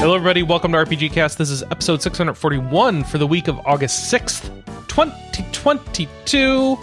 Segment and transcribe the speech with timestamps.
[0.00, 0.42] Hello, everybody.
[0.42, 1.36] Welcome to RPG Cast.
[1.38, 4.48] This is episode 641 for the week of August 6th,
[4.88, 6.78] 2022.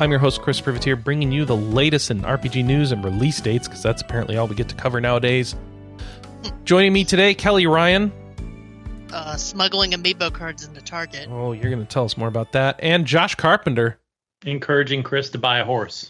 [0.00, 3.66] I'm your host, Chris Privitere, bringing you the latest in RPG news and release dates,
[3.68, 5.54] because that's apparently all we get to cover nowadays.
[6.64, 8.12] Joining me today, Kelley Ryan.
[9.12, 11.28] uh, smuggling amiibo cards into Target.
[11.30, 12.78] Oh, you're going to tell us more about that.
[12.82, 13.98] And Josh Carpenter.
[14.44, 16.08] Encouraging Chris to buy a horse.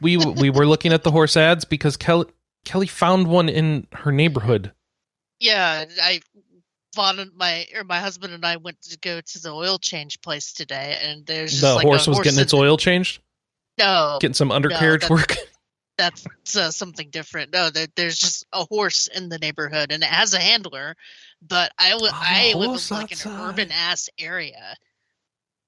[0.00, 2.26] We we were looking at the horse ads because Kelley
[2.64, 4.72] Kelley found one in her neighborhood.
[5.40, 6.20] Yeah, I
[6.94, 10.52] Vaughn my or my husband and I went to go to the oil change place
[10.52, 13.20] today, and there's just The like horse a was getting its the- oil changed,
[13.78, 15.36] No, getting some undercarriage that's- work.
[15.98, 17.52] that's uh, something different.
[17.52, 20.96] No, there, there's just a horse in the neighborhood, and it has a handler.
[21.40, 24.76] But I li- Oh, I live in like an urban ass area.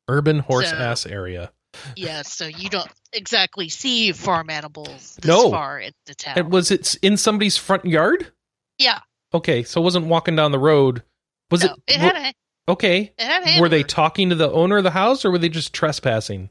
[0.09, 1.51] Urban horse So- ass area.
[1.97, 5.51] Yeah, so you don't exactly see farm animals this No.
[5.51, 6.38] far in the town.
[6.38, 8.32] It was it's in somebody's front yard.
[8.79, 9.01] yeah,
[9.35, 11.02] Okay, so it wasn't walking down the road.
[11.51, 11.95] Was no, it?
[11.95, 13.13] it had a okay.
[13.19, 15.49] it had a Were they talking to the owner of the house, or were they
[15.49, 16.51] just trespassing?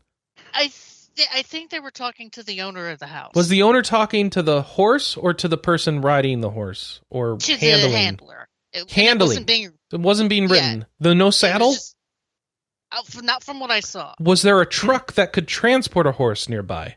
[0.54, 0.72] I
[1.16, 3.32] th- I think they were talking to the owner of the house.
[3.36, 7.38] Was the owner talking to the horse or to the person riding the horse or
[7.38, 7.92] to handling?
[7.92, 8.48] the handler?
[8.74, 9.28] It, Handling.
[9.28, 10.84] It wasn't being It wasn't being Yeah.
[11.00, 11.72] The no it was saddle.
[11.72, 14.14] just- uh, f- Uh, not from what I saw.
[14.20, 16.96] Was there a truck that could transport a horse nearby?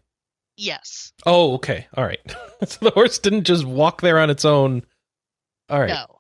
[0.57, 1.13] Yes.
[1.25, 1.87] Oh, okay.
[1.95, 2.21] All right.
[2.67, 4.83] so the horse didn't just walk there on its own.
[5.69, 5.89] All right.
[5.89, 6.19] No.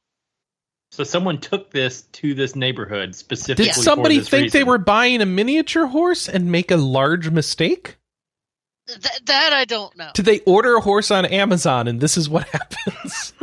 [0.91, 3.67] So someone took this to this neighborhood specifically.
[3.67, 7.31] Did for somebody this think they were buying a miniature horse and make a large
[7.31, 7.98] mistake?
[8.89, 10.11] Th- that I don't know.
[10.15, 13.35] Did they order a horse on Amazon and this is what happens?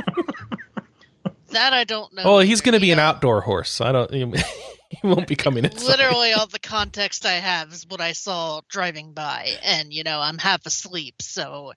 [1.50, 2.24] That I don't know.
[2.26, 3.80] oh, he's going to be you an outdoor horse.
[3.80, 4.12] I don't.
[5.16, 5.86] Won't be coming inside.
[5.86, 10.20] Literally, all the context I have is what I saw driving by, and you know
[10.20, 11.74] I'm half asleep, so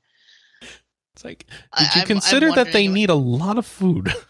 [0.63, 1.47] It's like,
[1.79, 4.13] did you I'm- consider I'm that they need a lot of food?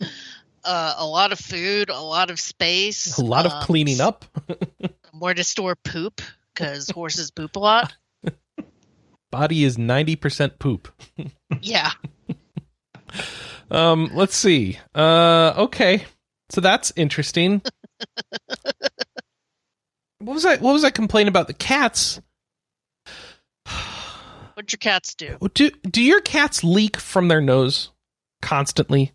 [0.64, 4.24] uh, a lot of food, a lot of space, a lot of um, cleaning up.
[5.18, 6.20] where to store poop
[6.54, 7.94] because horses poop a lot.
[9.30, 10.88] Body is ninety percent poop.
[11.60, 11.90] Yeah,
[13.70, 14.78] Um, let's see.
[14.94, 16.04] Uh, okay,
[16.50, 17.62] so that's interesting.
[20.18, 20.56] what was I?
[20.56, 21.46] What was I complaining about?
[21.46, 22.20] The cats.
[24.54, 25.36] what'd your cats do?
[25.54, 27.90] Do do your cats leak from their nose
[28.42, 29.12] constantly?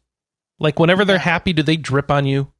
[0.59, 2.51] Like whenever they're happy, do they drip on you?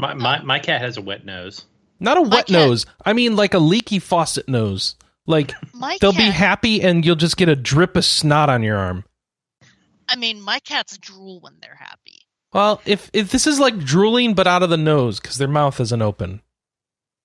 [0.00, 1.64] My, my my cat has a wet nose.
[2.00, 2.86] Not a wet cat- nose.
[3.04, 4.96] I mean like a leaky faucet nose.
[5.26, 8.62] Like My they'll cat, be happy and you'll just get a drip of snot on
[8.62, 9.04] your arm.
[10.08, 12.01] I mean, my cats drool when they're happy.
[12.52, 15.80] Well, if if this is like drooling but out of the nose because their mouth
[15.80, 16.42] isn't open.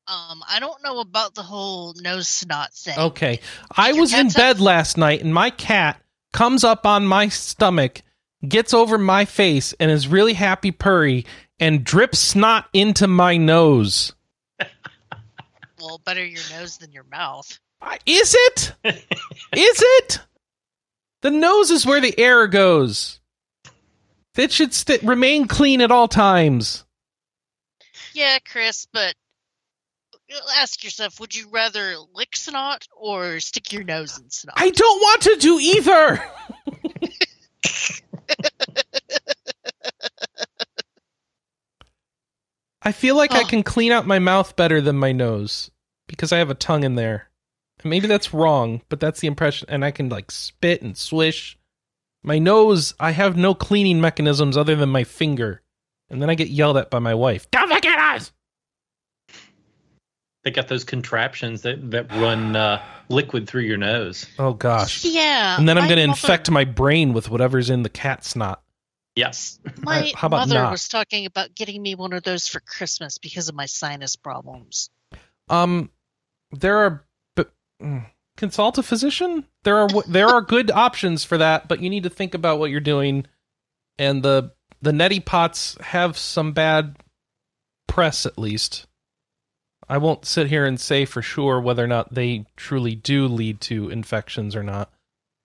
[0.07, 2.97] Um, I don't know about the whole nose snot thing.
[2.97, 3.41] Okay.
[3.75, 6.01] I was in bed last night and my cat
[6.31, 8.01] comes up on my stomach,
[8.47, 11.25] gets over my face, and is really happy purry
[11.59, 14.13] and drips snot into my nose.
[15.79, 17.59] Well, better your nose than your mouth.
[18.05, 18.73] Is it?
[18.83, 19.03] Is
[19.55, 20.19] it?
[21.21, 23.19] The nose is where the air goes.
[24.37, 26.83] It should st- remain clean at all times.
[28.13, 29.15] Yeah, Chris, but
[30.33, 34.55] uh, ask yourself: Would you rather lick snot or stick your nose in snot?
[34.57, 36.23] I don't want to do either.
[42.81, 43.47] I feel like I Oh.
[43.47, 45.71] can clean out my mouth better than my nose
[46.07, 47.29] because I have a tongue in there.
[47.83, 49.67] Maybe that's wrong, but that's the impression.
[49.69, 51.57] And I can like spit and swish.
[52.23, 55.61] My nose, I have no cleaning mechanisms other than my finger.
[56.09, 57.49] And then I get yelled at by my wife.
[57.51, 58.31] Don't look at us!
[60.43, 64.25] They got those contraptions that that run uh, liquid through your nose.
[64.39, 65.03] Oh gosh.
[65.03, 68.23] Yeah, And then I'm going to mother- infect my brain with whatever's in the cat
[68.23, 68.61] snot.
[69.15, 69.59] Yes.
[69.81, 70.71] My How about mother not?
[70.71, 74.89] was talking about getting me one of those for Christmas because of my sinus problems.
[75.49, 75.89] Um,
[76.51, 77.03] there are,
[77.35, 78.05] but mm,
[78.37, 79.45] consult a physician.
[79.63, 82.71] There are there are good options for that, but you need to think about what
[82.71, 83.25] you're doing.
[83.99, 86.97] And the the neti pots have some bad
[87.87, 88.85] press, at least.
[89.89, 93.59] I won't sit here and say for sure whether or not they truly do lead
[93.61, 94.91] to infections or not.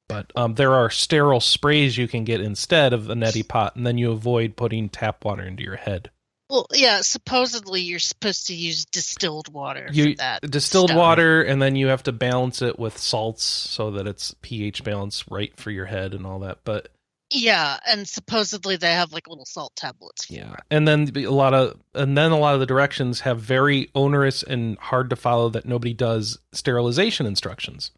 [0.08, 3.86] But um, there are sterile sprays you can get instead of the neti pot, and
[3.86, 6.10] then you avoid putting tap water into your head.
[6.52, 10.42] Well, yeah, supposedly you're supposed to use distilled water you for that.
[10.50, 10.98] distilled stuff.
[10.98, 15.24] water and then you have to balance it with salts so that it's pH balance
[15.30, 16.58] right for your head and all that.
[16.64, 16.88] But
[17.30, 20.26] Yeah, and supposedly they have like little salt tablets.
[20.26, 20.60] For Yeah, it.
[20.70, 24.42] and then a lot of and then a lot of the directions have very onerous
[24.42, 27.92] and hard to follow that nobody does sterilization instructions.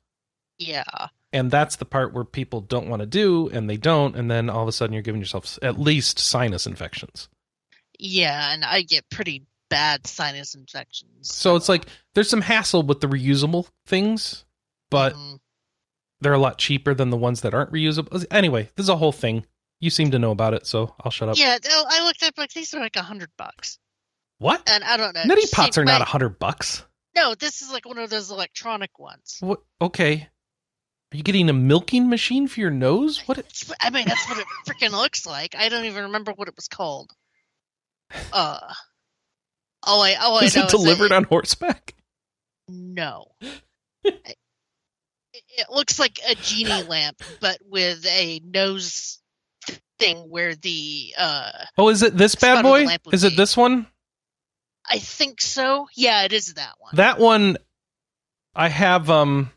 [0.60, 0.84] Yeah.
[1.32, 4.48] And that's the part where people don't want to do and they don't and then
[4.48, 7.28] all of a sudden you're giving yourself at least sinus infections.
[7.98, 11.34] Yeah, and I get pretty bad sinus infections.
[11.34, 14.44] So it's like there's some hassle with the reusable things,
[14.90, 15.40] but Mhm.
[16.20, 18.24] they're a lot cheaper than the ones that aren't reusable.
[18.30, 19.46] Anyway, this is a whole thing.
[19.80, 21.36] You seem to know about it, so I'll shut up.
[21.36, 23.78] yeah, I looked up like these are like a hundred bucks,
[24.38, 24.68] What?
[24.68, 25.22] and I don't know.
[25.22, 26.84] Neti pots seemed are not a hundred bucks.
[27.16, 29.36] No, this is like one of those electronic ones.
[29.40, 29.62] What?
[29.80, 30.28] Okay.
[31.12, 33.20] Are you getting a milking machine for your nose?
[33.26, 33.38] What?
[33.38, 35.54] It's- I mean, that's what it freaking looks like.
[35.54, 37.12] I don't even remember what it was called.
[38.32, 38.58] Uh,
[39.86, 41.94] oh, I oh, I Is it delivered that- on horseback?
[42.68, 43.26] No.
[44.04, 44.36] it,
[45.32, 49.18] it looks like a genie lamp, but with a nose
[49.98, 52.86] thing where the uh Oh, is it this bad boy?
[53.12, 53.86] Is it be- this one?
[54.88, 55.86] I think so.
[55.94, 56.96] Yeah, it is that one.
[56.96, 57.56] That one
[58.54, 59.50] I have um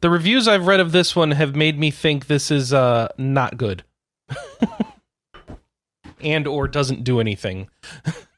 [0.00, 3.56] the reviews I've read of this one have made me think this is uh not
[3.56, 3.84] good.
[6.22, 7.68] and or doesn't do anything.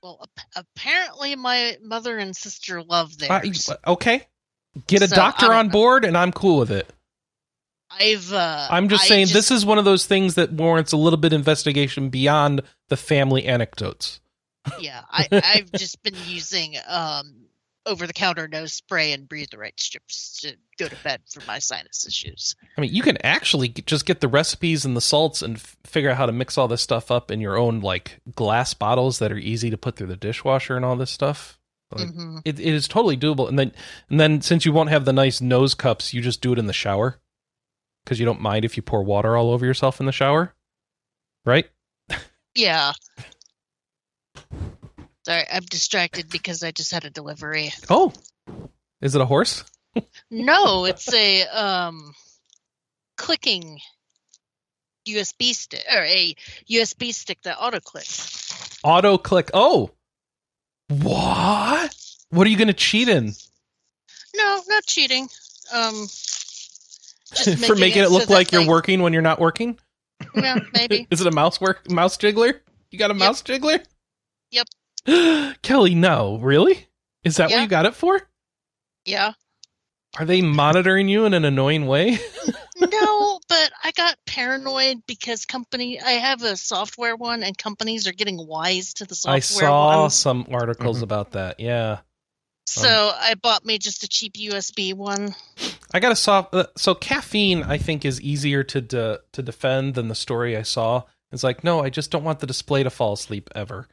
[0.03, 3.41] well, ap- apparently my mother and sister love Uh,
[3.87, 4.27] okay.
[4.87, 6.91] Get a So, doctor on board and I'm cool with it.
[7.91, 10.97] I've uh I'm just I saying this is one of those things that warrants a
[10.97, 14.21] little bit investigation beyond the family anecdotes.
[14.81, 17.42] yeah, I I've just been using um
[17.87, 21.43] over the counter nose spray and breathe the right strips to go to bed for
[21.47, 22.55] my sinus issues.
[22.77, 26.11] I mean, you can actually just get the recipes and the salts and f- figure
[26.11, 29.33] out how to mix all this stuff up in your own like glass bottles that
[29.33, 31.59] are easy to put through the dishwasher and all this stuff.
[31.91, 33.49] Like, hmm it, it is totally doable.
[33.49, 33.73] And then
[34.09, 36.67] and then since you won't have the nice nose cups, you just do it in
[36.67, 37.21] the shower
[38.05, 40.55] because you don't mind if you pour water all over yourself in the shower,
[41.45, 41.69] right?
[42.55, 42.93] Yeah.
[45.25, 47.73] Sorry, I'm distracted because I just had a delivery.
[47.89, 48.13] Oh,
[49.01, 49.65] is it a horse?
[50.31, 52.15] No, it's a um
[53.17, 53.79] clicking
[55.07, 56.35] USB stick or a
[56.71, 58.81] USB stick that auto clicks.
[58.83, 59.51] Auto click.
[59.55, 59.91] Oh,
[60.89, 61.95] what?
[62.31, 63.33] What are you going to cheat in?
[64.35, 65.29] No, not cheating.
[65.73, 66.09] Um
[67.35, 69.79] just For making it so look that, like you're working when you're not working?
[70.35, 71.07] Yeah, maybe.
[71.11, 72.61] Is it a mouse work mouse jiggler?
[72.91, 73.19] You got a Yep.
[73.19, 73.85] mouse jiggler?
[74.51, 74.67] Yep.
[75.63, 76.87] Kelley, no, really?
[77.25, 78.21] Is that what you got it for?
[79.05, 79.33] Yeah.
[80.19, 82.19] Are they monitoring you in an annoying way?
[82.91, 88.13] No, but I got paranoid because company I have a software one and companies are
[88.13, 90.15] getting wise to the software I saw ones.
[90.15, 91.03] some articles Mhm.
[91.03, 91.61] about that.
[91.61, 92.01] Yeah.
[92.67, 95.35] So I bought me just a cheap USB one.
[95.95, 96.53] I got a soft.
[96.55, 100.63] Uh, so caffeine, I think, is easier to de- to defend than the story I
[100.63, 101.05] saw.
[101.31, 103.87] It's like, no, I just don't want the display to fall asleep ever.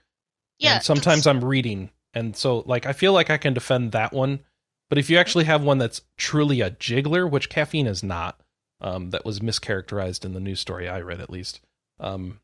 [0.60, 0.76] Yeah.
[0.76, 4.42] And sometimes I'm reading, and so like I feel like I can defend that one.
[4.90, 8.42] But if you actually have one that's truly a jiggler, which caffeine is not,
[8.82, 11.62] um, that was mischaracterized in the news story I read at least.
[12.00, 12.40] Um,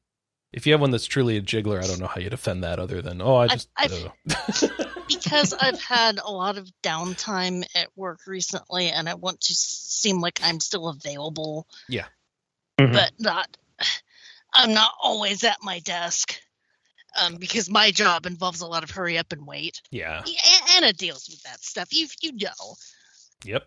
[0.54, 2.78] if you have one that's truly a jiggler, I don't know how you defend that
[2.80, 7.66] other than oh, I I've- just I've- uh, because I've had a lot of downtime
[7.76, 12.94] at work recently and I want to seem like I'm still available, Mhm.
[12.94, 13.58] but not
[14.54, 16.40] I'm not always at my desk.
[17.22, 19.82] Um, because my job involves a lot of hurry up and wait.
[19.92, 20.24] yeah,
[20.76, 21.88] Anna deals with that stuff.
[21.92, 22.76] You you know.
[23.44, 23.64] yep.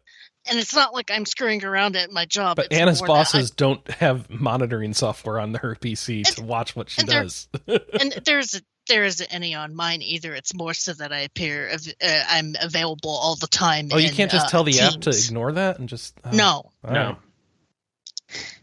[0.50, 2.56] And it's not like I'm screwing around at my job.
[2.56, 6.42] But it's Anna's more that I- bosses don't have monitoring software on her PC to
[6.42, 7.48] watch what she and they're- does.
[8.00, 10.34] and there's a there isn't any on mine either.
[10.34, 13.90] It's more so that I appear av- uh, I'm available all the time.
[13.92, 16.30] oh, you in, can't just uh, tell the app to ignore that and just oh,
[16.30, 17.16] No, all No.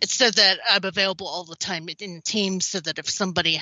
[0.01, 3.56] it's so that I'm available all the time in Teams, so that if somebody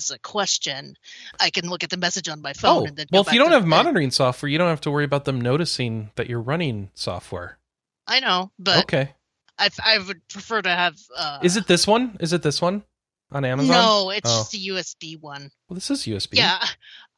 [0.00, 0.96] has a question,
[1.38, 2.82] I can look at the message on my phone.
[2.82, 4.90] Oh, and then well, if you don't have the- monitoring software, you don't have to
[4.90, 7.58] worry about them noticing that you're running software.
[8.06, 9.14] I know, but okay.
[9.58, 10.96] I I would prefer to have.
[11.16, 12.16] Uh, Is it this one?
[12.20, 12.82] Is it this one
[13.30, 13.70] on Amazon?
[13.76, 14.38] No, it's Oh.
[14.40, 15.50] just a USB one.
[15.68, 16.38] Well, this is USB.
[16.38, 16.64] Yeah,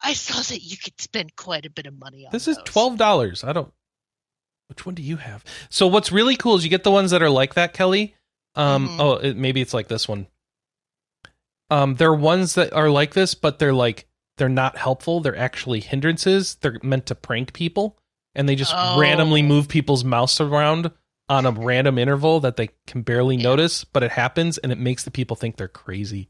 [0.01, 2.31] I saw that you could spend quite a bit of money on.
[2.31, 3.43] This is twelve dollars.
[3.43, 3.71] I don't.
[4.67, 5.43] Which one do you have?
[5.69, 8.15] So what's really cool is you get the ones that are like that, Kelley.
[8.55, 8.89] Um.
[8.89, 8.99] Mhm.
[8.99, 10.27] Oh, it, maybe it's like this one.
[11.73, 11.95] Um.
[11.95, 14.05] There are ones that are like this, but they're like
[14.37, 15.19] they're not helpful.
[15.19, 16.55] They're actually hindrances.
[16.55, 17.97] They're meant to prank people,
[18.35, 18.99] and they just Oh.
[18.99, 20.91] randomly move people's mouse around
[21.29, 23.43] on a random interval that they can barely Yeah.
[23.43, 26.29] notice, but it happens, and it makes the people think they're crazy.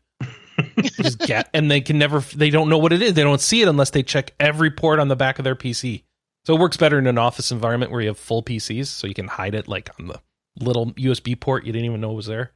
[0.82, 2.20] Just get, and they can never.
[2.20, 3.14] They don't know what it is.
[3.14, 6.04] They don't see it unless they check every port on the back of their PC.
[6.46, 9.14] So it works better in an office environment where you have full PCs, so you
[9.14, 10.22] can hide it like on the
[10.60, 12.52] little USB port you didn't even know was there.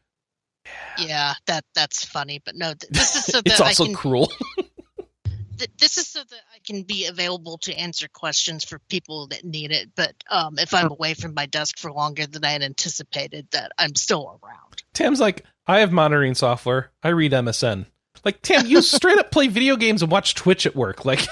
[0.97, 3.95] Yeah, that that's funny, but no, this is so that it's also I can.
[3.95, 4.31] cruel.
[5.57, 9.43] th- this is so that I can be available to answer questions for people that
[9.43, 9.89] need it.
[9.95, 13.71] But um, if I'm away from my desk for longer than I had anticipated, that
[13.77, 14.83] I'm still around.
[14.93, 16.91] Tam's like, I have monitoring software.
[17.03, 17.85] I read MSN.
[18.23, 21.05] Like, Tam, you straight up play video games and watch Twitch at work.
[21.05, 21.27] Like,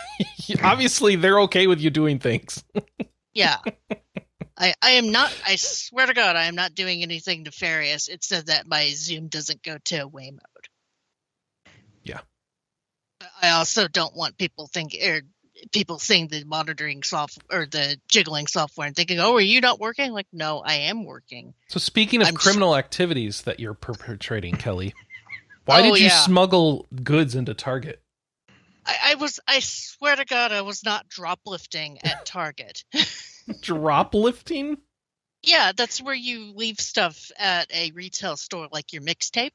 [0.64, 2.64] obviously, they're okay with you doing things.
[3.34, 3.58] Yeah.
[4.58, 8.08] I, I am not I swear to God I am not doing anything nefarious.
[8.08, 10.68] It said that my Zoom doesn't go to away mode.
[12.04, 12.20] Yeah.
[13.42, 15.22] I also don't want people think or
[15.72, 19.80] people seeing the monitoring software or the jiggling software and thinking, "Oh, are you not
[19.80, 21.54] working?" Like, no, I am working.
[21.70, 24.94] So, speaking of I'm criminal activities that you're perpetrating, Kelley,
[25.66, 26.24] why Oh, did you yeah.
[26.24, 28.02] smuggle goods into Target?
[28.86, 32.84] I, I was I swear to God I was not drop lifting at Target.
[33.62, 34.78] Drop lifting?
[35.44, 39.52] yeah, that's where you leave stuff at a retail store like your mixtape.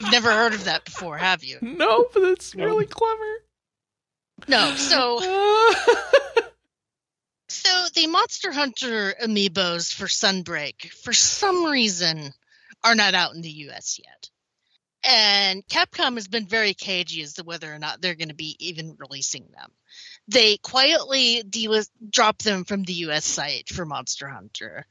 [0.00, 1.58] You've never heard of that before, have you?
[1.60, 3.44] no, but it's really clever.
[4.48, 5.20] No, so
[7.48, 12.32] So the Monster Hunter amiibos for Sunbreak, for some reason,
[12.82, 14.30] are not out in the US yet.
[15.04, 18.56] And Capcom has been very cagey as to whether or not they're going to be
[18.58, 19.70] even releasing them.
[20.28, 24.86] They quietly de- drop them from the US site for Monster Hunter.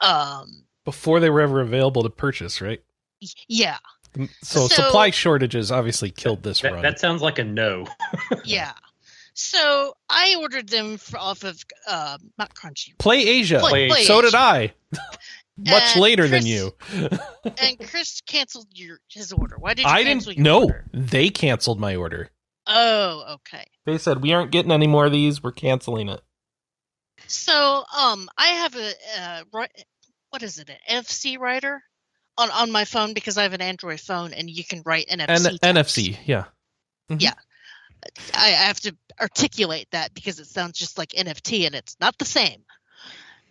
[0.00, 2.82] Um, Before they were ever available to purchase, right?
[3.20, 3.78] y- yeah,
[4.42, 6.82] So, So- supply shortages obviously killed this That, run.
[6.82, 7.86] that sounds like a no.
[8.44, 8.72] yeah.
[9.34, 13.60] So I ordered them for, off of uh, not Crunchy, Play Asia.
[13.60, 14.26] Play- Play- so Asia.
[14.26, 14.72] did I.
[15.56, 16.72] Much And later than you.
[16.92, 19.56] and Chris canceled your his order.
[19.58, 20.44] Why did you I cancel didn't.
[20.46, 20.84] your No, order?
[20.92, 22.30] they canceled my order.
[22.66, 23.64] Oh, okay.
[23.86, 25.42] They said we aren't getting any more of these.
[25.42, 26.20] We're canceling it.
[27.26, 29.84] So, um, I have a uh, ri-
[30.30, 31.82] what is it, an NFC writer
[32.38, 35.28] on on my phone because I have an Android phone and you can write NFC.
[35.28, 35.62] And text.
[35.62, 36.44] NFC, yeah.
[37.10, 37.32] I
[38.34, 42.24] I have to articulate that because it sounds just like NFT and it's not the
[42.24, 42.62] same.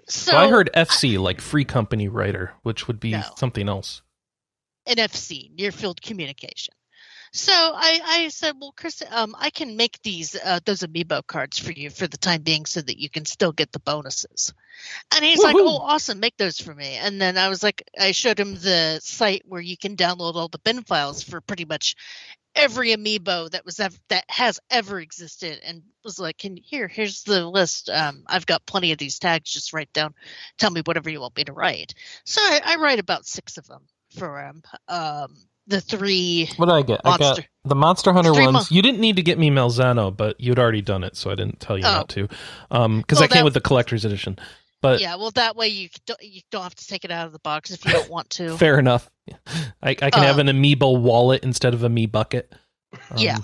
[0.08, 3.24] So well, I heard FC, like Free Company Writer, which would be No.
[3.38, 4.02] something else.
[4.88, 6.74] NFC, near field communication.
[7.34, 11.58] So I, I said, well, Chris, um, I can make these uh, those amiibo cards
[11.58, 14.54] for you for the time being, so that you can still get the bonuses.
[15.16, 16.96] And he's like, oh, awesome, make those for me.
[16.96, 20.50] And then I was like, I showed him the site where you can download all
[20.50, 21.96] the bin files for pretty much
[22.54, 27.24] every amiibo that was ever, that has ever existed, and was like, can here, here's
[27.24, 27.90] the list.
[27.90, 29.54] Um, I've got plenty of these tags.
[29.54, 30.14] Just write down,
[30.58, 31.94] tell me whatever you want me to write.
[32.26, 33.84] So I, I write about six of them
[34.18, 34.64] for him.
[34.90, 35.38] Um,
[35.68, 37.02] the three What did I get?
[37.06, 38.54] I got the Monster Hunter Three ones.
[38.54, 41.36] mon- you didn't need to get me Malzeno, but you'd already done it, so I
[41.36, 41.92] didn't tell you Oh.
[41.92, 42.28] not to.
[42.72, 44.38] Um, because Well, I came that- with the collector's edition.
[44.82, 47.34] But yeah, well, that way you don't, you don't have to take it out of
[47.34, 48.58] the box if you don't want to.
[48.58, 49.08] fair enough.
[49.84, 52.52] I, I can have Um, an amiibo wallet instead of a me bucket.
[53.12, 53.38] Um, Yeah.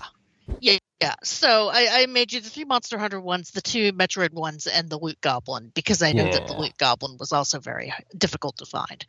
[0.61, 1.13] Yeah, yeah.
[1.23, 4.89] So I, I made you the three Monster Hunter ones, the two Metroid ones, and
[4.89, 8.65] the Loot Goblin because I know that the Loot Goblin was also very difficult to
[8.65, 9.05] find.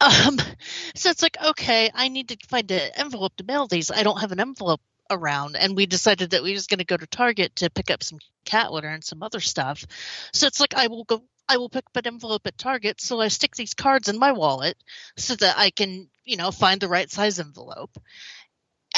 [0.00, 0.38] Um,
[0.94, 3.90] so it's like, okay, I need to find an envelope to mail these.
[3.90, 6.96] I don't have an envelope around, and we decided that we was going to go
[6.96, 9.84] to Target to pick up some cat litter and some other stuff.
[10.32, 11.22] So it's like I will go.
[11.48, 14.32] I will pick up an envelope at Target, so I stick these cards in my
[14.32, 14.76] wallet
[15.16, 17.96] so that I can, you know, find the right size envelope.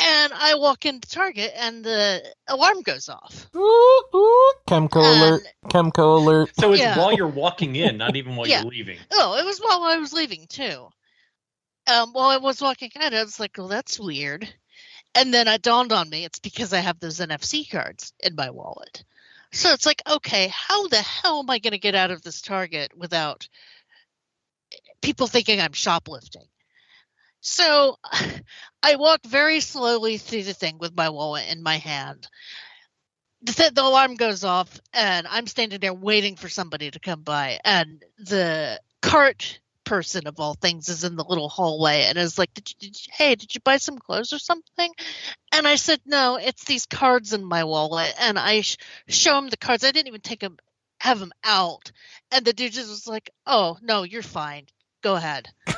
[0.01, 3.47] And I walk into Target and the alarm goes off.
[3.57, 5.43] Ooh, ooh, Chemco And- alert!
[5.67, 6.51] Chemco alert!
[6.59, 6.97] So it's Yeah.
[6.99, 8.63] while you're walking in, not even while Yeah.
[8.63, 8.99] you're leaving.
[9.13, 10.89] Oh, it was while I was leaving too.
[11.87, 14.49] Um, while I was walking out, I was like, "Well, that's weird."
[15.15, 18.51] And then it dawned on me it's because I have those NFC cards in my
[18.51, 19.05] wallet.
[19.53, 22.43] So it's like, okay, how the hell am I going to get out of this
[22.43, 23.49] Target without
[25.01, 26.47] people thinking I'm shoplifting?
[27.41, 27.97] So
[28.83, 32.29] I walk very slowly through the thing with my wallet in my hand.
[33.43, 37.61] The, the alarm goes off, and I'm standing there waiting for somebody to come by.
[37.65, 42.53] And the cart person of all things is in the little hallway and is like,
[42.53, 44.93] did you, did you, "Hey, did you buy some clothes or something?"
[45.53, 48.77] And I said, "No, it's these cards in my wallet." And I sh-
[49.09, 49.85] show him the cards.
[49.85, 50.59] I didn't even take them,
[51.01, 51.93] have them out.
[52.33, 54.67] And the dude just was like, "Oh no, you're fine.
[55.03, 55.49] Go ahead."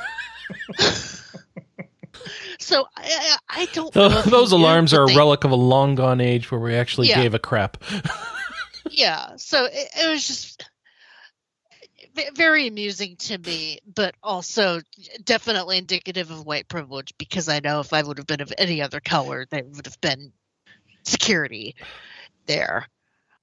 [2.59, 3.95] so I, I, I don't.
[3.95, 7.09] know Those alarms are a they- relic of a long gone age where we actually
[7.09, 7.21] Yeah.
[7.21, 7.77] gave a crap.
[8.89, 10.65] yeah so it, it was just
[12.35, 14.81] very amusing to me but also
[15.23, 18.81] definitely indicative of white privilege because i know if i would have been of any
[18.81, 20.33] other color there would have been
[21.03, 21.75] security
[22.47, 22.85] there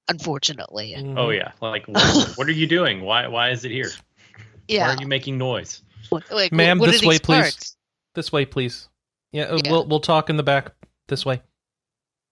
[0.09, 1.17] unfortunately mm-hmm.
[1.17, 3.01] Oh yeah, like what, what are you doing?
[3.01, 3.89] Why why is it here?
[4.67, 5.81] Yeah, Why are you making noise?
[6.09, 7.75] What, like, Ma'am, what are this way, these please.
[8.15, 8.89] This way, please.
[9.31, 9.71] Yeah, uh, Yeah.
[9.71, 10.73] we'll we'll talk in the back.
[11.07, 11.41] This way.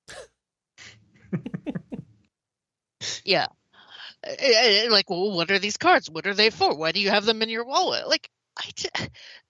[3.24, 3.48] Yeah.
[4.26, 6.10] Uh, uh, Like, well, what are these cards?
[6.10, 6.76] What are they for?
[6.76, 8.08] Why do you have them in your wallet?
[8.08, 8.72] Like, I,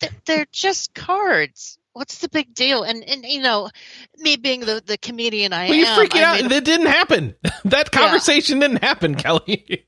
[0.25, 1.77] they're just cards.
[1.93, 2.83] What's the big deal?
[2.83, 3.69] And and you know,
[4.17, 6.49] me being the the comedian I Well, you am, freaking I out.
[6.49, 7.35] That didn't happen.
[7.65, 9.87] that conversation didn't happen, Kelley.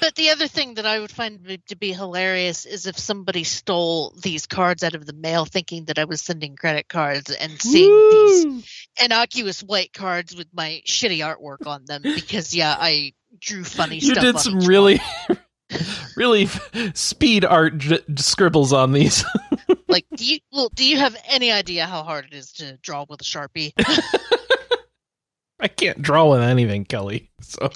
[0.00, 4.14] But the other thing that I would find to- be hilarious is if somebody stole
[4.22, 8.10] these cards out of the mail, thinking that I was sending credit cards and seeing
[8.10, 12.02] these innocuous white cards with my shitty artwork on them.
[12.02, 14.22] Because yeah, I drew funny You stuff.
[14.24, 15.00] did on some really,
[16.16, 16.46] really
[16.94, 19.24] speed art j- scribbles on these.
[19.88, 20.06] like.
[20.14, 20.70] Do you well?
[20.74, 23.72] Do you have any idea how hard it is to draw with a sharpie?
[25.60, 27.30] I can't draw with anything, Kelley.
[27.40, 27.70] So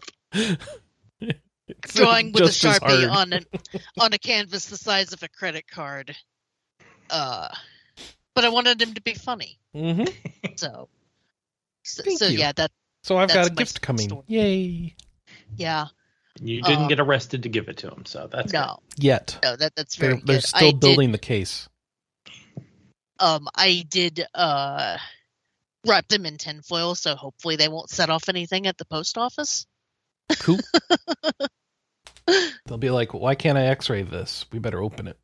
[1.83, 3.47] Drawing with a sharpie on an
[3.99, 6.15] on a canvas the size of a credit card.
[7.09, 7.49] Uh,
[8.35, 10.13] but I wanted him to be funny, Mhm.
[10.57, 10.89] so.
[11.83, 12.39] So, Thank so you.
[12.39, 12.71] yeah, that
[13.03, 14.09] So I've got a my gift coming.
[14.09, 14.25] story.
[14.29, 14.95] Yay!
[15.57, 15.87] yeah
[16.41, 19.57] You didn't Uh, get arrested to give it to him, so that's no Yet no
[19.57, 20.47] that that's very they're they're good.
[20.47, 21.69] still I did building the case.
[23.19, 24.99] um I did uh
[25.87, 29.67] wrap them in tinfoil, so hopefully they won't set off anything at the post office.
[30.39, 30.59] Cool.
[32.67, 34.47] They'll be like, "Why can't I X-ray this?
[34.53, 35.19] We better open it."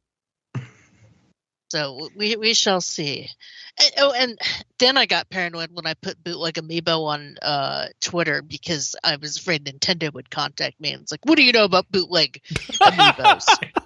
[1.71, 3.29] So we we shall see.
[3.79, 4.39] And, oh, and
[4.79, 9.37] then I got paranoid when I put bootleg amiibo on uh Twitter because I was
[9.37, 12.41] afraid Nintendo would contact me and it's like, what do you know about bootleg
[12.81, 13.45] amiibos?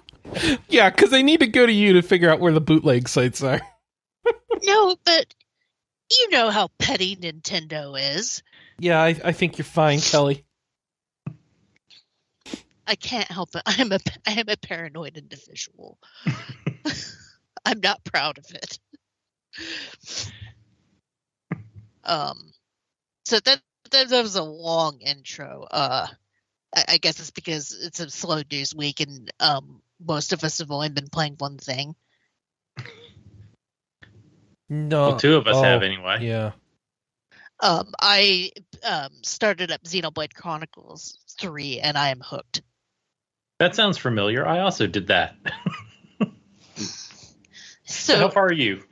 [0.69, 3.43] Yeah, because they need to go to you to figure out where the bootleg sites
[3.43, 3.59] are.
[4.63, 5.33] no, but
[6.09, 8.41] you know how petty Nintendo is.
[8.79, 10.45] Yeah, I, I think you're fine, Kelley.
[12.91, 13.61] I can't help it.
[13.65, 15.97] I'm a I am a paranoid individual.
[17.65, 18.79] I'm not proud of it.
[22.03, 22.51] Um,
[23.25, 25.65] so that that, that was a long intro.
[25.71, 26.07] Uh,
[26.75, 30.57] I, I guess it's because it's a slow news week, and um, most of us
[30.59, 31.95] have only been playing one thing.
[34.69, 36.25] No, Well, two of us oh, have anyway.
[36.25, 36.51] Yeah,
[37.61, 38.51] Um, I
[38.83, 42.63] um started up Xenoblade Chronicles three, and I am hooked.
[43.61, 44.43] That sounds familiar.
[44.43, 45.35] I also did that.
[47.83, 48.83] So, how far are you?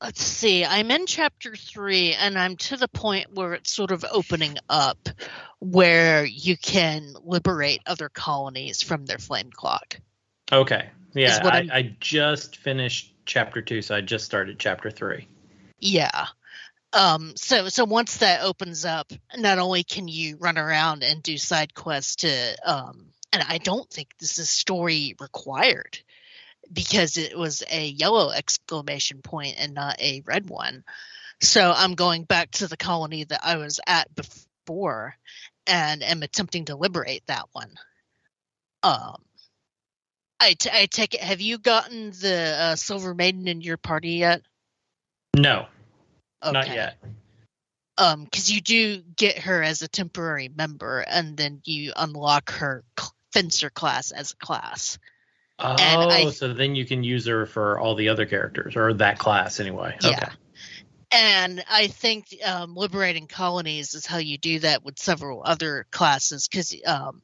[0.00, 0.62] let's see.
[0.62, 5.08] I'm in chapter three, and I'm to the point where it's sort of opening up,
[5.58, 9.98] where you can liberate other colonies from their flame clock.
[10.52, 10.90] Okay.
[11.14, 15.26] Yeah, I, I just finished chapter two, so I just started chapter three.
[15.80, 16.26] Yeah.
[16.92, 21.38] Um so so once that opens up, not only can you run around and do
[21.38, 25.98] side quests to um and I don't think this is story required
[26.72, 30.84] because it was a yellow exclamation point and not a red one.
[31.40, 35.14] So I'm going back to the colony that I was at before
[35.66, 37.70] and am attempting to liberate that one.
[38.82, 39.16] Um
[40.40, 44.10] I, t- I take it have you gotten the uh, silver maiden in your party
[44.10, 44.42] yet?
[45.36, 45.66] No,
[46.44, 46.74] not Okay.
[46.74, 46.96] yet.
[47.98, 52.84] um because you do get her as a temporary member and then you unlock her
[52.98, 53.14] cl-
[53.74, 54.98] class as a class
[55.60, 59.18] Oh, I- so then you can use her for all the other characters, or that
[59.18, 59.96] class anyway.
[60.02, 60.32] yeah Okay.
[61.10, 66.46] and i think um, liberating colonies is how you do that with several other classes
[66.46, 67.22] because um,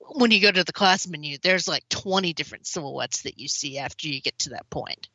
[0.00, 3.78] when you go to the class menu there's like 20 different silhouettes that you see
[3.78, 5.08] after you get to that point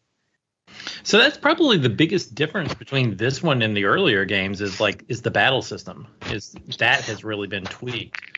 [1.03, 5.03] So that's probably the biggest difference between this one and the earlier games is like
[5.07, 6.07] is the battle system.
[6.31, 8.32] Is that has really been tweaked.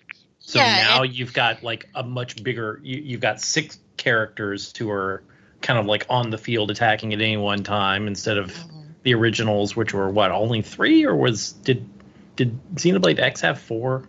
[0.46, 4.92] So Yeah, now you've got like a much bigger you, you've got six characters who
[4.92, 5.24] are
[5.62, 8.56] kind of like on the field attacking at any one time instead of
[9.02, 11.90] the originals which were what, only three or was did
[12.36, 14.04] did Xenoblade X have four?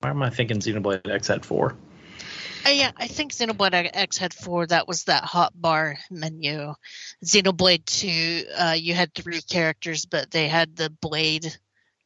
[0.00, 1.76] Why am I thinking Xenoblade X had four?
[2.66, 4.66] Uh, yeah, I think Xenoblade X had four.
[4.66, 6.74] That was that hot bar menu.
[7.24, 11.56] Xenoblade Two, uh, you had three characters, but they had the blade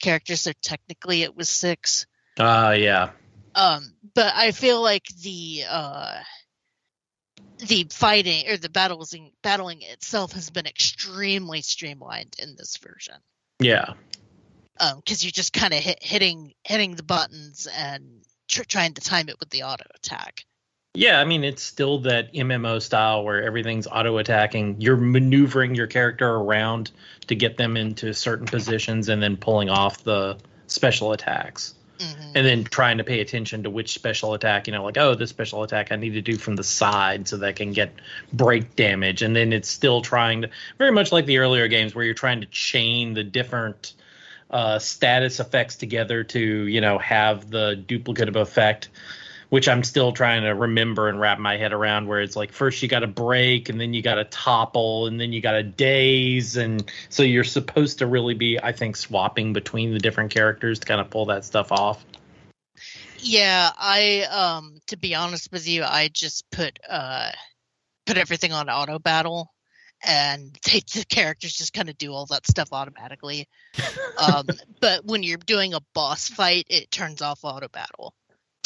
[0.00, 2.06] characters, so technically it was six.
[2.38, 3.10] Uh yeah.
[3.54, 6.20] Um, but I feel like the uh,
[7.58, 13.14] the fighting or the battles battling itself has been extremely streamlined in this version.
[13.60, 13.94] Yeah.
[14.96, 19.28] because you're just kind of hit, hitting hitting the buttons and tr- trying to time
[19.28, 20.44] it with the auto attack.
[20.94, 24.80] Yeah, I mean it's still that MMO style where everything's auto attacking.
[24.80, 26.90] You're maneuvering your character around
[27.26, 31.74] to get them into certain positions and then pulling off the special attacks.
[31.98, 32.32] Mhm.
[32.34, 35.30] and then trying to pay attention to which special attack, you know, like, oh, this
[35.30, 37.92] special attack I need to do from the side so that I can get
[38.32, 39.22] break damage.
[39.22, 42.40] And then it's still trying to, very much like the earlier games where you're trying
[42.40, 43.92] to chain the different
[44.50, 48.88] uh, status effects together to, you know, have the duplicative effect,
[49.54, 52.08] which I'm still trying to remember and wrap my head around.
[52.08, 55.20] Where it's like, first you got to break, and then you got to topple, and
[55.20, 56.56] then you got to daze.
[56.56, 60.86] And so you're supposed to really be, I think, swapping between the different characters to
[60.88, 62.04] kind of pull that stuff off.
[63.18, 67.30] Yeah, I um to be honest with you, I just put uh
[68.06, 69.54] put everything on auto battle
[70.04, 73.46] and they, the characters just kind of do all that stuff automatically.
[74.18, 74.48] um
[74.80, 78.14] but when you're doing a boss fight, it turns off auto battle.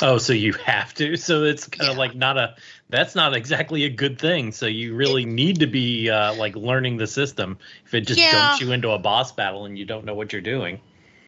[0.01, 1.17] Oh, so you have to.
[1.17, 1.99] So it's kind of Yeah.
[1.99, 2.57] like not a.
[2.89, 4.53] That's not exactly a good thing.
[4.53, 7.59] So you really need to be uh, like learning the system.
[7.85, 8.31] If it just Yeah.
[8.31, 10.81] dumps you into a boss battle and you don't know what you're doing.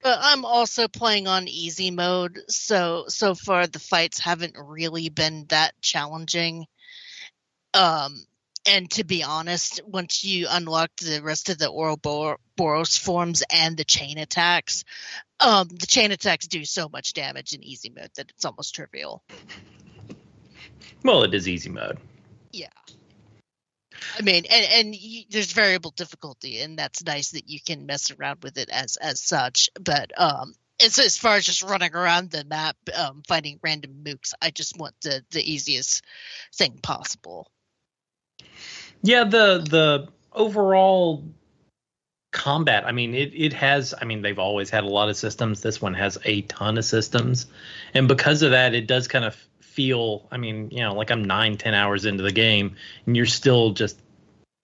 [0.03, 5.47] But I'm also playing on easy mode, so so far the fights haven't really been
[5.49, 6.67] that challenging.
[7.75, 8.25] Um,
[8.67, 13.85] and to be honest, once you unlock the rest of the Ouroboros forms and the
[13.85, 14.85] chain attacks,
[15.41, 19.23] um, the chain attacks do so much damage in easy mode that it's almost trivial.
[21.03, 21.99] Well, it is easy mode.
[22.53, 22.69] Yeah.
[24.19, 28.11] I mean, and and you, there's variable difficulty, and that's nice that you can mess
[28.11, 29.71] around with it as as such.
[29.81, 34.33] But um, as as far as just running around the map, um, finding random mooks,
[34.41, 36.05] I just want the the easiest
[36.55, 37.51] thing possible.
[39.03, 41.25] Yeah, the the overall
[42.33, 42.87] combat.
[42.87, 43.95] I mean, it it has.
[44.01, 45.61] I mean, they've always had a lot of systems.
[45.61, 47.47] This one has a ton of systems,
[47.95, 50.29] and because of that, it does kind of feel.
[50.31, 53.73] I mean, you know, like I'm nine, ten hours into the game, and you're still
[53.73, 53.99] just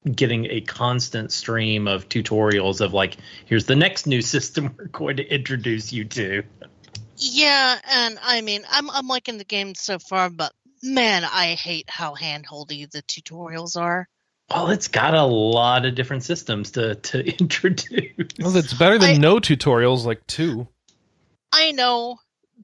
[0.04, 5.16] getting a constant stream of tutorials of like, here's the next new system we're going
[5.16, 6.44] to introduce you to.
[7.16, 11.88] Yeah, and I mean, I'm I'm liking the game so far, but man, I hate
[11.88, 14.06] how handholdy the tutorials are.
[14.50, 18.28] Well, it's got a lot of different systems to to introduce.
[18.38, 20.68] Well, that's better than I- no tutorials like two.
[21.52, 22.18] I know,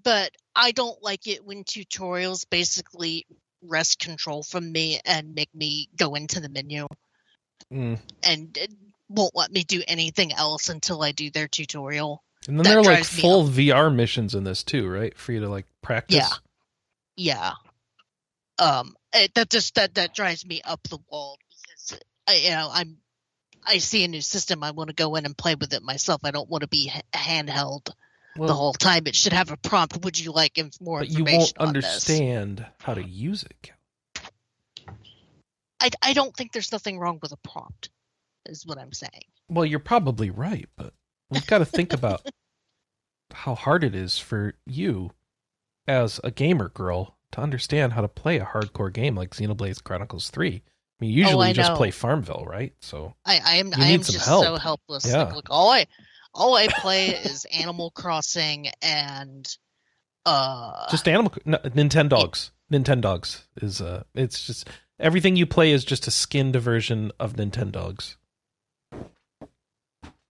[0.04, 3.26] but I don't like it when tutorials basically
[3.62, 6.86] wrest control from me and make me go into the menu
[7.72, 7.98] Mm.
[8.24, 8.70] and it
[9.08, 12.22] won't let me do anything else until I do their tutorial.
[12.48, 15.16] And then That there are like full VR missions in this too, right?
[15.16, 16.16] For you to like practice.
[17.16, 17.52] Yeah.
[18.58, 18.64] Yeah.
[18.64, 21.51] Um it, that just that that drives me up the wall because
[22.26, 22.98] I you know, I'm
[23.66, 26.22] I see a new system I want to go in and play with it myself.
[26.24, 27.90] I don't want to be h- handheld
[28.36, 29.06] Well, the whole time.
[29.06, 30.02] It should have a prompt.
[30.04, 31.84] Would you like inf- more but you won't on this?
[31.84, 33.70] understand how to use it.
[35.80, 37.90] I, I don't think there's nothing wrong with a prompt,
[38.46, 39.24] is what I'm saying.
[39.48, 40.94] Well, you're probably right, but
[41.28, 42.24] we've got to think about
[43.32, 45.10] how hard it is for you
[45.88, 50.30] as a gamer girl to understand how to play a hardcore game like Xenoblade Chronicles
[50.30, 50.62] 3.
[51.02, 51.76] I mean, usually Oh, I just know.
[51.76, 52.72] play Farmville, right?
[52.80, 54.44] So, I, I am I am just help.
[54.44, 55.04] so helpless.
[55.04, 55.24] Yeah.
[55.24, 55.86] Like, look, all I
[56.32, 59.48] all I play is Animal Crossing and
[60.24, 62.50] uh just animal no, Nintendogs.
[62.72, 64.68] Nintendogs is uh it's just
[65.00, 68.14] everything you play is just a skinned version of Nintendogs.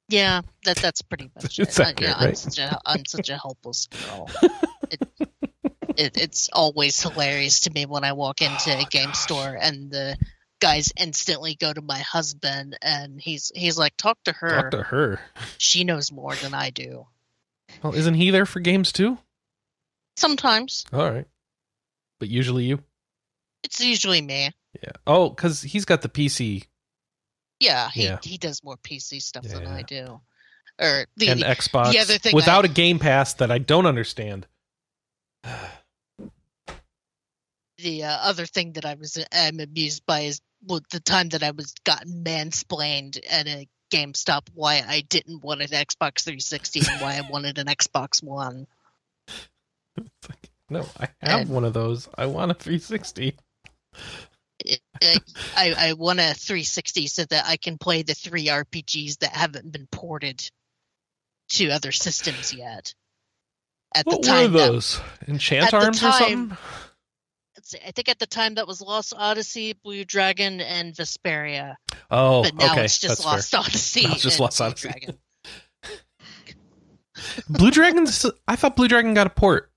[0.08, 1.78] yeah, that that's pretty much it.
[1.80, 4.30] I- accurate, yeah, I'm such a I'm such a helpless girl.
[4.90, 5.08] it,
[5.98, 9.90] it, it's always hilarious to me when I walk into a Oh, game store and
[9.90, 10.16] the
[10.62, 14.62] guys instantly go to my husband and he's he's like talk to her.
[14.62, 15.20] Talk to her.
[15.58, 17.06] She knows more than I do.
[17.82, 19.18] Well, isn't he there for games too?
[20.16, 21.26] Sometimes All right.
[22.20, 22.78] But usually you?
[23.64, 24.50] it's usually me.
[24.80, 24.92] Yeah.
[25.04, 26.64] Oh, cuz he's got the PC
[27.58, 28.18] Yeah, he Yeah.
[28.22, 30.20] he does more PC stuff than I do.
[30.80, 33.86] Or the, and the- Xbox other thing without I- a Game Pass that I don't
[33.86, 34.46] understand.
[37.78, 41.50] the uh, other thing that I was I'm amused by is the time that I
[41.50, 47.16] was gotten mansplained at a GameStop why I didn't want an Xbox 360 and why
[47.18, 48.66] I wanted an Xbox One.
[49.98, 52.08] Like, no, I have And- one of those.
[52.16, 53.36] I want a 360.
[54.64, 55.22] It, it,
[55.56, 59.70] I I want a 360 so that I can play the three RPGs that haven't
[59.72, 60.48] been ported
[61.50, 62.94] to other systems yet.
[63.94, 65.00] At What the were time, that- those?
[65.28, 66.56] Enchant Arms or something?
[67.62, 71.76] Let's see, I think at the time that was Lost Odyssey, Blue Dragon, and Vesperia.
[72.10, 72.84] Oh, But now okay.
[72.84, 73.60] it's just that's Lost fair.
[73.60, 74.02] Odyssey.
[74.02, 74.88] Now it's just and Lost Blue Odyssey.
[74.88, 75.18] Dragon.
[77.48, 78.26] Blue Dragon's.
[78.48, 79.70] I thought Blue Dragon got a port.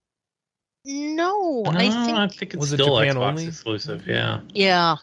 [0.86, 3.48] No, No, I think I think it's Was it still Japan Xbox only?
[3.48, 4.08] exclusive.
[4.08, 4.42] Yeah.
[4.54, 4.96] yeah.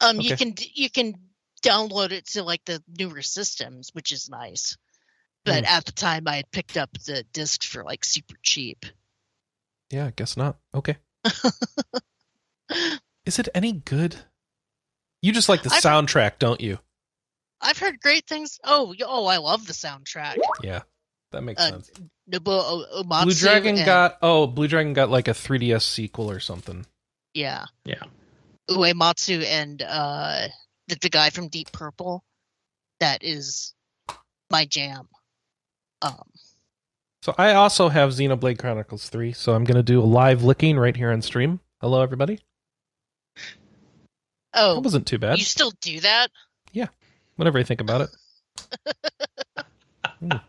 [0.00, 1.14] Um, you can you can
[1.62, 4.76] download it to like the newer systems, which is nice.
[5.44, 5.74] But Hmm.
[5.74, 8.84] at the time, I had picked up the discs for like super cheap.
[9.90, 10.56] Yeah, I guess not.
[10.74, 10.96] Okay.
[13.26, 14.16] Is it any good?
[15.22, 16.78] You just like the I've- soundtrack, don't you?
[17.60, 18.58] I've heard great things.
[18.62, 20.36] Oh, oh, I love the soundtrack.
[20.62, 20.82] Yeah,
[21.32, 21.90] that makes Uh, sense.
[22.30, 26.30] Nobuo O- Uematsu Blue Dragon and- got oh, Blue Dragon got like a 3DS sequel
[26.30, 26.84] or something.
[27.32, 28.02] yeah, Yeah.
[28.68, 30.48] Uematsu and uh,
[30.88, 32.22] the, the guy from Deep Purple.
[33.00, 33.74] That is
[34.50, 35.08] my jam.
[36.02, 36.22] Um,
[37.24, 40.78] So I also have Xenoblade Chronicles 3, so I'm going to do a live licking
[40.78, 41.58] right here on stream.
[41.80, 42.38] Hello everybody.
[44.52, 45.38] oh, That wasn't too bad.
[45.38, 46.28] you still do that?
[46.72, 46.88] Yeah,
[47.36, 48.10] whenever I think about
[50.20, 50.30] it.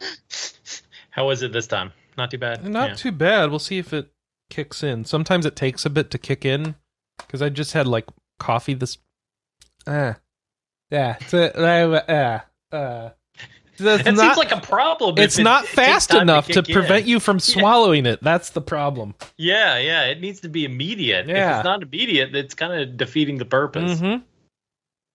[1.12, 1.94] How was it this time?
[2.18, 2.66] Not too bad.
[2.66, 2.96] Not Yeah.
[2.96, 3.52] too bad.
[3.52, 4.12] We'll see if it
[4.50, 5.06] kicks in.
[5.06, 6.76] Sometimes it takes a bit to kick in
[7.20, 8.04] because I just had like
[8.38, 8.98] coffee this.
[9.88, 10.18] Ah,
[10.92, 11.16] yeah.
[11.22, 12.42] It's a, uh,
[12.74, 13.10] uh, uh,
[13.78, 15.16] that's It not, seems like a problem.
[15.18, 16.74] it's it- not it fast enough to, kick in.
[16.74, 18.22] prevent you from swallowing it.
[18.24, 19.16] That's the problem.
[19.38, 20.04] Yeah, yeah.
[20.06, 21.30] It needs to be immediate.
[21.30, 24.00] If it's not immediate, it's kind of defeating the purpose.
[24.00, 24.16] hmm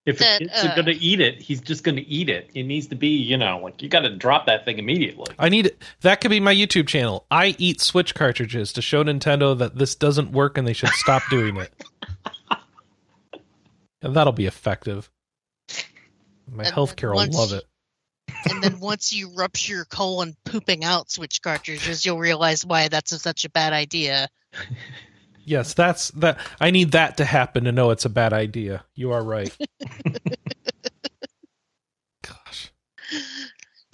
[0.07, 2.51] If That, the uh, going to eat it, he's just going to eat it.
[2.55, 5.35] It needs to be, you know, like you got to drop that thing immediately.
[5.39, 7.27] I need that could be my YouTube channel.
[7.31, 11.23] I eat Switch cartridges to show Nintendo that this doesn't work and they should stop
[11.31, 11.73] doing it.
[14.03, 15.11] And that'll be effective.
[16.51, 17.65] My And healthcare will love it.
[18.49, 23.13] And then once you rupture your colon pooping out switch cartridges, you'll realize why that's
[23.13, 24.29] a, such a bad idea.
[25.45, 26.39] Yes, that's that.
[26.61, 28.85] I need that to happen to know it's a bad idea.
[28.95, 29.57] You are right.
[32.23, 32.73] Gosh,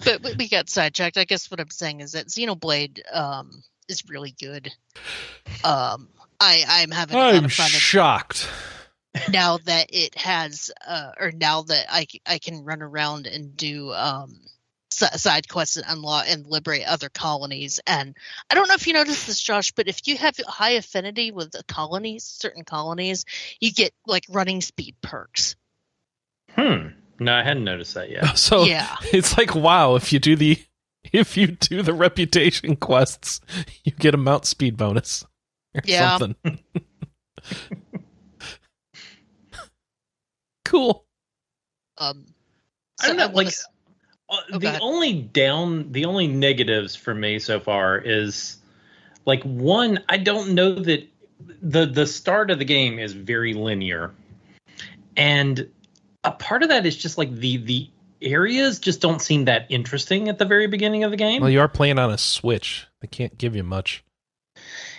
[0.03, 1.17] But we- we got sidetracked.
[1.17, 4.71] I guess what I'm saying is that Xenoblade um, is really good.
[5.63, 8.47] Um, I I'm having a lot I'm of fun shocked.
[9.31, 13.91] Now that it has, uh, or now that I, I can run around and do
[13.93, 14.39] um
[14.91, 17.79] si- side quests and unlock and liberate other colonies.
[17.85, 18.15] And
[18.49, 21.51] I don't know if you noticed this, Josh, but if you have high affinity with
[21.51, 23.25] the colonies, certain colonies,
[23.59, 25.55] you get like running speed perks.
[26.51, 26.87] Hmm.
[27.19, 28.23] No, I hadn't noticed that yet.
[28.37, 28.95] So yeah.
[29.13, 29.95] it's like wow.
[29.95, 30.59] If you do the
[31.13, 33.41] if you do the reputation quests,
[33.83, 35.23] you get a mount speed bonus
[35.75, 36.17] or Yeah.
[36.17, 36.59] something.
[40.67, 41.05] cool.
[41.97, 42.25] Um,
[43.01, 43.65] I don't know, wanna like s-
[44.29, 48.57] uh, Oh, the only down, the only negatives for me so far is
[49.25, 50.03] like one.
[50.09, 51.07] I don't know that
[51.61, 54.11] the the start of the game is very linear,
[55.15, 55.69] and
[56.23, 57.89] a part of that is just like the the
[58.21, 61.41] areas just don't seem that interesting at the very beginning of the game.
[61.41, 62.87] Well, you are playing on a Switch.
[63.01, 64.03] They can't give you much.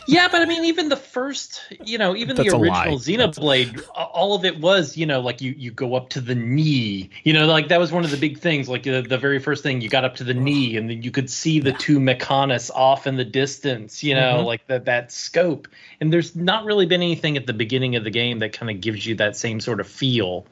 [0.08, 4.34] Yeah, but I mean, even the first, you know, even That's the original Xenoblade, all
[4.34, 7.46] of it was, you know, like you you go up to the knee, you know,
[7.46, 8.70] like that was one of the big things.
[8.70, 11.10] Like the, the very first thing, you got up to the knee, and then you
[11.10, 14.46] could see the two Mechonis off in the distance, you know, Mhm.
[14.46, 15.68] like that that scope.
[16.00, 18.80] And there's not really been anything at the beginning of the game that kind of
[18.80, 20.46] gives you that same sort of feel.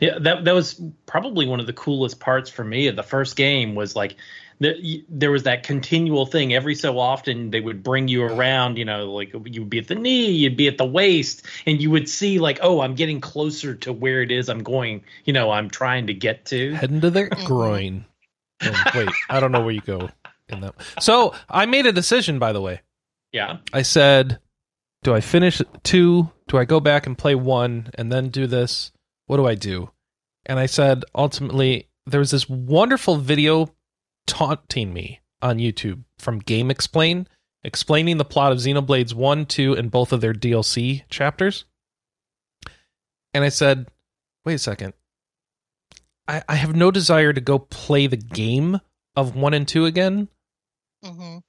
[0.00, 3.36] Yeah, that that was probably one of the coolest parts for me of the first
[3.36, 4.16] game was like
[4.60, 8.84] the, there was that continual thing every so often they would bring you around you
[8.84, 11.90] know like you would be at the knee you'd be at the waist and you
[11.90, 15.50] would see like oh i'm getting closer to where it is i'm going you know
[15.50, 17.44] i'm trying to get to Heading to their Mhm.
[17.46, 18.04] groin.
[18.64, 20.08] Oh, wait, I don't know where you go
[20.48, 20.74] in that.
[21.00, 22.80] So I made a decision, by the way.
[23.32, 24.38] yeah I said,
[25.02, 26.30] do I finish two?
[26.46, 28.92] Do I go back and play one and then do this?
[29.26, 29.90] What do I do?
[30.46, 33.74] And I said, ultimately, there was this wonderful video
[34.26, 37.26] taunting me on YouTube from GameXplain,
[37.64, 41.64] explaining the plot of Xenoblades 1, 2, and both of their DLC chapters.
[43.34, 43.88] And I said,
[44.44, 44.94] wait a second.
[46.28, 48.80] I, I have no desire to go play the game
[49.16, 50.28] of 1 and 2 again.
[51.04, 51.42] mhm.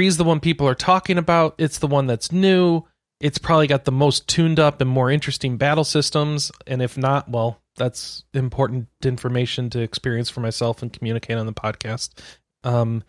[0.00, 1.54] is the one people are talking about.
[1.58, 2.82] It's the one that's new.
[3.20, 6.52] It's probably got the most tuned up and more interesting battle systems.
[6.66, 11.52] And if not, well, that's important information to experience for myself and communicate on the
[11.52, 12.10] podcast.
[12.64, 13.04] Um,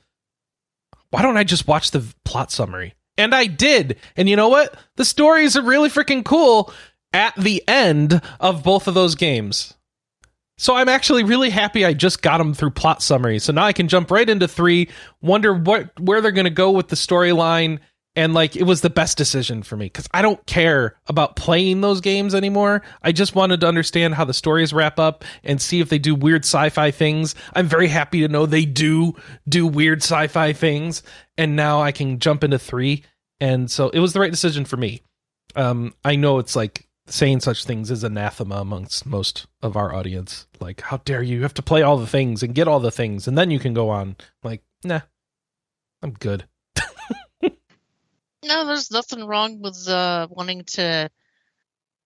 [1.10, 2.93] why don't I just watch the plot summary?
[3.17, 3.98] And I did.
[4.15, 4.78] And you know what?
[4.96, 6.72] The stories are really freaking cool
[7.13, 9.74] at the end of both of those games.
[10.60, 13.39] So I'm actually really happy I just got them through plot summary.
[13.39, 14.89] So now I can jump right into three,
[15.22, 17.80] wonder what where they're going to go with the storyline,
[18.17, 21.82] and like it was the best decision for me because I don't care about playing
[21.82, 22.82] those games anymore.
[23.03, 26.15] I just wanted to understand how the stories wrap up and see if they do
[26.15, 27.36] weird sci-fi things.
[27.53, 29.13] I'm very happy to know they do
[29.47, 31.03] do weird sci-fi things,
[31.38, 33.03] and now I can jump into three.
[33.39, 35.03] And so it was the right decision for me.
[35.56, 40.47] Um, I know it's like saying such things is anathema amongst most of our audience.
[40.60, 41.38] Like, how dare you?
[41.38, 43.60] You have to play all the things and get all the things, and then you
[43.60, 44.15] can go on.
[44.43, 45.01] Like, nah,
[46.01, 46.47] I'm good.
[48.47, 51.10] No, there's nothing wrong with uh, wanting to,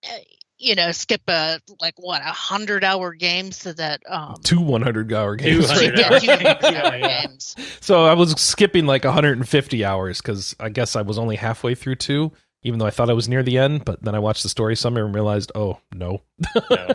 [0.03, 0.17] uh,
[0.57, 5.11] you know, skip a like what a hundred hour game so that um Two 100
[5.13, 5.67] hour games.
[5.69, 6.21] 200 yeah, hours.
[6.21, 7.21] two hundred Yeah, yeah.
[7.25, 7.55] games.
[7.79, 11.95] So I was skipping like 150 hours because I guess I was only halfway through
[11.95, 12.31] two,
[12.63, 13.85] even though I thought I was near the end.
[13.85, 16.21] But then I watched the story summary and realized, oh no.
[16.69, 16.93] No.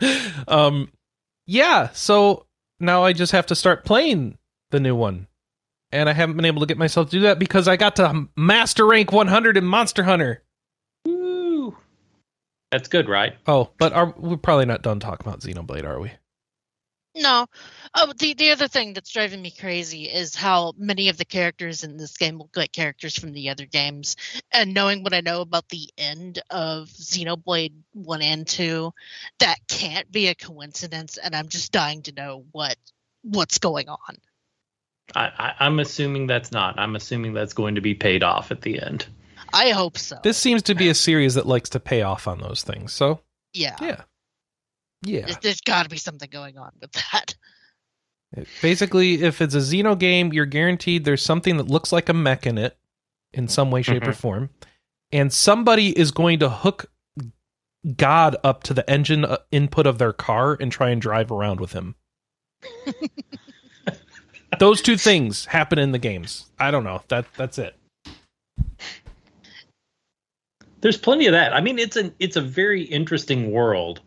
[0.48, 0.90] um,
[1.46, 1.90] yeah.
[1.92, 2.46] So
[2.80, 4.38] now I just have to start playing
[4.70, 5.26] the new one,
[5.94, 8.26] and I haven't been able to get myself to do that because I got to
[8.36, 10.42] master rank 100 in Monster Hunter.
[11.06, 11.76] Woo.
[12.72, 13.34] That's good, right?
[13.46, 16.10] Oh, but are we're probably not done talking about Xenoblade, are we?
[17.16, 17.46] No.
[17.94, 21.84] Oh, the the other thing that's driving me crazy is how many of the characters
[21.84, 24.16] in this game look like characters from the other games.
[24.52, 28.92] And knowing what I know about the end of Xenoblade 1 and 2,
[29.38, 32.76] that can't be a coincidence and I'm just dying to know what
[33.22, 34.16] what's going on.
[35.14, 36.78] I, I, I'm assuming that's not.
[36.78, 39.06] I'm assuming that's going to be paid off at the end.
[39.52, 40.18] I hope so.
[40.22, 42.92] This seems to be a series that likes to pay off on those things.
[42.92, 43.20] So
[43.52, 43.76] yeah.
[43.80, 44.00] yeah,
[45.02, 45.20] yeah.
[45.26, 47.34] There's, there's got to be something going on with that.
[48.62, 52.46] Basically, if it's a Xeno game, you're guaranteed there's something that looks like a mech
[52.46, 52.76] in it
[53.32, 54.16] in some way, shape, or Mhm.
[54.16, 54.50] form.
[55.12, 56.86] And somebody is going to hook
[57.96, 61.60] God up to the engine uh, input of their car and try and drive around
[61.60, 61.94] with him.
[64.58, 66.46] Those two things happen in the games.
[66.58, 67.02] I don't know.
[67.08, 67.76] That that's it.
[70.80, 71.54] There's plenty of that.
[71.54, 74.00] I mean, it's an it's a very interesting world.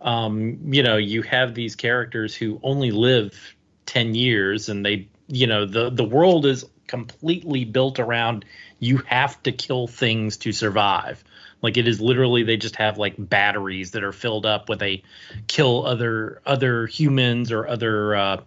[0.00, 3.56] Um, you know, you have these characters who only live
[3.86, 8.44] ten years, and they, you know, the the world is completely built around
[8.78, 11.24] you have to kill things to survive.
[11.62, 15.02] Like it is literally they just have like batteries that are filled up when they
[15.46, 18.14] kill other other humans or other.
[18.14, 18.40] Uh,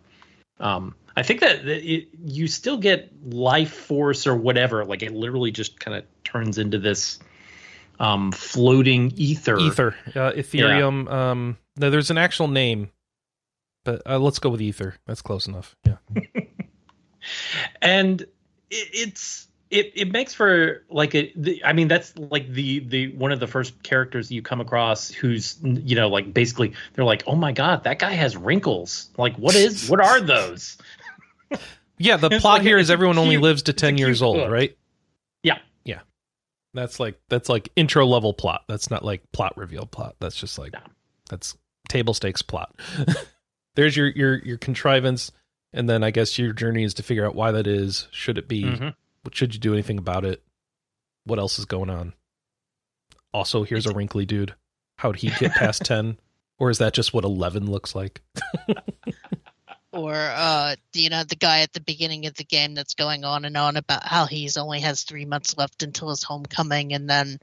[0.60, 4.86] um, I think that that it, you still get life force or whatever.
[4.86, 7.20] Like it literally just kind of turns into this
[8.00, 9.60] um, floating ether.
[9.60, 11.12] Ether, uh, Ethereum.
[11.12, 12.90] Um, no, there's an actual name,
[13.84, 14.96] but uh, let's go with Ether.
[15.08, 15.76] That's close enough.
[15.86, 15.98] Yeah.
[17.82, 18.28] and it,
[18.70, 23.34] it's it, it makes for like a the, I mean that's like the the one
[23.34, 27.36] of the first characters you come across who's you know like basically they're like oh
[27.36, 30.78] my god that guy has wrinkles like what is what are those
[31.98, 34.52] Yeah, the plot like- here is everyone only cute- lives to ten years old, book.
[34.52, 34.78] right?
[35.44, 35.60] Yeah.
[35.84, 36.00] yeah.
[36.74, 38.64] That's like that's like intro level plot.
[38.68, 40.16] That's not like plot reveal plot.
[40.20, 40.80] That's just like No.
[41.30, 41.58] that's
[41.88, 42.74] table stakes plot.
[43.76, 45.32] There's your your your contrivance,
[45.74, 48.08] and then I guess your journey is to figure out why that is.
[48.12, 48.64] Should it be?
[48.64, 48.94] Mhm.
[49.32, 50.44] Should you do anything about it?
[51.26, 52.14] What else is going on?
[53.34, 54.56] Also, here's a wrinkly dude.
[54.98, 56.18] How'd he get past ten?
[56.58, 58.22] Or is that just what eleven looks like?
[59.92, 63.44] Or uh, you know, the guy at the beginning of the game that's going on
[63.46, 67.40] and on about how he's only has three months left until his homecoming, and then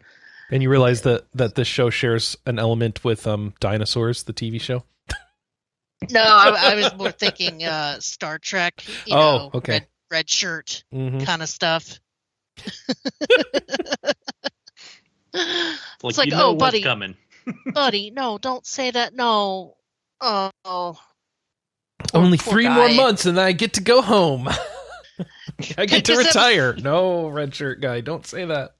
[0.51, 4.61] And you realize that that this show shares an element with um dinosaurs, the TV
[4.61, 4.85] show.
[6.11, 8.85] no, I, I was more thinking uh, Star Trek.
[9.07, 9.73] You Oh, know, okay.
[9.73, 11.25] Red, red shirt Mm-hmm.
[11.25, 11.99] kind of stuff.
[12.59, 12.75] It's
[15.35, 16.83] like, It's like, you know oh, buddy.
[16.83, 17.17] coming
[17.75, 19.15] buddy, no, don't say that.
[19.15, 19.77] No.
[20.21, 20.99] Oh, oh.
[22.17, 24.49] Only poor three more months and then I get to go home.
[25.79, 26.75] I get to Because that retire.
[26.77, 28.75] No, red shirt guy, don't say that.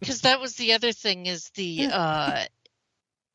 [0.00, 2.44] because that was the other thing is the uh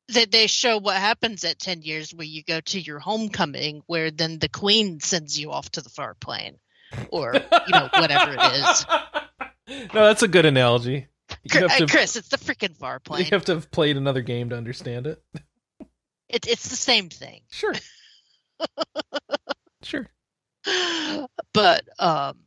[0.09, 4.11] that they show what happens at 10 years where you go to your homecoming where
[4.11, 6.57] then the queen sends you off to the far plane
[7.09, 8.85] or you know whatever it is
[9.93, 11.07] No, that's a good analogy.
[11.43, 13.23] You Chris, have to, Chris it's the freaking far plane.
[13.23, 15.23] you have to have played another game to understand it.
[16.27, 17.73] it, it's the same thing Sure.
[19.83, 20.07] Sure.
[21.53, 22.37] but um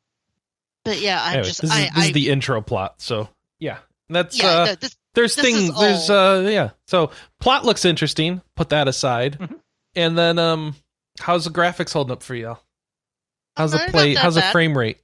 [0.84, 3.00] but yeah i Anyway, just this, is, I, this I is the intro plot.
[3.02, 5.80] So yeah, that's yeah uh, no, this, there's this is things.
[5.80, 6.70] There's uh, yeah.
[6.86, 8.40] So plot looks interesting.
[8.54, 9.54] Put that aside, Mm-hmm.
[9.54, 9.60] Mhm.
[9.96, 10.74] and then um,
[11.20, 12.58] how's the graphics holding up for y'all?
[13.56, 14.14] How's the not play?
[14.14, 14.98] that How's the frame rate?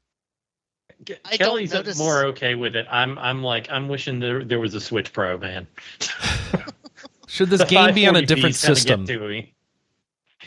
[1.04, 4.44] Ke- I don't Kelley's notice- more okay with it I'm I'm like I'm wishing there
[4.44, 5.66] there was a Switch Pro man
[7.26, 9.04] Should this The game be on a 540p different 's gonna system?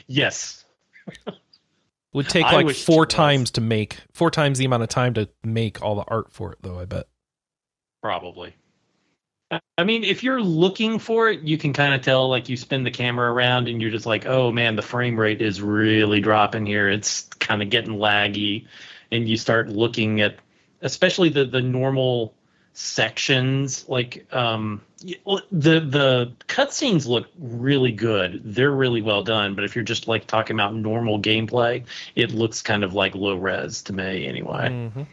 [0.08, 0.46] Get to me.
[0.46, 0.66] yes
[2.14, 3.16] Would take I like wish four it was.
[3.16, 6.54] times to make four times the amount of time to make all the art for
[6.54, 6.80] it, though.
[6.80, 7.08] I bet.
[8.02, 8.56] Probably.
[9.78, 12.30] I mean, if you're looking for it, you can kind of tell.
[12.30, 15.42] Like you spin the camera around, and you're just like, "Oh man, the frame rate
[15.42, 16.90] is really dropping here.
[16.90, 18.68] It's kind of getting laggy."
[19.12, 20.38] And you start looking at,
[20.82, 22.35] especially the the normal
[22.78, 28.42] sections like um the the cutscenes look really good.
[28.44, 32.62] They're really well done but if you're just like talking about normal gameplay it looks
[32.62, 34.70] kind of like low res to me anyway.
[34.70, 35.08] Mhm.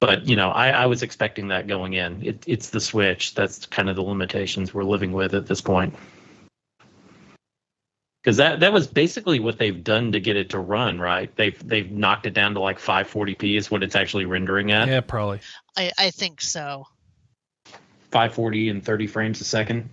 [0.00, 2.26] but you know I, I was expecting that going in.
[2.26, 3.34] It, it's the switch.
[3.34, 5.94] That's kind of the limitations we're living with at this point.
[8.24, 11.30] Because that that was basically what they've done to get it to run right?
[11.36, 14.88] They've they've knocked it down to like 540p is what it's actually rendering at.
[14.88, 15.38] Yeah, probably.
[15.76, 16.86] I, I think so.
[18.10, 19.90] 540 and 30 frames a second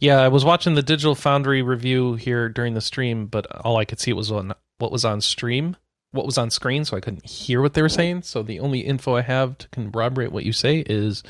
[0.00, 3.84] Yeah, I was watching the Digital Foundry review here during the stream, but all I
[3.84, 5.76] could see was on what was on stream,
[6.12, 8.22] what was on screen, so I couldn't hear what they were saying.
[8.22, 11.22] So the only info I have to corroborate what you say is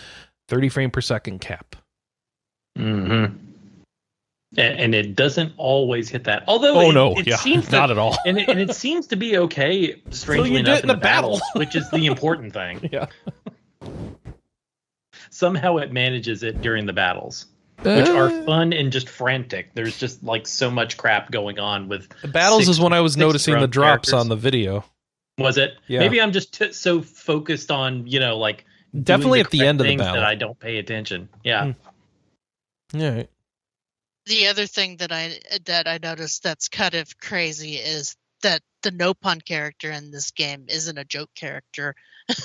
[0.48, 1.76] 30 frame per second cap.
[2.78, 3.45] Mm-hmm.
[4.56, 6.44] And, and it doesn't always hit that.
[6.46, 8.16] Although, Oh it, no, it yeah, seems not to, at all.
[8.26, 10.00] and it, and it seems to be okay.
[10.10, 11.30] Strangely do enough, in in the the battle.
[11.32, 12.88] battles, which is the important thing.
[12.92, 13.06] Yeah.
[15.30, 17.46] Somehow, it manages it during the battles,
[17.82, 19.74] which are Uh, fun and just frantic.
[19.74, 22.08] There's just like so much crap going on with.
[22.22, 24.12] the battles six- is when I was noticing the drops characters.
[24.14, 24.84] on the video.
[25.38, 25.74] Was it?
[25.88, 25.98] Yeah.
[26.00, 28.64] Maybe I'm just t- so focused on you know like
[29.02, 30.14] Definitely at the end of the battle.
[30.14, 31.28] that I don't pay attention.
[31.44, 31.72] Yeah.
[32.94, 33.24] Yeah.
[34.26, 38.90] The other thing that I that I noticed that's kind of crazy is that the
[38.90, 41.94] Nopon character in this game isn't a joke character.
[42.28, 42.44] he's,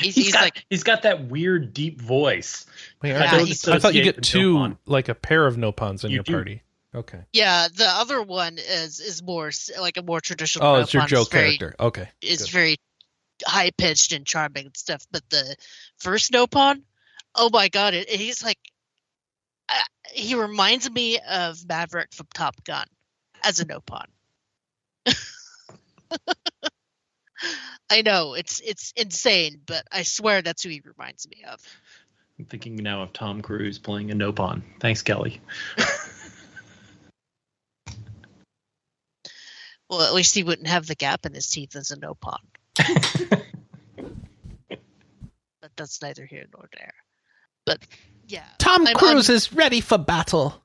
[0.00, 2.66] he's he's got like he's got that weird deep voice.
[3.02, 4.76] Wait, I I, thought- I thought you associate get two, Nopon.
[4.86, 6.32] like a pair of Nopons in You your do.
[6.32, 6.62] party.
[6.94, 7.20] Okay.
[7.34, 10.66] yeah, the other one is is more like a more traditional.
[10.66, 11.08] Oh, it's your Nopon.
[11.08, 11.76] joke very, character.
[11.84, 12.08] Okay.
[12.22, 12.50] It's good.
[12.50, 12.76] very
[13.44, 15.06] high pitched and charming and stuff.
[15.10, 15.56] But the
[15.98, 16.82] first Nopon,
[17.34, 18.58] oh my god, it, he's like,
[19.68, 19.74] uh,
[20.12, 22.86] he reminds me of Maverick from Top Gun
[23.44, 24.06] as a Nopon.
[27.90, 31.60] I know it's it's insane, but I swear that's who he reminds me of.
[32.38, 34.62] I'm thinking now of Tom Cruise playing a Nopon.
[34.80, 35.40] Thanks, Kelley.
[39.88, 42.38] Well, at least he wouldn't have the gap in his teeth as a Nopon.
[45.60, 46.94] But that's neither here nor there.
[47.66, 47.80] But
[48.28, 50.62] yeah, Tom I'm- Cruise is ready for battle.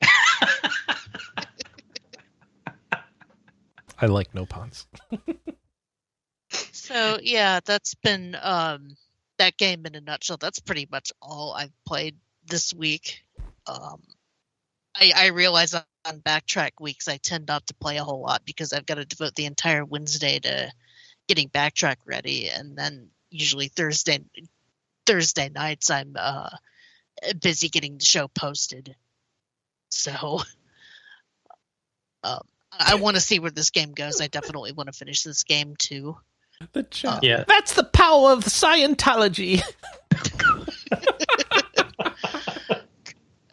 [4.00, 4.86] I like Nopons.
[6.72, 8.96] So yeah, that's been um
[9.38, 10.36] that game in a nutshell.
[10.38, 13.24] That's pretty much all I've played this week.
[13.66, 14.02] Um
[14.96, 18.42] I I realize on on backtrack weeks I tend not to play a whole lot
[18.46, 20.72] because I've got to devote the entire Wednesday to
[21.26, 24.20] getting backtrack ready and then usually Thursday
[25.04, 26.48] Thursday nights I'm uh
[27.40, 28.94] busy getting the show posted.
[29.90, 30.40] So
[32.24, 32.42] um
[32.80, 34.20] I want to see where this game goes.
[34.20, 36.16] I definitely want to finish this game too.
[36.72, 37.22] The chat.
[37.22, 37.44] Yeah.
[37.46, 39.62] That's the power of Scientology.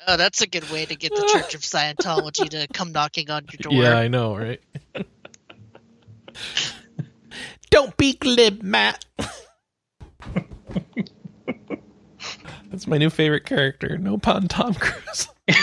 [0.08, 3.46] Oh, that's a good way to get the Church of Scientology to come knocking on
[3.52, 3.74] your door.
[3.74, 4.62] Yeah, I know, right?
[7.72, 9.04] Don't be glib, Matt.
[12.76, 15.30] That's my new favorite character, Nopon Tom Cruise.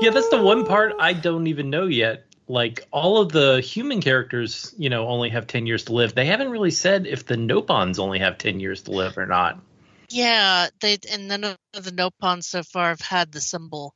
[0.00, 2.24] Yeah, that's the one part I don't even know yet.
[2.48, 6.14] Like all of the human characters, you know, only have ten years to live.
[6.14, 9.60] They haven't really said if the Nopons only have ten years to live or not.
[10.08, 13.92] Yeah, they and none of the Nopons so far have had the symbol.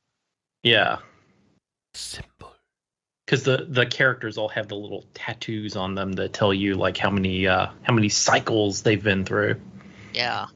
[0.62, 0.99] Yeah,
[1.95, 2.53] Simple.
[3.27, 6.97] Because the the characters all have the little tattoos on them that tell you like
[6.97, 9.61] how many uh how many cycles they've been through.
[10.12, 10.47] Yeah.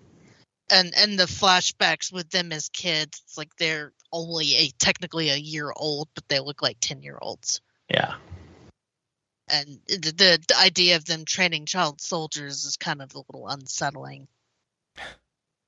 [0.70, 5.36] And and the flashbacks with them as kids, it's like they're only a technically a
[5.36, 7.60] year old, but they look like ten year olds.
[7.90, 8.16] Yeah,
[9.48, 13.48] And the, the the idea of them training child soldiers is kind of a little
[13.48, 14.28] unsettling.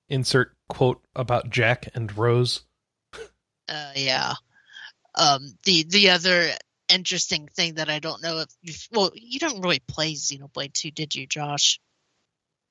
[0.09, 2.61] Insert quote about Jack and Rose.
[3.69, 4.35] Uh, yeah.
[5.15, 6.51] Um, the the other
[6.91, 10.91] interesting thing that I don't know if you well, you don't really play Xenoblade 2,
[10.91, 11.81] did you, Josh?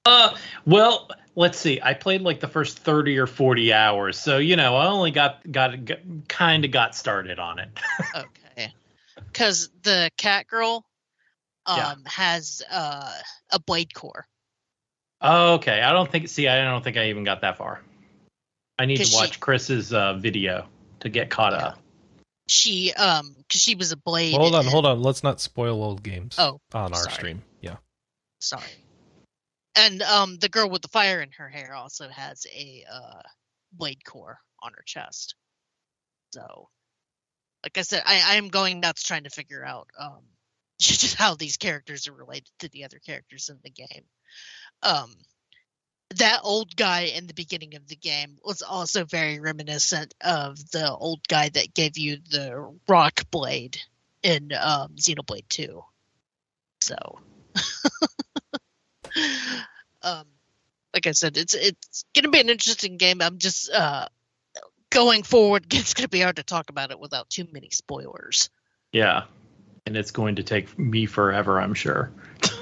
[0.06, 1.80] Uh, well, let's see.
[1.82, 5.50] I played like the first thirty or forty hours, so you know, I only got
[5.52, 7.70] got, got kind of got started on it.
[8.16, 8.74] Okay.
[9.16, 10.86] Because the cat girl
[11.66, 11.96] um Yeah.
[12.06, 13.12] has uh
[13.52, 14.26] a blade core.
[15.22, 16.30] okay, I don't think.
[16.30, 17.82] See, I don't think I even got that far.
[18.80, 20.66] I need to she- watch Chris's uh, video
[21.02, 21.78] to get caught up.
[22.50, 24.34] She um because she was a blade.
[24.36, 25.02] Hold on, and- hold on.
[25.02, 27.14] Let's not spoil old games Oh, on our sorry.
[27.14, 27.44] stream.
[27.62, 27.78] Yeah.
[28.40, 28.64] sorry.
[29.76, 33.22] And um the girl with the fire in her hair also has a uh
[33.72, 35.36] blade core on her chest.
[36.34, 36.70] So
[37.64, 40.24] like I said, I, I'm going nuts trying to figure out um
[40.82, 44.06] just how these characters are related to the other characters in the game.
[44.82, 45.14] Um,
[46.16, 50.92] that old guy in the beginning of the game was also very reminiscent of the
[50.92, 53.78] old guy that gave you the rock blade
[54.24, 55.84] in um, Xenoblade 2.
[56.82, 56.96] So,
[60.02, 60.26] um,
[60.94, 63.22] like I said, it's it's going to be an interesting game.
[63.22, 64.08] I'm just uh,
[64.90, 65.66] going forward.
[65.74, 68.50] It's going to be hard to talk about it without too many spoilers.
[68.92, 69.26] Yeah,
[69.86, 72.12] and it's going to take me forever, I'm sure.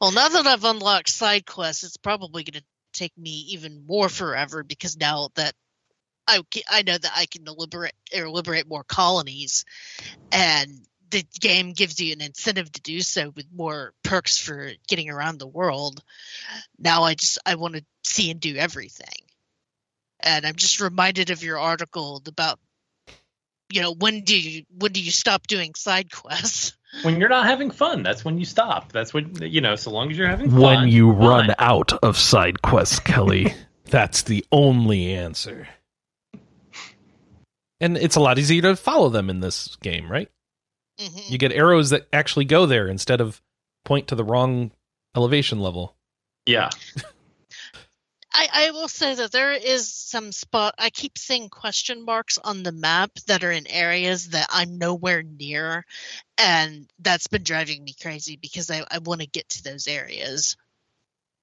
[0.00, 4.08] Well, now that I've unlocked side quests, it's probably going to take me even more
[4.08, 5.54] forever because now that
[6.26, 9.64] I I know that I can liberate or liberate more colonies,
[10.30, 10.70] and
[11.10, 15.38] the game gives you an incentive to do so with more perks for getting around
[15.38, 16.02] the world.
[16.78, 19.24] Now I just I want to see and do everything,
[20.20, 22.60] and I'm just reminded of your article about
[23.70, 26.77] you know when do you when do you stop doing side quests?
[27.02, 28.92] When you're not having fun, that's when you stop.
[28.92, 29.76] That's when you know.
[29.76, 30.60] So long as you're having fun.
[30.60, 31.18] When you fine.
[31.26, 35.68] run out of side quests, Kelley, that's the only answer.
[37.80, 40.28] And it's a lot easier to follow them in this game, right?
[41.00, 41.30] Mhm.
[41.30, 43.40] You get arrows that actually go there instead of
[43.84, 44.72] point to the wrong
[45.16, 45.94] elevation level.
[46.46, 46.70] yeah,
[48.38, 52.62] I, I will say that there is some spot I keep seeing question marks on
[52.62, 55.84] the map that are in areas that I'm nowhere near
[56.38, 60.56] and that's been driving me crazy because I, I want to get to those areas.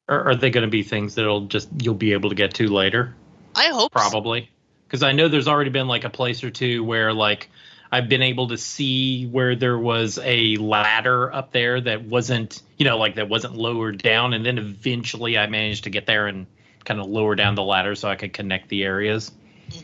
[0.08, 2.68] or are they going to be things that'll just you'll be able to get to
[2.68, 3.14] later?
[3.56, 3.92] I hope.
[3.92, 4.50] Probably,
[4.88, 7.50] because I know there's already been like a place or two where like
[7.92, 12.86] I've been able to see where there was a ladder up there that wasn't, you
[12.86, 16.48] know, like that wasn't lowered down, and then eventually I managed to get there and
[16.86, 19.32] kind of lower down the ladder so I could connect the areas.
[19.70, 19.84] Mhm.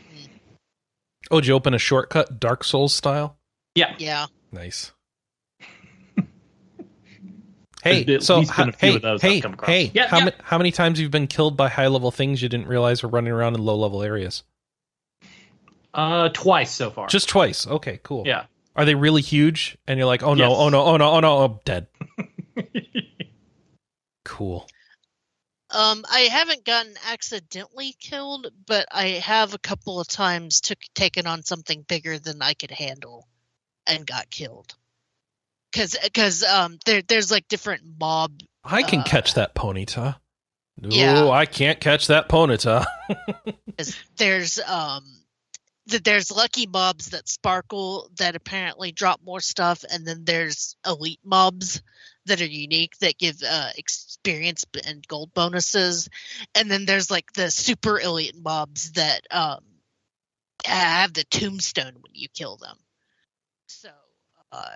[1.29, 3.37] Oh, did you open a shortcut Dark Souls style?
[3.75, 4.27] Yeah, Yeah.
[4.51, 4.91] Nice.
[7.83, 10.07] Hey, so least been a ho- few hey, of those I've hey, come hey, Yeah,
[10.07, 10.25] how, yeah.
[10.25, 13.09] ma- how many times you've been killed by high level things you didn't realize were
[13.09, 14.43] running around in low level areas?
[15.95, 17.07] uh, twice so far.
[17.07, 17.65] Just twice.
[17.65, 18.23] Okay, cool.
[18.27, 18.45] yeah.
[18.75, 19.77] Are they really huge?
[19.87, 20.57] And you're like, oh no, Yes.
[20.59, 21.87] oh no, oh no, oh no, I'm dead.
[24.23, 24.67] Cool.
[25.73, 31.27] Um, I haven't gotten accidentally killed, but I have a couple of times took taken
[31.27, 33.27] on something bigger than I could handle,
[33.87, 34.75] and got killed.
[35.73, 38.41] Cause, cause um, there there's like different mob.
[38.63, 40.17] I can Uh, catch that ponyta.
[40.77, 41.29] No, yeah.
[41.29, 42.85] I can't catch that ponyta.
[44.17, 45.03] There's um,
[45.89, 51.19] th- there's lucky mobs that sparkle that apparently drop more stuff, and then there's elite
[51.23, 51.81] mobs
[52.25, 56.09] that are unique that give uh, experience and gold bonuses,
[56.55, 59.63] and then there's like the super elite mobs that um
[60.65, 62.77] have the tombstone when you kill them.
[63.67, 63.89] So
[64.51, 64.75] uh,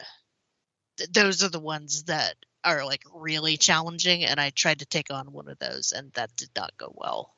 [0.98, 5.12] th- those are the ones that are like really challenging, and I tried to take
[5.12, 7.35] on one of those, and that did not go well.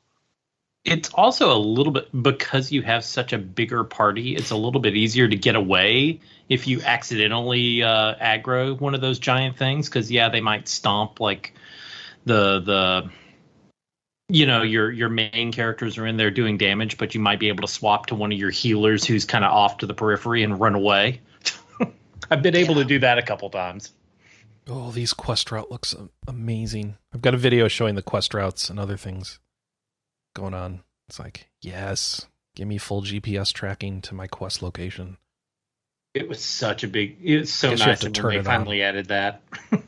[0.87, 4.79] It's also a little bit because you have such a bigger party it's a little
[4.79, 6.19] bit easier to get away
[6.49, 11.19] if you accidentally uh, aggro one of those giant things because yeah they might stomp
[11.19, 11.53] like
[12.25, 13.09] the the
[14.29, 17.49] you know your your main characters are in there doing damage but you might be
[17.49, 20.43] able to swap to one of your healers who's kind of off to the periphery
[20.43, 21.21] and run away
[22.31, 22.83] i've been able Yeah.
[22.83, 23.91] to do that a couple times
[24.69, 25.95] oh, these quest route looks
[26.27, 26.97] amazing.
[27.13, 29.39] I've got a video showing the quest routes and other things
[30.37, 30.83] going on.
[31.09, 35.17] It's like, yes, give me full GPS tracking to my quest location.
[36.13, 37.17] It was such a big.
[37.21, 39.41] It's so nice to when turn they it finally added that.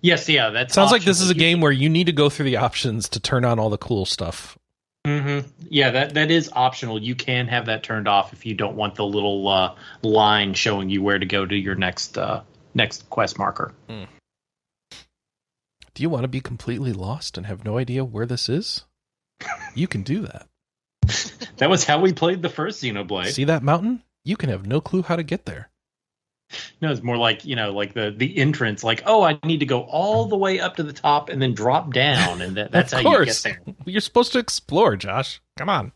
[0.00, 2.44] yes, yeah, that Sounds like this is a game where you need to go through
[2.44, 4.58] the options to turn on all the cool stuff.
[5.06, 7.02] hmm Yeah, that that is optional.
[7.02, 10.90] You can have that turned off if you don't want the little uh, line showing
[10.90, 12.42] you where to go to your next uh,
[12.74, 13.74] next quest marker.
[15.94, 18.84] Do you want to be completely lost and have no idea where this is?
[19.74, 20.46] You can do that.
[21.58, 23.32] That was how we played the first Xenoblade.
[23.32, 24.04] See that mountain?
[24.24, 25.70] You can have no clue how to get there.
[26.80, 28.82] No, it's more like you know, like the the entrance.
[28.84, 31.54] Like, oh, I need to go all the way up to the top and then
[31.54, 33.60] drop down, and that, that's how you get there.
[33.86, 35.40] You're supposed to explore, Josh.
[35.56, 35.92] Come on.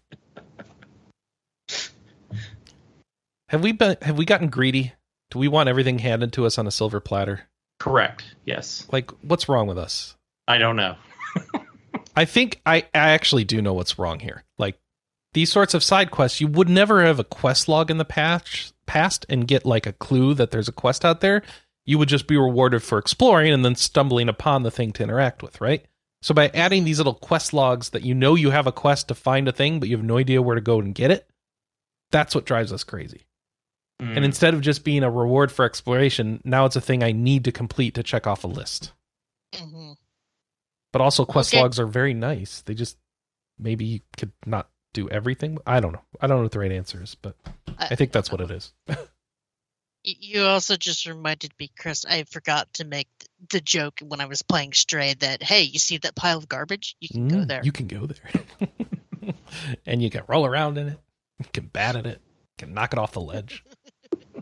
[3.49, 4.93] Have we been have we gotten greedy?
[5.31, 7.49] Do we want everything handed to us on a silver platter?
[7.79, 8.25] Correct.
[8.45, 8.87] Yes.
[8.91, 10.17] Like what's wrong with us?
[10.49, 10.97] I don't know.
[12.15, 14.45] I think I, I actually do know what's wrong here.
[14.59, 14.79] Like
[15.33, 18.75] these sorts of side quests, you would never have a quest log in the past
[18.87, 21.43] past and get like a clue that there's a quest out there.
[21.85, 25.43] You would just be rewarded for exploring and then stumbling upon the thing to interact
[25.43, 25.85] with, right?
[26.21, 29.15] So by adding these little quest logs that you know you have a quest to
[29.15, 31.29] find a thing, but you have no idea where to go and get it,
[32.13, 33.27] that's what drives us crazy.
[34.01, 34.17] Mm.
[34.17, 37.45] And instead of just being a reward for exploration, now it's a thing I need
[37.45, 38.93] to complete to check off a list.
[39.55, 39.93] hmm
[40.93, 41.61] But also, quest Okay.
[41.61, 42.63] logs are very nice.
[42.63, 42.99] They just
[43.59, 45.59] maybe you could not do everything.
[45.67, 46.03] I don't know.
[46.21, 47.35] I don't know what the right answer is, but
[47.79, 48.73] I think that's what it is.
[50.05, 52.05] You also just reminded me, Chris.
[52.05, 53.07] I forgot to make
[53.51, 56.97] the joke when I was playing Stray that hey, you see that pile of garbage?
[56.99, 57.61] You can go Mm, there.
[57.63, 59.33] You can go there.
[59.87, 60.99] and you can roll around in it.
[61.39, 62.21] You can bat at it.
[62.59, 63.65] You can knock it off the ledge.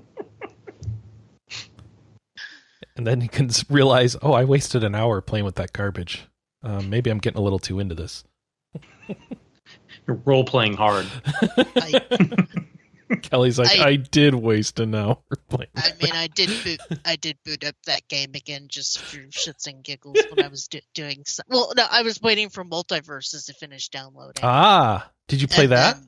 [2.97, 6.25] and then you can realize, oh, I wasted an hour playing with that garbage.
[6.63, 8.25] Um, maybe I'm getting a little too into this.
[10.07, 11.07] You're role playing hard.
[11.57, 12.01] I,
[13.23, 15.71] Kelley's like, I, I- did waste an hour playing.
[15.77, 16.81] I mean, I did boot.
[17.05, 20.69] I did boot up that game again just for shits and giggles when I was
[20.69, 21.23] do- doing.
[21.27, 24.43] Some, well, no, I was waiting for MultiVersus to finish downloading.
[24.45, 25.97] Ah, did you play And that?
[25.97, 26.07] then-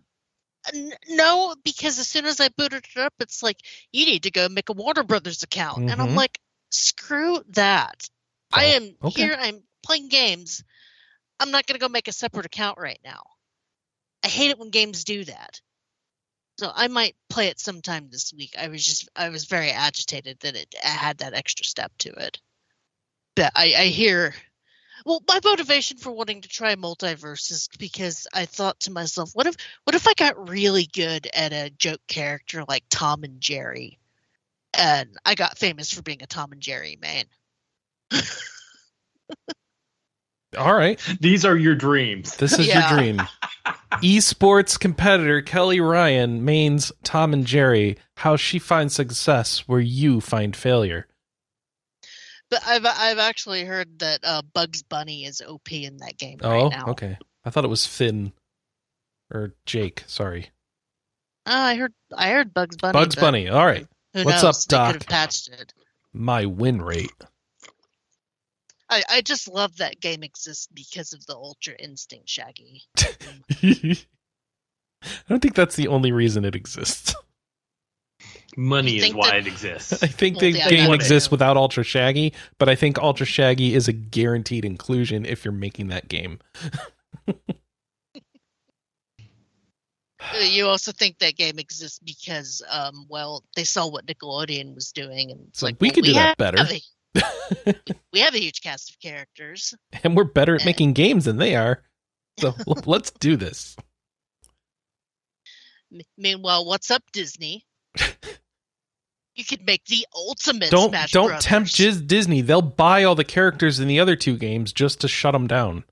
[1.09, 3.57] no, because as soon as I booted it up, it's like
[3.91, 6.15] you need to go make a Warner Brothers account, and I'm Mhm.
[6.17, 6.39] like,
[6.71, 8.09] screw that.
[8.53, 9.23] I Oh, am okay.
[9.23, 9.37] here.
[9.37, 10.64] I'm playing games.
[11.41, 13.22] I'm not going to go make a separate account right now.
[14.24, 15.61] I hate it when games do that.
[16.59, 18.55] So I might play it sometime this week.
[18.59, 22.41] I was just I was very agitated that it had that extra step to it.
[23.35, 24.35] But I, I hear
[25.05, 29.47] well, my motivation for wanting to try multiverse is because I thought to myself, what
[29.47, 33.99] if what if I got really good at a joke character like Tom and Jerry?
[34.74, 37.24] And I got famous for being a Tom and Jerry man.
[40.59, 41.01] All right.
[41.21, 42.37] These are your dreams.
[42.37, 42.91] This is Yeah.
[42.91, 43.23] your dream.
[44.03, 50.57] Esports competitor Kelley Ryan mains Tom and Jerry how she finds success where you find
[50.57, 51.07] failure.
[52.51, 56.51] But I've I've actually heard that uh, Bugs Bunny is OP in that game Oh,
[56.51, 56.87] right now.
[56.93, 57.17] okay.
[57.45, 58.33] I thought it was Finn
[59.33, 60.05] or Jake.
[60.07, 60.51] Sorry,
[61.47, 62.93] Oh, I heard I heard Bugs Bunny.
[62.93, 63.49] Bugs Bunny.
[63.49, 64.45] All right, What's knows?
[64.45, 64.93] up, They Doc?
[64.93, 65.73] could have patched it.
[66.13, 67.11] my win rate.
[68.93, 72.82] I, I just love that game exists because of the Ultra Instinct Shaggy.
[72.99, 73.97] I
[75.28, 77.14] don't think that's the only reason it exists.
[78.57, 80.03] Money is why that- it exists.
[80.03, 81.32] I think Well, the yeah, game exists too.
[81.32, 85.88] without Ultra Shaggy, but I think Ultra Shaggy is a guaranteed inclusion if you're making
[85.88, 86.38] that game.
[90.20, 94.93] Uh, You also think that game exists because, um, well, they saw what Nickelodeon was
[94.93, 96.59] doing, and it's So like we well, could do that have better.
[96.61, 96.80] a-
[98.13, 99.75] we have a huge cast of characters.
[100.05, 101.83] and we're better at making games than they are.
[102.39, 102.55] So
[102.87, 103.77] let's do this.
[106.17, 107.67] Meanwhile, what's up, Disney?
[109.35, 111.45] you could make the ultimate don't Smash don't Brothers.
[111.45, 112.41] tempt Jiz Disney.
[112.41, 115.85] They'll buy all the characters in the other two games just to shut them down.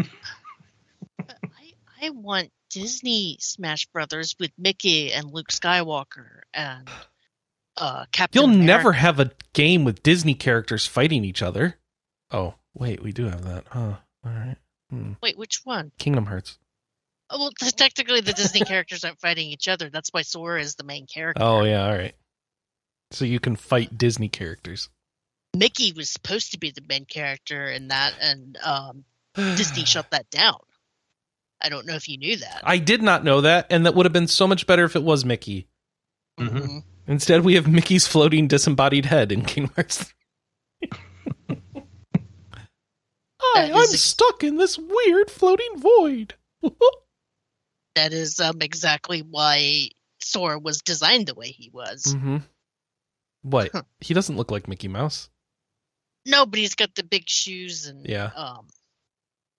[0.00, 6.88] I, I want Disney Smash Brothers with Mickey and Luke Skywalker and
[7.78, 8.40] uh, Captain.
[8.40, 8.66] You'll America.
[8.66, 11.76] never have a game with Disney characters fighting each other.
[12.30, 13.94] Oh wait, we do have that, huh?
[14.24, 14.56] All right.
[14.90, 15.12] Hmm.
[15.22, 15.92] Wait, which one?
[15.98, 16.58] Kingdom Hearts.
[17.30, 19.90] Oh, well, t- technically, the Disney characters aren't fighting each other.
[19.90, 21.42] That's why Sora is the main character.
[21.42, 22.14] Oh yeah, all right.
[23.10, 24.88] So you can fight Disney characters.
[25.56, 29.04] Mickey was supposed to be the main character in that, and um,
[29.34, 30.58] Disney shut that down.
[31.60, 32.60] I don't know if you knew that.
[32.64, 35.02] I did not know that, and that would have been so much better if it
[35.02, 35.66] was Mickey.
[36.38, 36.82] Mhm.
[37.08, 40.12] Instead, we have Mickey's floating disembodied head in Kingdom Hearts.
[43.40, 46.34] Hi, I'm stuck in this weird floating void.
[47.94, 49.88] That is um, exactly why
[50.20, 52.04] Sora was designed the way he was.
[52.16, 52.36] mm-hmm.
[53.42, 53.70] What?
[53.72, 53.82] Huh.
[53.98, 55.28] He doesn't look like Mickey Mouse.
[56.24, 58.30] No, but he's got the big shoes and Yeah.
[58.36, 58.68] um,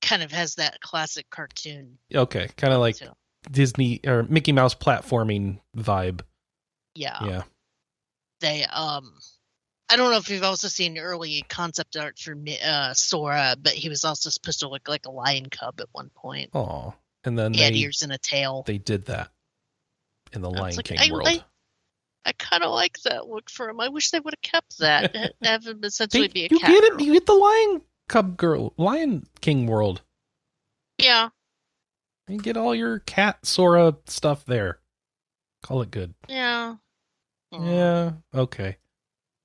[0.01, 1.97] kind of has that classic cartoon.
[2.15, 3.13] Okay, kind of like so,
[3.51, 6.21] Disney or Mickey Mouse platforming vibe.
[6.99, 7.23] Yeah.
[7.25, 7.43] Yeah.
[8.41, 9.13] They um,
[9.89, 13.89] I don't know if you've also seen early concept art for uh, Sora, but he
[13.89, 16.49] was also supposed to look like a lion cub at one point.
[16.53, 16.93] Oh,
[17.23, 18.63] and then He had they ears and a tail.
[18.65, 19.29] they did that
[20.31, 21.27] in the I Lion like, King I, world.
[21.27, 21.43] I,
[22.25, 23.79] I kind of like that look for him.
[23.79, 25.15] I wish they would have kept that.
[25.15, 26.69] ha- have him essentially They- be a you cat.
[26.69, 27.01] get it.
[27.01, 30.01] You get the Lion Cub girl, Lion King world.
[30.97, 31.29] Yeah.
[32.27, 34.79] You get all your cat Sora stuff there.
[35.63, 36.13] Call it good.
[36.27, 36.75] Yeah.
[37.51, 38.11] Yeah.
[38.33, 38.77] Okay.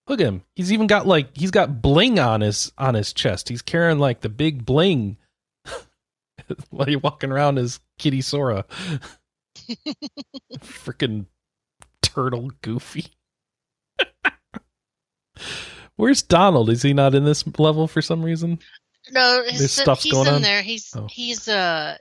[0.07, 0.43] Look at him.
[0.55, 3.49] He's even got like he's got bling on his on his chest.
[3.49, 5.17] He's carrying like the big bling
[6.71, 8.67] while you're walking around as Kitty Sora.
[10.59, 11.27] Freaking
[12.03, 13.07] turtle goofy.
[15.97, 16.71] Where's Donald?
[16.71, 18.59] Is he not in this level for some reason?
[19.11, 20.43] No, his, There's stuff's he's going in on?
[20.43, 20.63] there.
[20.63, 21.07] He's Oh.
[21.11, 21.97] he's uh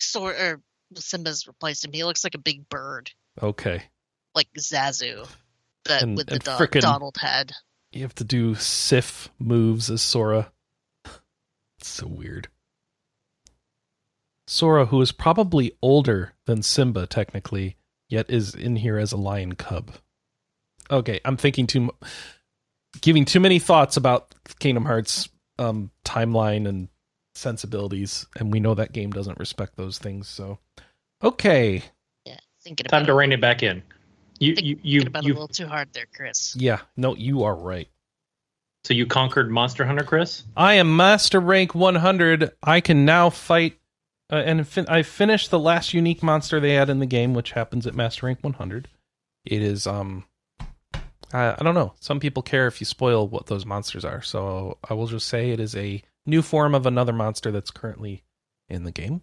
[0.00, 0.60] sort or
[0.94, 1.92] Simba's replaced him.
[1.92, 3.10] He looks like a big bird.
[3.42, 3.82] Okay.
[4.36, 5.26] Like Zazu,
[5.84, 7.52] but And- with the and Don- frickin- Donald head.
[7.92, 10.52] You have to do Sif moves as Sora.
[11.78, 12.48] It's so weird.
[14.46, 17.76] Sora, who is probably older than Simba technically,
[18.08, 19.92] yet is in here as a lion cub.
[20.90, 21.90] Okay, I'm thinking too, mu-
[23.00, 25.28] giving too many thoughts about Kingdom Hearts
[25.58, 26.88] um, timeline and
[27.34, 30.28] sensibilities, and we know that game doesn't respect those things.
[30.28, 30.58] So,
[31.22, 31.82] okay,
[32.24, 33.82] Yeah, thinking Time about to it, rein it back in.
[34.38, 36.54] You Think- you you, thinking about it a little too hard there, Chris.
[36.56, 37.88] yeah, no, you are right.
[38.84, 40.44] so you conquered Monster Hunter, Chris?
[40.56, 42.52] I am master rank 100.
[42.62, 43.78] I can now fight,
[44.30, 47.52] uh, and fin- I finished the last unique monster they had in the game, which
[47.52, 48.88] happens at master rank 100.
[49.44, 50.24] It is um,
[51.32, 51.94] I, I don't know.
[52.00, 55.50] Some people care if you spoil what those monsters are, so I will just say
[55.50, 58.22] it is a new form of another monster that's currently
[58.68, 59.22] in the game,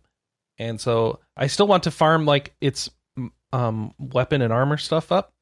[0.57, 2.89] and so I still want to farm like its
[3.51, 5.33] um weapon and armor stuff up.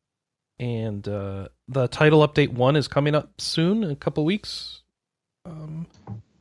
[0.59, 4.81] And uh, the title update one is coming up soon, in a couple weeks.
[5.43, 5.87] Um,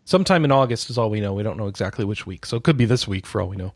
[0.05, 1.33] sometime in August is all we know.
[1.33, 3.57] We don't know exactly which week, so it could be this week for all we
[3.57, 3.73] know.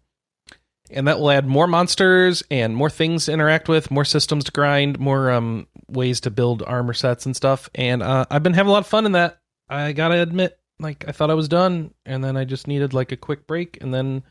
[0.91, 4.53] And that will add more monsters and more things to interact with, more systems to
[4.53, 7.71] grind, more um, ways to build armor sets and stuff.
[7.75, 9.39] And uh, I've been having a lot of fun in that.
[9.71, 13.13] I gotta admit, like I thought I was done, and then I just needed like
[13.13, 14.25] a quick break, and then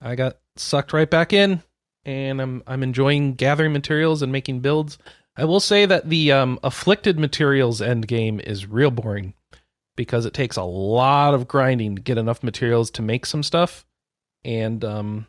[0.00, 1.62] I got sucked right back in.
[2.08, 4.96] And I'm I'm enjoying gathering materials and making builds.
[5.36, 9.34] I will say that the um, afflicted materials end game is real boring
[9.94, 13.84] because it takes a lot of grinding to get enough materials to make some stuff.
[14.42, 15.26] And um,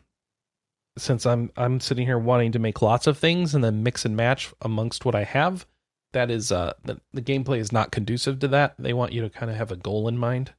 [0.96, 4.16] since I'm I'm sitting here wanting to make lots of things and then mix and
[4.16, 5.66] match amongst what I have,
[6.14, 8.74] that is uh the, the gameplay is not conducive to that.
[8.78, 10.54] They want you to kind of have a goal in mind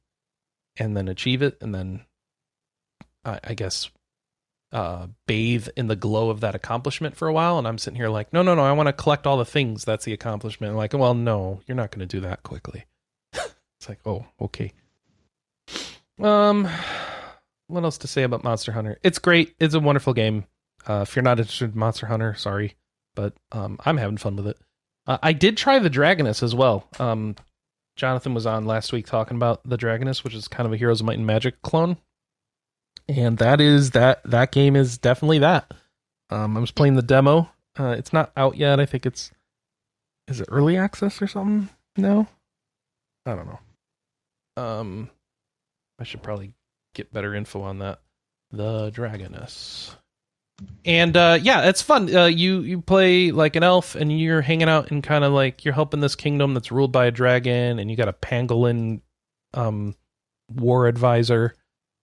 [0.76, 2.04] and then achieve it, and then
[3.24, 3.90] I, I guess
[4.72, 7.58] uh, bathe in the glow of that accomplishment for a while.
[7.58, 9.84] And I'm sitting here like, no, no, no, I want to collect all the things.
[9.84, 10.76] That's the accomplishment.
[10.76, 12.86] like, well, no, you're not going to do that quickly.
[13.32, 14.72] it's like, oh, okay.
[16.20, 16.68] Um,
[17.66, 18.98] what else to say about Monster Hunter?
[19.02, 19.54] It's great.
[19.58, 20.44] It's a wonderful game.
[20.88, 22.74] Uh, if you're not interested in Monster Hunter, sorry,
[23.14, 24.58] but um, I'm having fun with it.
[25.06, 26.88] Uh, I did try the Dragoness as well.
[26.98, 27.36] Um,
[27.96, 31.00] Jonathan was on last week talking about the Dragoness, which is kind of a Heroes
[31.00, 31.98] of Might and Magic clone
[33.16, 35.72] and that is that that game is definitely that.
[36.30, 37.50] Um i was playing the demo.
[37.78, 38.80] Uh it's not out yet.
[38.80, 39.30] I think it's
[40.28, 42.26] is it early access or something no
[43.26, 44.62] i don't know.
[44.62, 45.10] Um
[45.98, 46.54] i should probably
[46.94, 48.00] get better info on that.
[48.50, 49.94] The dragoness
[50.84, 52.14] and uh yeah it's fun.
[52.14, 55.64] Uh you you play like an elf and you're hanging out and kind of like
[55.64, 59.00] you're helping this kingdom that's ruled by a dragon and you got a pangolin
[59.54, 59.94] um
[60.50, 61.54] war advisor.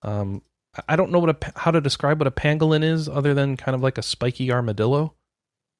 [0.02, 0.42] Um
[0.88, 3.76] I don't know what a how to describe what a pangolin is, other than kind
[3.76, 5.14] of like a spiky armadillo.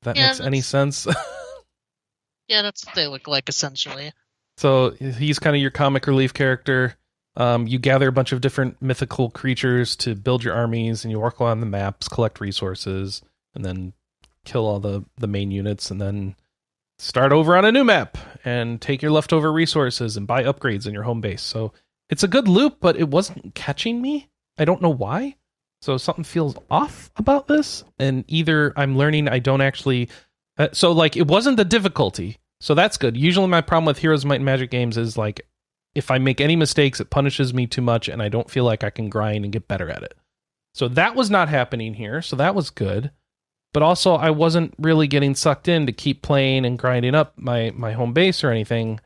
[0.02, 1.08] If that Yeah, makes any sense.
[2.48, 4.12] Yeah, that's what they look like essentially.
[4.58, 6.96] so he's kind of your comic relief character.
[7.36, 11.20] Um, you gather a bunch of different mythical creatures to build your armies, and you
[11.20, 13.22] work on the maps, collect resources,
[13.54, 13.94] and then
[14.46, 16.36] kill all the the main units, and then
[16.98, 20.94] start over on a new map and take your leftover resources and buy upgrades in
[20.94, 21.42] your home base.
[21.44, 21.72] So
[22.10, 24.28] it's a good loop, but it wasn't catching me.
[24.60, 25.36] I don't know why.
[25.82, 30.10] So something feels off about this, and either I'm learning I don't actually.
[30.58, 33.16] Uh, so like it wasn't the difficulty, so that's good.
[33.16, 35.48] Usually my problem with Heroes of Might and Magic games is like
[35.96, 38.84] if I make any mistakes, it punishes me too much, and I don't feel like
[38.84, 40.16] I can grind and get better at it.
[40.76, 42.22] So that was not happening here.
[42.22, 43.12] So that was good.
[43.74, 47.72] But also, I wasn't really getting sucked in to keep playing and grinding up my
[47.76, 49.00] my home base or anything,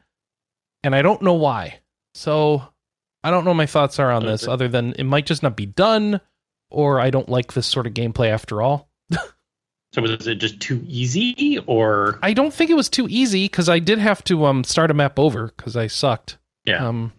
[0.84, 1.82] and I don't know why.
[2.16, 2.64] So
[3.24, 5.66] I don't know my thoughts are on this, other than it might just not be
[5.66, 6.20] done,
[6.70, 8.90] or I don't like this sort of gameplay after all.
[9.94, 13.70] So was it just too easy, or I don't think it was too easy because
[13.70, 16.40] I did have to um start a map over because I sucked.
[16.66, 16.88] yeah?
[16.88, 17.14] Um,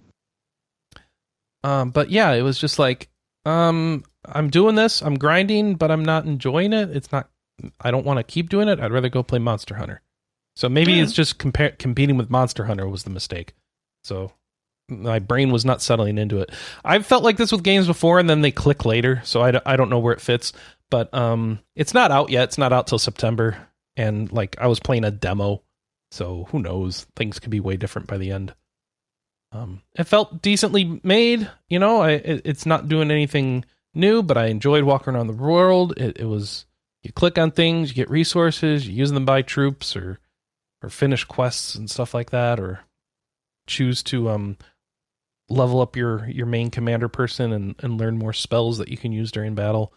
[1.62, 3.08] um, but yeah, it was just like,
[3.46, 6.90] um, I'm doing this, I'm grinding, but I'm not enjoying it.
[6.90, 7.30] It's not.
[7.80, 8.80] I don't want to keep doing it.
[8.80, 10.02] I'd rather go play Monster Hunter.
[10.56, 13.54] So maybe it's just competing with Monster Hunter was the mistake.
[14.02, 14.32] So
[14.88, 16.50] my brain was not settling into it.
[16.84, 19.22] I've felt like this with games before, and then they click later.
[19.24, 20.52] So I, d- I don't know where it fits.
[20.90, 22.44] But um, it's not out yet.
[22.44, 23.56] It's not out till September.
[23.96, 25.62] And like I was playing a demo,
[26.10, 27.06] so who knows?
[27.16, 28.54] Things could be way different by the end.
[29.52, 31.48] Um, it felt decently made.
[31.68, 33.64] You know, I it, it's not doing anything
[33.94, 35.94] new, but I enjoyed walking around the world.
[35.96, 36.66] It, it was
[37.02, 40.18] you click on things, you get resources, you use them by troops or
[40.82, 42.80] or finish quests and stuff like that, or
[43.66, 44.56] choose to um
[45.48, 49.12] level up your your main commander person and and learn more spells that you can
[49.12, 49.92] use during battle.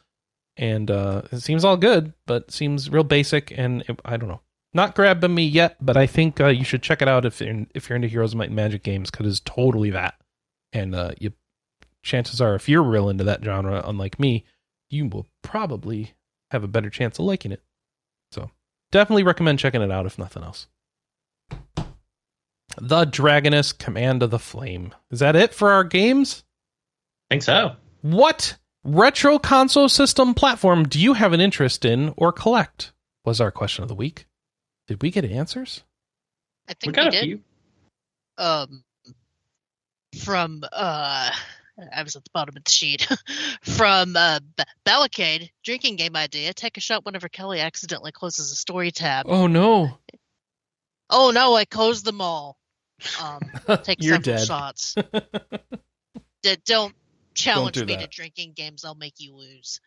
[0.57, 4.41] And uh, it seems all good, but seems real basic, and it, I don't know.
[4.73, 7.89] not grabbing me yet, but I think uh, you should check it out if if
[7.89, 10.15] you're into Heroes of Might and Magic games because it's totally that.
[10.73, 11.33] And uh, you,
[12.03, 14.45] chances are, if you're real into that genre, unlike me,
[14.89, 16.13] you will probably
[16.51, 17.61] have a better chance of liking it.
[18.31, 18.51] So
[18.91, 20.67] definitely recommend checking it out if nothing else.
[22.79, 24.93] The Dragoness Command of the Flame.
[25.11, 26.43] Is that it for our games?
[27.29, 27.75] I think so.
[28.01, 32.91] What retro console system platform do you have an interest in or collect?
[33.25, 34.27] Was our question of the week.
[34.87, 35.83] Did we get answers?
[36.69, 37.23] I We think got we a did.
[37.23, 37.39] few.
[38.37, 38.83] Um,
[40.23, 41.31] from uh,
[41.93, 43.07] I was at the bottom of the sheet.
[43.63, 46.53] from uh, B- Balacade, drinking game idea.
[46.53, 49.25] Take a shot whenever Kelley accidentally closes a story tab.
[49.27, 49.97] Oh no.
[51.09, 52.57] Oh no, I closed them all.
[53.21, 53.41] Um,
[53.83, 54.47] take You're several dead.
[54.47, 54.95] shots.
[56.43, 56.93] D- don't
[57.33, 58.83] challenge do me to drinking games.
[58.85, 59.79] I'll make you lose.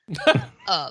[0.69, 0.91] um,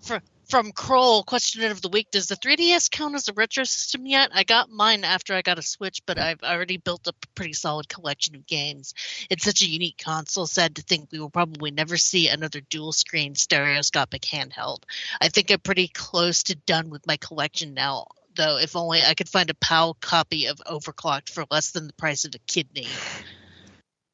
[0.00, 0.16] fr-
[0.48, 4.30] from Kroll, question of the week: Does the 3DS count as a retro system yet?
[4.34, 7.52] I got mine after I got a Switch, but I've already built up a pretty
[7.52, 8.94] solid collection of games.
[9.30, 10.46] It's such a unique console.
[10.46, 14.82] Sad to think we will probably never see another dual-screen stereoscopic handheld.
[15.20, 18.08] I think I'm pretty close to done with my collection now.
[18.40, 21.92] Though, if only I could find a PAL copy of Overclocked for less than the
[21.92, 22.86] price of a kidney.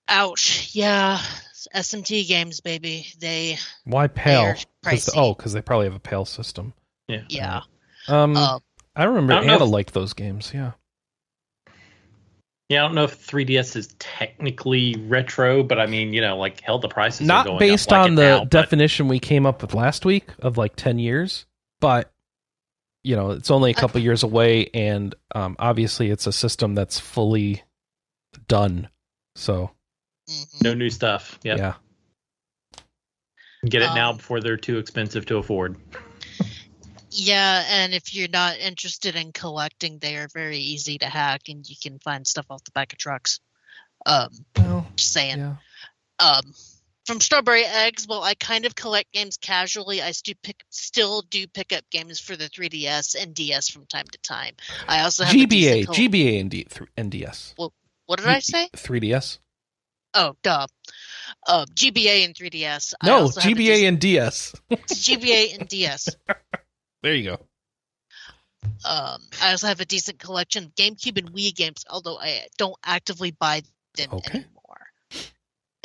[0.08, 0.70] Ouch.
[0.74, 1.20] Yeah.
[1.72, 3.06] SMT games, baby.
[3.20, 4.42] They Why PAL?
[4.42, 4.66] They're 'Cause-
[5.06, 5.10] pricey.
[5.14, 6.74] oh, because they probably have a PAL system.
[7.06, 7.22] Yeah.
[7.28, 7.60] yeah.
[8.08, 8.60] Um, Um,
[8.96, 10.50] I remember I don't know Anna if- liked those games.
[10.52, 10.72] Yeah.
[12.68, 16.60] Yeah, I don't know if 3DS is technically retro, but I mean, you know, like
[16.62, 19.06] hell, the prices are Not going based up like on it the now, but- definition
[19.06, 21.46] we came up with last week of like 10 years,
[21.80, 22.10] but
[23.06, 26.98] you know, it's only a couple years away and um, obviously it's a system that's
[26.98, 27.62] fully
[28.48, 28.88] done.
[29.36, 29.70] So,
[30.28, 30.62] mhm.
[30.64, 31.38] no new stuff.
[31.44, 31.58] Yep.
[31.58, 31.74] yeah.
[33.64, 35.76] Get it now Um, before they're too expensive to afford.
[37.10, 41.66] Yeah, and if you're not interested in collecting, they are very easy to hack, and
[41.68, 43.40] you can find stuff off the back of trucks.
[44.04, 45.38] Um, Well, just saying.
[45.38, 45.54] yeah.
[46.18, 46.52] Um,
[47.06, 50.02] from Strawberry Eggs, well, I kind of collect games casually.
[50.02, 54.06] I still pick, still do pick up games for the 3DS and DS from time
[54.10, 54.54] to time.
[54.88, 57.54] I also have a GBA, GBA and D- th- NDS.
[58.06, 58.68] What did I say?
[58.74, 59.38] 3DS?
[60.14, 60.66] Oh, duh.
[61.46, 62.94] Um, GBA and 3DS.
[63.00, 64.54] I No, also have a GBA and DS.
[64.70, 66.08] GBA and DS.
[67.02, 67.38] There you go.
[68.84, 72.74] Um, I also have a decent collection of GameCube and Wii games, although I don't
[72.84, 73.62] actively buy
[73.96, 74.44] them Okay.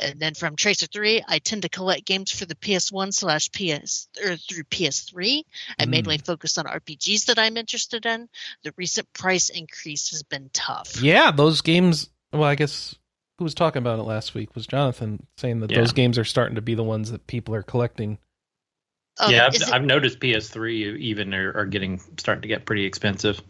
[0.02, 0.12] Anymore.
[0.12, 4.08] And then from Tracer Three, I tend to collect games for the PS1 slash PS
[4.24, 5.44] or through PS3.
[5.78, 5.88] I Mm.
[5.88, 8.28] mainly focus on RPGs that I'm interested in.
[8.64, 11.00] The recent price increase has been tough.
[11.02, 12.10] Yeah, those games.
[12.32, 12.94] Well, I guess
[13.38, 15.78] who was talking about it last week was Jonathan saying that Yeah.
[15.78, 18.18] those games are starting to be the ones that people are collecting.
[19.20, 22.84] Um, yeah, I've, it- I've noticed PS3 even are, are getting starting to get pretty
[22.86, 23.42] expensive.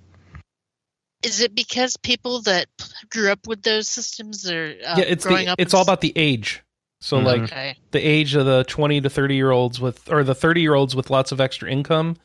[1.23, 2.67] Is it because people that
[3.11, 5.61] grew up with those systems are uh, yeah, it's growing the, up?
[5.61, 6.63] it's all about the age.
[7.01, 7.25] So Mhm.
[7.25, 7.77] like okay.
[7.91, 10.95] the age of the 20 to 30 year olds with or the 30 year olds
[10.97, 12.17] with lots of extra income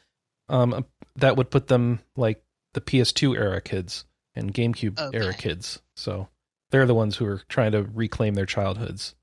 [0.50, 0.86] um
[1.16, 2.43] that would put them like
[2.74, 5.82] the PS2 era kids and GameCube era kids.
[5.95, 6.28] So
[6.70, 9.16] they're the ones who are trying to reclaim their childhoods.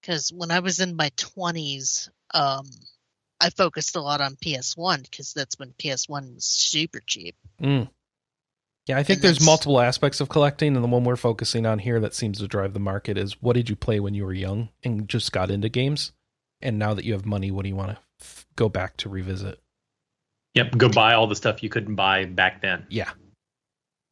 [0.00, 2.68] because when I was in my twenties, um,
[3.40, 7.34] I focused a lot on PS One because that's when PS One was super cheap.
[7.60, 7.88] Mm.
[8.86, 11.78] Yeah, I think And there's multiple aspects of collecting, and the one we're focusing on
[11.78, 14.32] here that seems to drive the market is what did you play when you were
[14.32, 16.12] young and just got into games,
[16.60, 19.08] and now that you have money, what do you want to f- go back to
[19.08, 19.60] revisit?
[20.54, 22.84] Yep, go buy all the stuff you couldn't buy back then.
[22.88, 23.10] Yeah,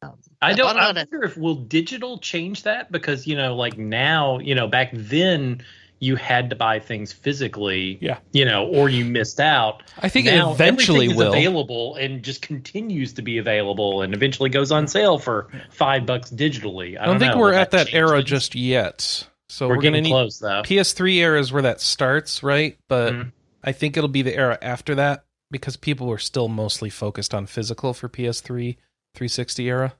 [0.01, 0.67] Um, I don't.
[0.67, 3.77] bought a I lot of- wonder if will digital change that because you know, like
[3.77, 5.61] now, you know, back then
[5.99, 7.97] you had to buy things physically.
[8.01, 8.19] Yeah.
[8.31, 9.83] You know, or you missed out.
[9.99, 11.29] I think now it eventually is will.
[11.29, 16.29] available and just continues to be available and eventually goes on sale for five bucks
[16.29, 16.97] digitally.
[16.97, 19.27] I I don't think know, we're at that change era just yet.
[19.49, 20.61] So We're, we're, gonna getting need close though.
[20.61, 22.77] PS3 era is where that starts, right?
[22.87, 23.31] But Mhm.
[23.63, 27.45] I think it'll be the era after that because people are still mostly focused on
[27.47, 28.77] physical for PS3
[29.15, 29.95] 360 era.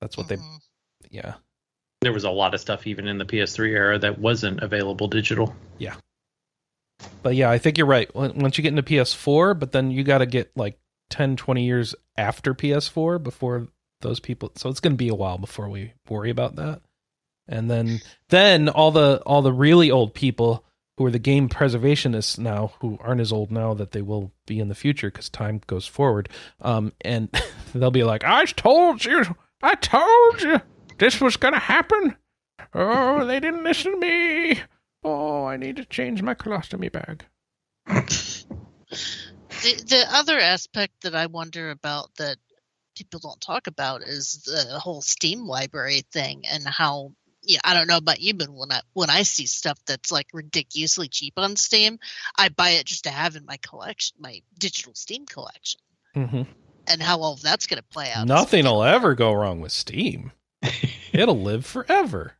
[0.00, 0.58] That's what they, mhm.
[1.10, 1.34] yeah.
[2.00, 5.54] There was a lot of stuff even in the PS3 era that wasn't available digital.
[5.78, 5.94] Yeah.
[7.22, 8.12] But yeah, I think you're right.
[8.14, 10.78] Once you get into PS4, but then you got to get like
[11.10, 13.68] 10, 20 years after PS4 before
[14.00, 14.52] those people.
[14.56, 16.82] So it's going to be a while before we worry about that.
[17.48, 20.64] And then, then all the all the really old people
[20.98, 24.58] who are the game preservationists now, who aren't as old now that they will be
[24.60, 26.28] in the future because time goes forward.
[26.60, 27.30] Um, and
[27.74, 29.24] they'll be like, "I told you,
[29.62, 30.60] I told you,
[30.98, 32.16] this was going to happen.
[32.74, 34.60] Oh, they didn't listen to me."
[35.04, 37.24] Oh, I need to change my colostomy bag.
[38.90, 42.36] The, the other aspect that I wonder about that
[42.96, 47.86] people don't talk about is the whole Steam library thing and how yeah, I don't
[47.86, 51.56] know about you, but when I when I see stuff that's like ridiculously cheap on
[51.56, 51.98] Steam,
[52.36, 55.80] I buy it just to have in my collection, my digital Steam collection,
[56.14, 56.42] hmm
[56.86, 58.26] and how all of that's going to play out.
[58.26, 60.32] Nothing will ever go wrong with Steam.
[61.12, 62.34] It'll live forever.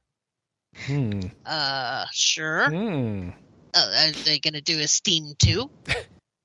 [0.87, 1.21] Hmm.
[1.45, 2.71] Uh, sure.
[2.71, 3.31] Hmm.
[3.75, 5.71] Uh, are they going to do a Steam too?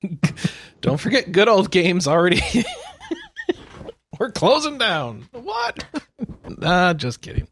[0.80, 2.42] Don't forget, good old games already.
[4.18, 5.28] We're closing down.
[5.32, 5.84] What?
[6.58, 7.48] nah, just kidding.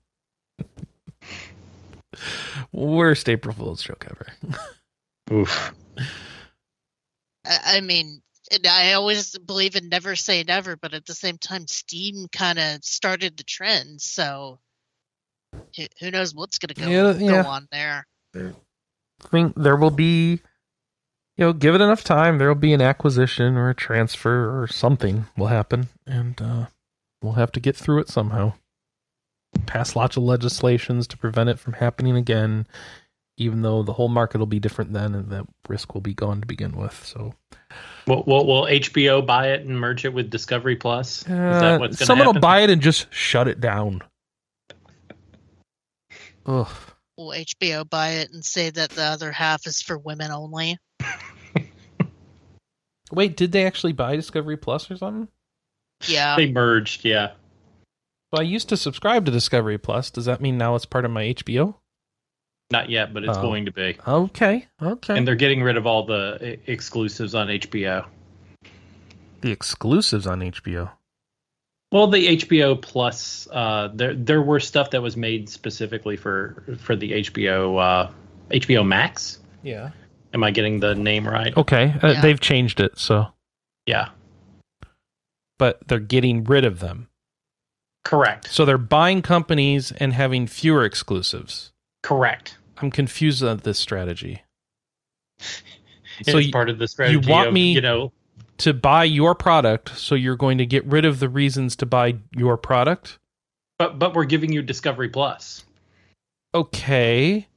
[2.72, 4.58] Worst April Fool's joke ever.
[5.32, 5.72] Oof.
[7.44, 8.22] I, I mean,
[8.52, 12.58] and I always believe in never say never, but at the same time, Steam kind
[12.58, 14.58] of started the trend, so
[15.76, 17.42] who, who knows what's going to go, Yeah, yeah.
[17.42, 18.06] go on there.
[18.34, 18.52] I
[19.30, 20.40] think there will be,
[21.36, 22.38] you know, give it enough time.
[22.38, 26.66] There will be an acquisition or a transfer or something will happen, and uh,
[27.22, 28.54] we'll have to get through it somehow.
[29.66, 32.66] Pass lots of legislations to prevent it from happening again,
[33.36, 36.40] even though the whole market will be different then, and that risk will be gone
[36.40, 37.04] to begin with.
[37.04, 37.34] So,
[38.06, 41.22] Will, will, will HBO buy it and merge it with Discovery Plus?
[41.22, 42.36] Is uh, that what's someone happen?
[42.36, 44.02] will buy it and just shut it down.
[46.46, 46.68] Ugh.
[47.16, 50.78] Will HBO buy it and say that the other half is for women only?
[53.12, 55.28] Wait, did they actually buy Discovery Plus or something?
[56.06, 56.34] Yeah.
[56.36, 57.32] They merged, yeah.
[58.32, 60.10] Well, I used to subscribe to Discovery Plus.
[60.10, 61.76] Does that mean now it's part of my HBO?
[62.72, 63.42] Not yet, but it's Oh.
[63.42, 63.96] going to be.
[64.08, 65.16] Okay, okay.
[65.18, 68.04] And they're getting rid of all the e- exclusives on HBO.
[69.42, 70.90] the exclusives on HBO.
[71.90, 76.96] Well, the HBO Plus, uh, there there were stuff that was made specifically for for
[76.96, 78.10] the HBO uh,
[78.50, 79.38] HBO Max.
[79.62, 79.90] Yeah.
[80.32, 81.54] Am I getting the name right?
[81.56, 82.20] Okay, uh, Yeah.
[82.22, 83.26] they've changed it, so
[83.86, 84.08] Yeah,
[85.58, 87.08] but they're getting rid of them.
[88.04, 91.72] correct, So they're buying companies and having fewer exclusives.
[92.02, 92.56] correct.
[92.82, 94.42] I'm confused on this strategy.
[96.24, 97.18] So it's you- part of the strategy.
[97.26, 98.12] You want of, me- you know,
[98.58, 102.16] To buy your product, so you're going to get rid of the reasons to buy
[102.36, 103.18] your product?
[103.78, 105.64] but but we're giving you Discovery Plus.
[106.54, 107.48] Okay.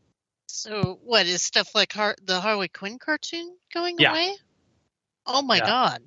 [0.47, 4.11] So what is stuff like Har- the Harley Quinn cartoon going Yeah.
[4.11, 4.36] away?
[5.28, 5.65] Oh my Yeah.
[5.65, 6.01] god!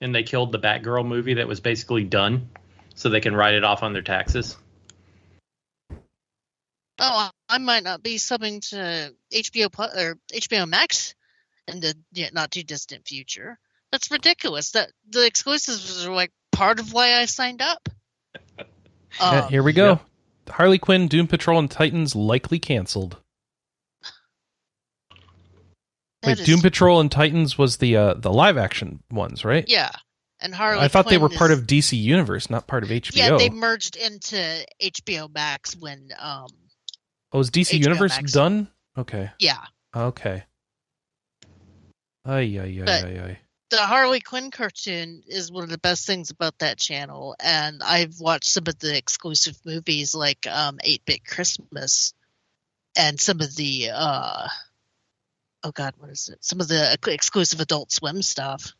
[0.00, 2.48] and they killed the Batgirl movie that was basically done,
[2.94, 4.56] so they can write it off on their taxes.
[6.98, 11.14] Oh, I might not be subbing to HBO or HBO Max
[11.66, 13.58] in the yeah, not too distant future.
[13.92, 14.70] That's ridiculous.
[14.70, 17.88] That the exclusives are like part of why I signed up.
[19.18, 19.98] Uh, Um, here we go.
[20.46, 20.52] yeah.
[20.54, 23.16] Harley Quinn, Doom Patrol, and Titans likely canceled.
[26.24, 29.64] Wait, is- Doom Patrol and Titans was the uh, the live action ones, right?
[29.66, 29.90] Yeah,
[30.38, 30.80] and Harley.
[30.80, 33.16] I thought they Quinn were part of DC Universe, not part of HBO.
[33.16, 36.46] Yeah, they merged into HBO Max when um
[37.32, 38.32] oh, is DC HBO Universe Max.
[38.32, 38.68] done?
[38.96, 39.30] Okay.
[39.38, 39.64] yeah
[39.94, 40.44] Okay.
[42.24, 43.38] Ay, ay, ay, But- ay, ay.
[43.70, 48.18] the Harley Quinn cartoon is one of the best things about that channel, and I've
[48.20, 52.12] watched some of the exclusive movies like um, 8-Bit Christmas,
[52.96, 54.48] and some of the uh,
[55.62, 56.44] oh god, what is it?
[56.44, 58.74] Some of the exclusive Adult Swim stuff,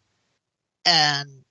[0.85, 1.45] and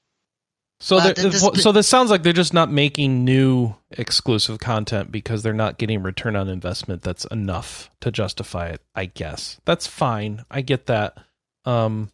[0.81, 5.43] So, Uh, this- so this sounds like they're just not making new exclusive content because
[5.43, 8.81] they're not getting return on investment that's enough to justify it.
[8.95, 10.45] I guess that's fine.
[10.49, 11.17] I get that.
[11.65, 12.11] Um,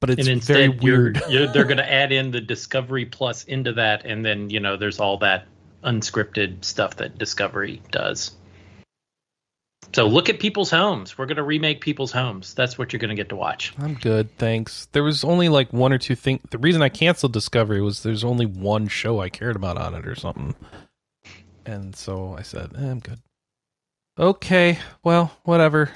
[0.00, 1.22] but it's instead, very you're- weird.
[1.28, 4.76] you're- they're going to add in the Discovery Plus into that, and then you know
[4.76, 5.46] there's all that
[5.82, 8.32] unscripted stuff that Discovery does.
[9.92, 11.16] So look at People's Homes.
[11.18, 12.54] We're going to remake People's Homes.
[12.54, 13.72] That's what you're going to get to watch.
[13.78, 14.86] I'm good, thanks.
[14.92, 16.40] There was only like one or two things.
[16.50, 20.06] The reason I canceled Discovery was there's only one show I cared about on it
[20.06, 20.54] or something,
[21.66, 23.20] and so I said eh, I'm good.
[24.18, 25.90] Okay, well, whatever.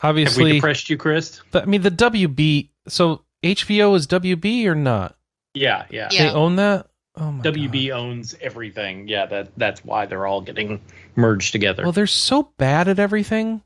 [0.00, 1.40] Have we Obviously, depressed you, Chris?
[1.52, 2.70] the- I mean the WB.
[2.88, 5.16] So HBO is WB or not?
[5.54, 6.08] Yeah, yeah.
[6.12, 6.24] Yeah.
[6.28, 6.88] They own that.
[7.18, 9.08] Oh my WB owns everything.
[9.08, 10.80] Yeah, that that's why they're all getting
[11.14, 11.82] merged together.
[11.84, 13.62] Well, they're so bad at everything.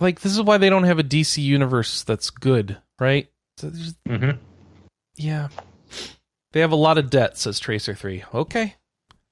[0.00, 3.28] Like this is why they don't have a DC universe that's good, right?
[3.56, 4.30] So there's- hmm
[5.16, 5.48] Yeah.
[6.52, 8.24] They have a lot of debt, says Tracer 3.
[8.32, 8.74] Okay.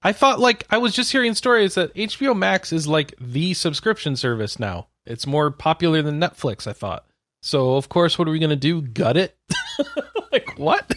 [0.02, 4.14] I thought, like, I was just hearing stories that HBO Max is like the subscription
[4.16, 4.88] service now.
[5.06, 7.06] It's more popular than Netflix, I thought.
[7.42, 8.82] So, of course, what are we going to do?
[8.82, 9.36] Gut it?
[10.32, 10.92] like, what?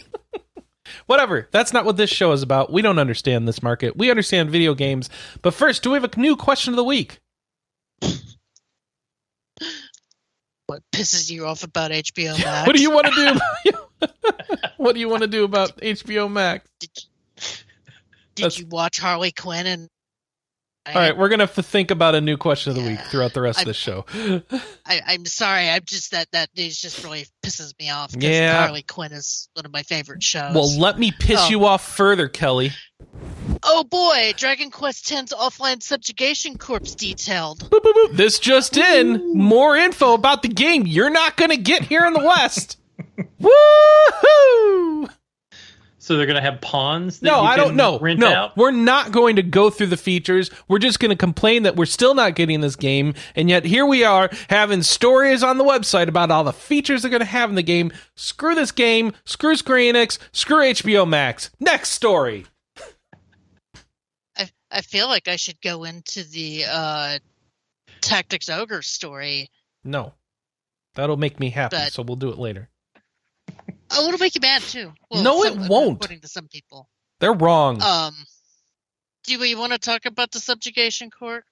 [1.10, 1.48] Whatever.
[1.50, 2.72] That's not what this show is about.
[2.72, 3.98] We don't understand this market.
[3.98, 5.10] We understand video games.
[5.42, 7.20] But first, do we have a new question of the week?
[10.68, 12.68] what pisses you off about HBO Max?
[12.68, 13.42] What do you want to
[14.00, 14.10] do?
[14.78, 16.70] what do you want to do about HBO Max?
[16.80, 16.92] Did,
[18.36, 19.90] did you watch Harley Quinn and?
[20.86, 23.00] I, All right, we're gonna have to think about a new question of the week
[23.12, 24.06] throughout the rest of the show.
[24.86, 25.70] I, I'm sorry.
[25.70, 28.16] I'm just that that news just really pisses me off.
[28.18, 28.62] Yeah.
[28.64, 30.56] Harley Quinn is one of my favorite shows.
[30.56, 31.50] well, let me piss Oh.
[31.50, 32.72] you off further, Kelly.
[33.64, 37.70] oh boy, Dragon Quest X's offline subjugation corpse detailed.
[37.70, 38.16] Boop, boop, boop.
[38.16, 39.38] This just in.
[39.38, 42.78] More info about the game you're not gonna get here in the West.
[43.42, 45.10] Woohoo!
[46.10, 47.20] So they're gonna have pawns.
[47.20, 48.00] That No, you I don't know.
[48.00, 48.58] No, out.
[48.58, 50.50] we're not going to go through the features.
[50.68, 53.86] We're just going to complain that we're still not getting this game, and yet here
[53.86, 57.52] we are having stories on the website about all the features they're going to have
[57.52, 57.92] in the game.
[58.16, 59.14] Screw this game.
[59.24, 60.18] Screw Square Enix.
[60.32, 61.52] Screw HBO Max.
[61.60, 62.48] Next story.
[64.36, 67.20] I I feel like I should go into the uh,
[68.02, 69.52] Tactics Ogre story.
[69.84, 70.14] No,
[70.96, 71.78] that'll make me happy.
[71.78, 72.68] But- so we'll do it later.
[73.92, 74.94] Oh, it'll make you mad too.
[75.12, 75.98] No, it some- won't.
[75.98, 76.90] According to some people.
[77.20, 77.82] They're wrong.
[77.82, 78.16] Um,
[79.26, 81.44] do we want to talk about the subjugation corp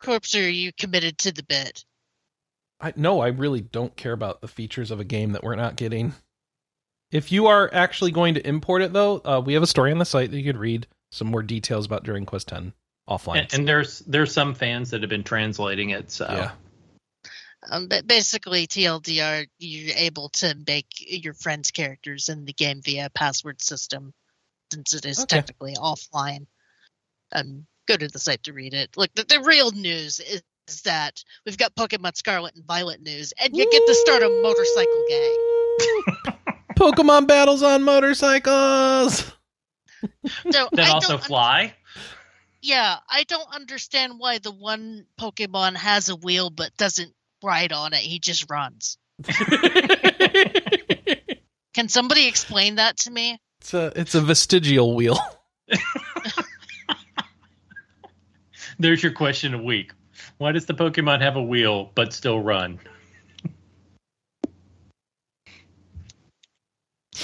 [0.00, 1.84] corpse, or are you committed to the bit?
[2.80, 5.76] I no, I really don't care about the features of a game that we're not
[5.76, 6.14] getting.
[7.10, 9.98] If you are actually going to import it, though, uh, we have a story on
[9.98, 12.72] the site that you could read some more details about Dragon Quest 10
[13.08, 13.42] offline.
[13.42, 16.10] And, and there's there's some fans that have been translating it.
[16.10, 16.52] So yeah,
[17.70, 23.08] Um, but basically, TLDR, you're able to make your friends' characters in the game via
[23.10, 24.12] password system,
[24.72, 25.36] since it is Okay.
[25.36, 26.46] technically offline.
[27.32, 28.96] Um, go to the site to read it.
[28.96, 33.32] Look, the, the real news is, is that we've got Pokemon Scarlet and Violet news,
[33.40, 35.36] and you get to start a motorcycle gang.
[36.76, 39.32] Pokemon battles on motorcycles.
[40.50, 41.74] So that I also don't un- fly.
[42.60, 47.92] yeah, I don't understand why the one Pokemon has a wheel but doesn't ride on
[47.92, 48.00] it.
[48.00, 48.98] He just runs.
[51.74, 53.38] Can somebody explain that to me?
[53.62, 55.18] it's a it's a vestigial wheel.
[58.78, 59.92] There's your question a week.
[60.38, 62.80] Why does the Pokemon have a wheel but still run?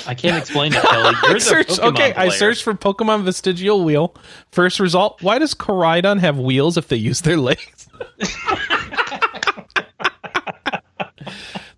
[0.06, 1.14] I can't explain it, Kelly.
[1.24, 2.30] You're I the searched, Pokemon okay, I player.
[2.30, 4.14] searched for Pokemon vestigial wheel.
[4.52, 7.88] First result: Why does Koraidon have wheels if they use their legs?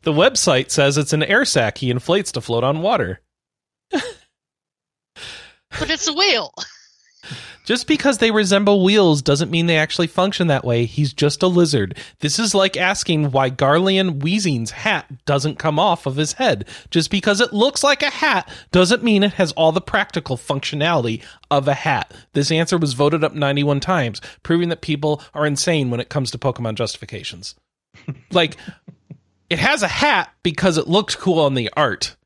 [0.02, 3.20] The website says it's an air sac he inflates to float on water.
[5.78, 6.52] But it's a wheel.
[7.64, 10.86] Just because they resemble wheels doesn't mean they actually function that way.
[10.86, 11.96] He's just a lizard.
[12.18, 16.66] This is like asking why Galarian Weezing's hat doesn't come off of his head.
[16.90, 21.22] Just because it looks like a hat doesn't mean it has all the practical functionality
[21.50, 22.12] of a hat.
[22.32, 26.32] This answer was voted up 91 times, proving that people are insane when it comes
[26.32, 27.54] to Pokemon justifications.
[28.32, 28.56] like,
[29.50, 32.16] it has a hat because it looks cool on the art.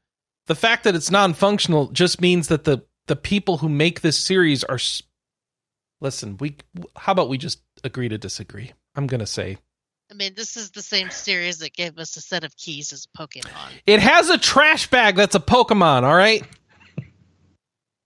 [0.46, 4.64] The fact that it's non-functional just means that the the people who make this series
[4.64, 5.02] are s-
[6.00, 6.56] listen we
[6.96, 9.58] how about we just agree to disagree i'm gonna say
[10.10, 13.06] I mean, this is the same series that gave us a set of keys as
[13.18, 13.72] Pokemon.
[13.86, 16.42] it has a trash bag that's a pokemon all right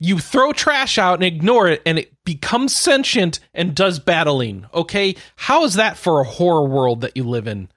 [0.01, 5.15] you throw trash out and ignore it and it becomes sentient and does battling okay
[5.37, 7.69] how is that for a horror world that you live in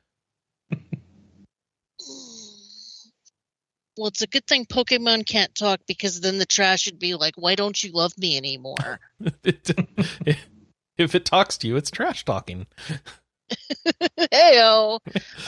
[3.97, 7.35] Well, it's a good thing Pokemon can't talk because then the trash would be like,
[7.35, 8.99] "Why don't you love me anymore?"
[10.97, 12.67] If it talks to you it's trash talking
[14.33, 14.99] Heyo.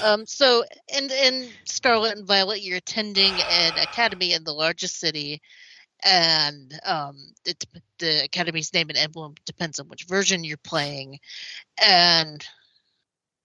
[0.03, 0.25] um.
[0.25, 0.63] So,
[0.95, 5.41] in in Scarlet and Violet, you're attending an academy in the largest city,
[6.03, 7.15] and um,
[7.45, 7.63] it,
[7.99, 11.19] the academy's name and emblem depends on which version you're playing,
[11.83, 12.45] and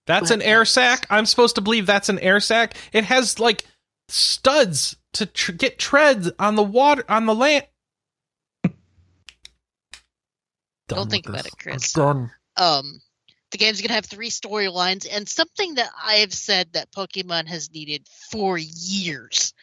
[0.07, 1.05] That's an air sac.
[1.09, 2.75] I'm supposed to believe that's an air sac.
[2.91, 3.65] It has like
[4.11, 7.65] studs to tr- get treads on the water on the land.
[10.87, 11.53] Don't think about this.
[11.53, 11.97] it, Chris.
[11.97, 12.31] I'm done.
[12.57, 13.01] um
[13.51, 18.07] the game's gonna have three storylines and something that i've said that pokemon has needed
[18.31, 19.53] for years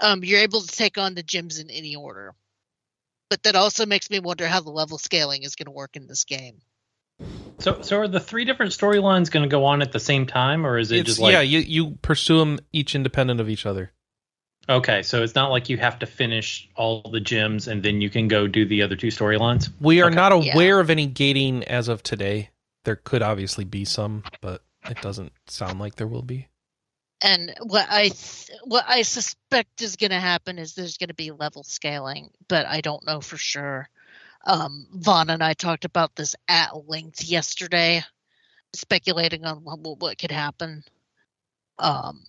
[0.00, 2.34] um you're able to take on the gyms in any order
[3.30, 6.06] but that also makes me wonder how the level scaling is going to work in
[6.06, 6.60] this game
[7.58, 10.66] So, so are the three different storylines going to go on at the same time,
[10.66, 13.64] or is it It's, just like yeah, you you pursue them each independent of each
[13.66, 13.92] other.
[14.68, 15.02] okay?
[15.02, 18.28] So it's not like you have to finish all the gyms and then you can
[18.28, 19.68] go do the other two storylines.
[19.80, 20.14] We are Okay.
[20.16, 20.54] not Yeah.
[20.54, 22.50] aware of any gating as of today.
[22.84, 26.48] There could obviously be some, but it doesn't sound like there will be.
[27.22, 31.14] and what i th- what i suspect is going to happen is there's going to
[31.14, 33.88] be level scaling but i don't know for sure
[34.46, 38.02] um vaughn and i talked about this at length yesterday
[38.74, 40.82] speculating on what, what, could happen
[41.78, 42.24] um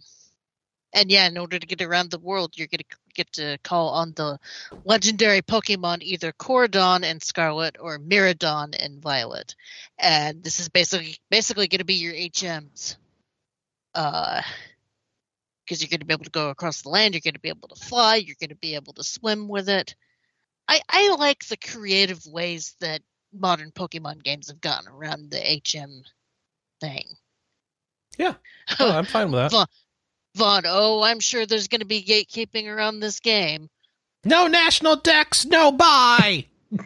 [0.96, 3.90] And yeah, in order to get around the world, you're going to get to call
[3.90, 4.40] on the
[4.86, 9.56] legendary Pokemon either Koraidon in Scarlet or Miraidon in Violet.
[10.00, 12.96] And this is basically basically going to be your HMs.
[13.94, 14.42] Uh,
[15.66, 17.50] because you're going to be able to go across the land, you're going to be
[17.50, 19.96] able to fly, you're going to be able to swim with it.
[20.68, 23.02] I I like the creative ways that
[23.34, 26.04] modern Pokemon games have gotten around the HM
[26.82, 27.06] thing.
[28.18, 28.36] Yeah.
[28.80, 29.52] Oh, I'm fine with that.
[29.52, 29.68] Vaughn,
[30.36, 33.70] Vaughn, oh, I'm sure there's going to be gatekeeping around this game.
[34.24, 36.48] No national Dex, no buy.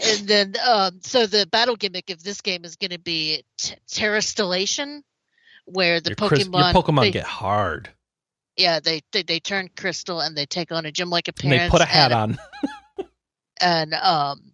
[0.00, 3.74] and then, um, so the battle gimmick of this game is going to be t-
[3.88, 5.02] Terastallization,
[5.64, 7.90] where the your, Pokemon Chris- your Pokemon they, get hard.
[8.56, 11.62] Yeah they, they they turn crystal and they take on a gym like And appearance.
[11.64, 12.38] they put a hat and, on.
[13.60, 14.52] and um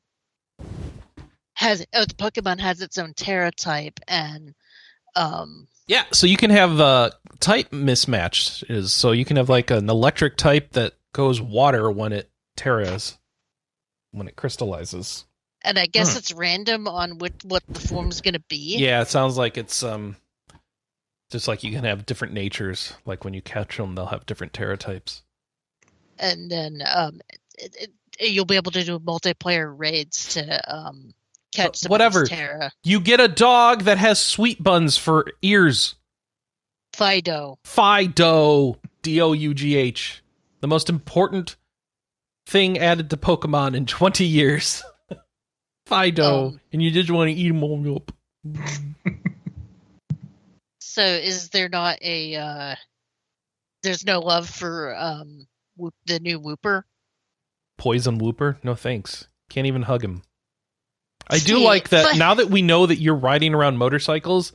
[1.54, 4.54] has oh the Pokemon has its own Tera type and
[5.14, 7.10] um Yeah, so you can have uh,
[7.40, 12.12] type mismatch is so you can have like an electric type that goes water when
[12.12, 13.18] it terras,
[14.12, 15.24] when it crystallizes.
[15.62, 16.18] and I guess Hmm.
[16.18, 18.78] it's random on what what the form's going to be.
[18.78, 20.16] Yeah, it sounds like it's um,
[21.32, 22.92] just like you can have different natures.
[23.04, 25.22] Like when you catch them, they'll have different Tera types.
[26.18, 27.20] and then um,
[27.58, 31.14] it, it, you'll be able to do multiplayer raids to um,
[31.54, 32.24] catch whatever.
[32.26, 32.70] Terra.
[32.84, 35.96] You get a dog that has sweet buns for ears.
[36.94, 37.56] Fidough.
[37.64, 40.22] Fidough, D O U G H,
[40.60, 41.56] the most important
[42.46, 44.82] thing added to Pokemon in 20 years.
[45.88, 48.12] Fidough, Um, and you just want to eat them all up.
[50.92, 52.36] So is there not a?
[52.36, 52.74] Uh,
[53.82, 55.46] there's no love for um,
[55.78, 56.82] Whoop, the new Wooper.
[57.78, 58.56] Poison Wooper?
[58.62, 59.26] No thanks.
[59.48, 60.22] Can't even hug him.
[61.30, 64.52] I do See, like that but- now that we know that you're riding around motorcycles,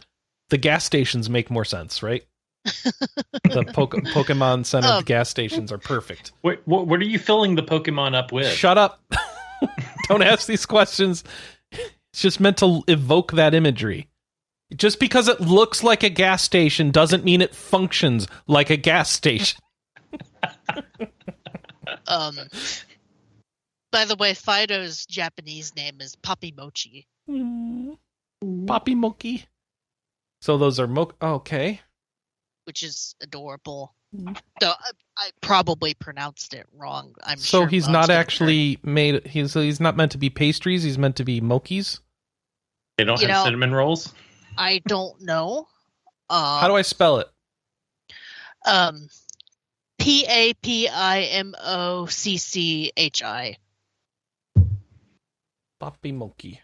[0.49, 2.23] the gas stations make more sense, right?
[2.65, 6.33] the Poke- Pokemon Center Um, gas stations are perfect.
[6.41, 8.51] What, what what are you filling the Pokemon up with?
[8.53, 9.01] Shut up.
[10.07, 11.23] Don't ask these questions.
[11.71, 14.07] It's just meant to evoke that imagery.
[14.75, 19.09] Just because it looks like a gas station doesn't mean it functions like a gas
[19.09, 19.59] station.
[22.09, 22.37] Um,
[23.91, 27.07] by the way, Fidough's Japanese name is Papi Mochi.
[28.67, 29.45] Poppy Moki.
[30.41, 31.11] So those are mo.
[31.21, 31.81] okay.
[32.65, 33.93] which is adorable.
[34.61, 37.13] So I, I probably pronounced it wrong.
[37.23, 39.25] I'm So sure he's Mom's not gonna actually made.
[39.27, 40.83] He's he's not meant to be pastries.
[40.83, 41.99] He's meant to be mochis.
[42.97, 44.13] They don't You have know- cinnamon rolls.
[44.57, 45.67] I don't know.
[46.29, 47.27] Uh, How do I spell it?
[48.65, 49.07] um,
[49.99, 53.57] P A P I M O C C H I.
[55.79, 56.59] Poppy Moki.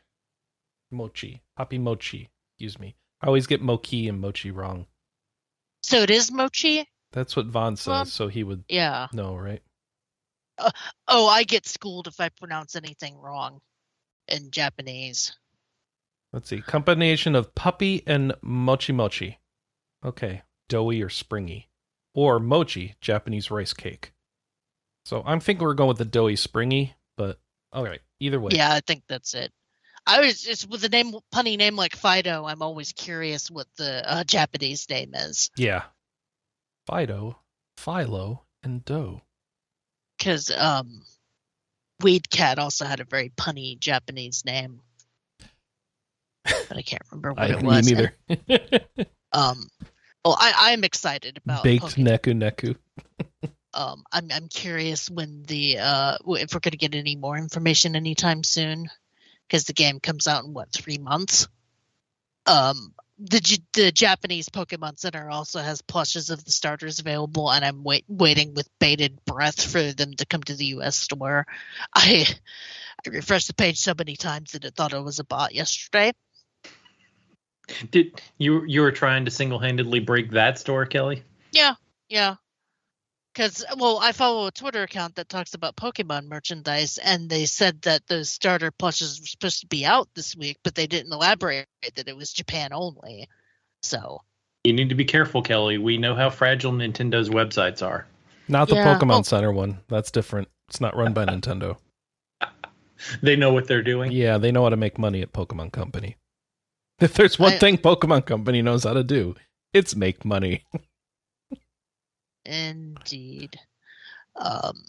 [0.91, 1.41] Mochi.
[1.56, 2.30] Poppy Mochi.
[2.57, 2.95] Excuse me.
[3.22, 4.86] I always get Mochi and Mochi wrong.
[5.82, 6.88] So it is mochi.
[7.11, 7.88] That's what Vaughn says.
[7.88, 9.07] Well- so he would Yeah.
[9.14, 9.61] know, right?
[11.07, 13.60] Oh, I get schooled if I pronounce anything wrong
[14.28, 15.36] in Japanese.
[16.34, 16.61] Let's see.
[16.61, 19.39] Combination of puppy and mochi mochi.
[20.03, 20.41] Okay.
[20.68, 21.69] Doughy or springy.
[22.15, 24.14] Or mochi, Japanese rice cake.
[25.05, 27.39] So I'm thinking we're going with the doughy springy, but
[27.72, 28.01] all right.
[28.19, 28.51] Either way.
[28.53, 29.51] Yeah, I think that's it.
[30.05, 32.49] I was just with a name punny name like Fidough.
[32.49, 35.84] I'm always curious what the uh, Japanese name is Yeah.
[36.88, 37.38] Fido,
[37.77, 39.22] Philo, and Dough.
[40.18, 41.03] because um,
[42.01, 44.81] Weed Cat also had a very punny Japanese name,
[46.44, 47.91] but I can't remember what I it me was.
[47.91, 48.14] neither.
[49.32, 49.68] Um,
[50.24, 52.07] well, I, I'm excited about Baked Pokemon.
[52.07, 52.76] neku neku.
[53.74, 57.95] um i'm i'm curious when the uh if we're going to get any more information
[57.95, 58.88] anytime soon
[59.48, 61.48] because the game comes out in what 3 months
[62.45, 67.84] um the the Japanese Pokemon Center also has plushes of the starters available and I'm
[67.84, 71.45] wait, waiting with bated breath for them to come to the US store.
[71.94, 72.26] I
[73.06, 76.11] I refreshed the page so many times that it thought it was a bot yesterday.
[77.91, 81.23] Did you you were trying to single handedly break that store, Kelly?
[81.52, 81.76] Yeah.
[82.10, 82.35] Yeah.
[83.34, 87.81] Because, well, I follow a Twitter account that talks about Pokemon merchandise, and they said
[87.81, 91.65] that those starter plushes were supposed to be out this week, but they didn't elaborate
[91.95, 93.27] that it was Japan only.
[93.81, 94.22] So,
[94.64, 95.80] You need to be careful, Kelly.
[95.80, 98.06] We know how fragile Nintendo's websites are.
[98.48, 98.99] Not the Yeah.
[98.99, 99.23] Pokemon Oh.
[99.23, 99.80] Center one.
[99.88, 100.48] That's different.
[100.69, 101.77] It's not run by Nintendo.
[103.23, 104.11] They know what they're doing.
[104.11, 106.18] Yeah, they know how to make money at Pokemon Company.
[107.04, 109.36] If there's one I- thing Pokemon Company knows how to do,
[109.74, 110.64] it's make money.
[112.46, 113.58] indeed.
[114.36, 114.84] Um,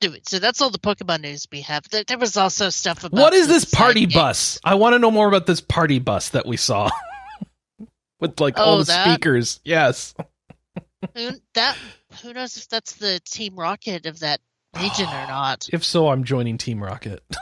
[0.00, 0.28] do it.
[0.28, 1.88] So that's all the Pokemon news we have.
[1.90, 4.14] There, there was also stuff about what is this party games.
[4.14, 4.60] bus?
[4.64, 6.90] I want to know more about this party bus that we saw.
[8.20, 9.04] with like all Oh, the that?
[9.12, 9.60] speakers.
[9.64, 10.14] Yes.
[11.14, 11.76] Who, that
[12.22, 14.40] who knows if that's the Team Rocket of that
[14.76, 15.68] region or not?
[15.72, 17.22] If so, I'm joining Team Rocket.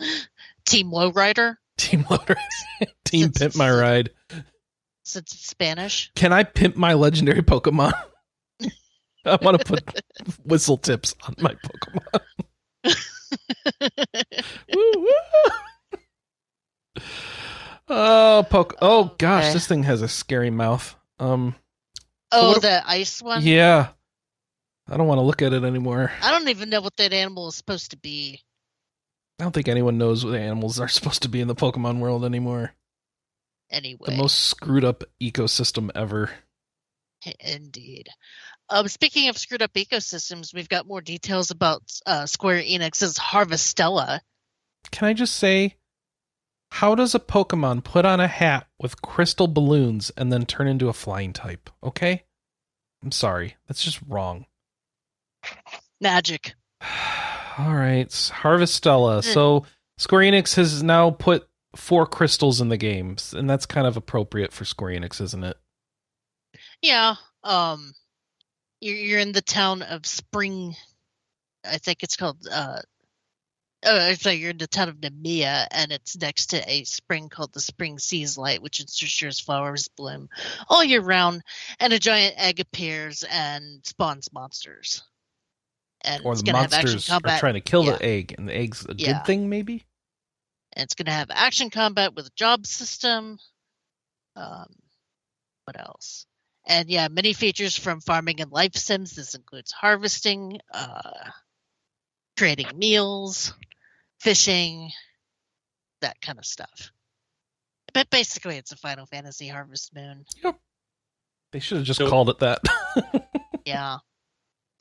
[0.66, 2.36] Team Lowrider, Team Loader.
[3.04, 4.10] Team Pimp My Ride.
[5.04, 6.10] since it's Spanish.
[6.14, 7.92] Can I pimp my legendary Pokemon?
[9.26, 10.00] I want to put
[10.44, 12.20] whistle tips on my Pokemon.
[14.74, 15.08] Woo, woo.
[17.88, 18.76] Oh, poke.
[18.80, 20.94] Oh gosh, this thing has a scary mouth.
[21.18, 21.54] Um,
[22.32, 23.42] oh, the ice one.
[23.42, 23.88] yeah.
[24.88, 26.12] I don't want to look at it anymore.
[26.22, 28.42] I don't even know what that animal is supposed to be.
[29.38, 32.24] I don't think anyone knows what animals are supposed to be in the Pokemon world
[32.24, 32.74] anymore.
[33.70, 36.30] Anyway, The most screwed up ecosystem ever.
[37.40, 38.08] indeed.
[38.70, 44.20] Um, speaking of screwed up ecosystems, we've got more details about uh, Square Enix's Harvestella.
[44.90, 45.76] Can I just say,
[46.70, 50.88] how does a Pokemon put on a hat with crystal balloons and then turn into
[50.88, 51.68] a flying type?
[51.82, 52.24] Okay?
[53.02, 53.56] I'm sorry.
[53.66, 54.46] That's just wrong.
[56.00, 56.54] Magic.
[57.58, 58.08] All right.
[58.08, 59.24] Harvestella.
[59.24, 59.30] Hmm.
[59.32, 59.66] So
[59.98, 64.52] Square Enix has now put four crystals in the games, and that's kind of appropriate
[64.52, 65.56] for Square Enix, isn't it?
[66.82, 67.14] Yeah.
[67.42, 67.92] Um,
[68.80, 70.74] you're you're in the town of Spring.
[71.64, 72.46] I think it's called.
[72.50, 72.80] Uh,
[73.84, 77.28] oh, it's like you're in the town of Nemea, and it's next to a spring
[77.28, 80.28] called the Spring Seas Light, which ensures flowers bloom
[80.68, 81.42] all year round,
[81.80, 85.02] and a giant egg appears and spawns monsters.
[86.04, 87.92] And Or it's the gonna have monsters are trying to kill yeah.
[87.96, 89.12] the egg, and the egg's a Yeah.
[89.14, 89.84] good thing, maybe?
[90.76, 93.38] and it's going to have action combat with a job system.
[94.34, 94.66] Um,
[95.66, 96.26] what else?
[96.66, 99.12] And yeah, many features from farming and life sims.
[99.14, 101.30] This includes harvesting, uh,
[102.36, 103.54] creating meals,
[104.18, 104.90] fishing,
[106.00, 106.90] that kind of stuff.
[107.92, 110.24] But basically, it's a Final Fantasy Harvest Moon.
[110.42, 110.58] Yep.
[111.52, 112.58] They should have just So- called it that.
[113.64, 113.98] Yeah.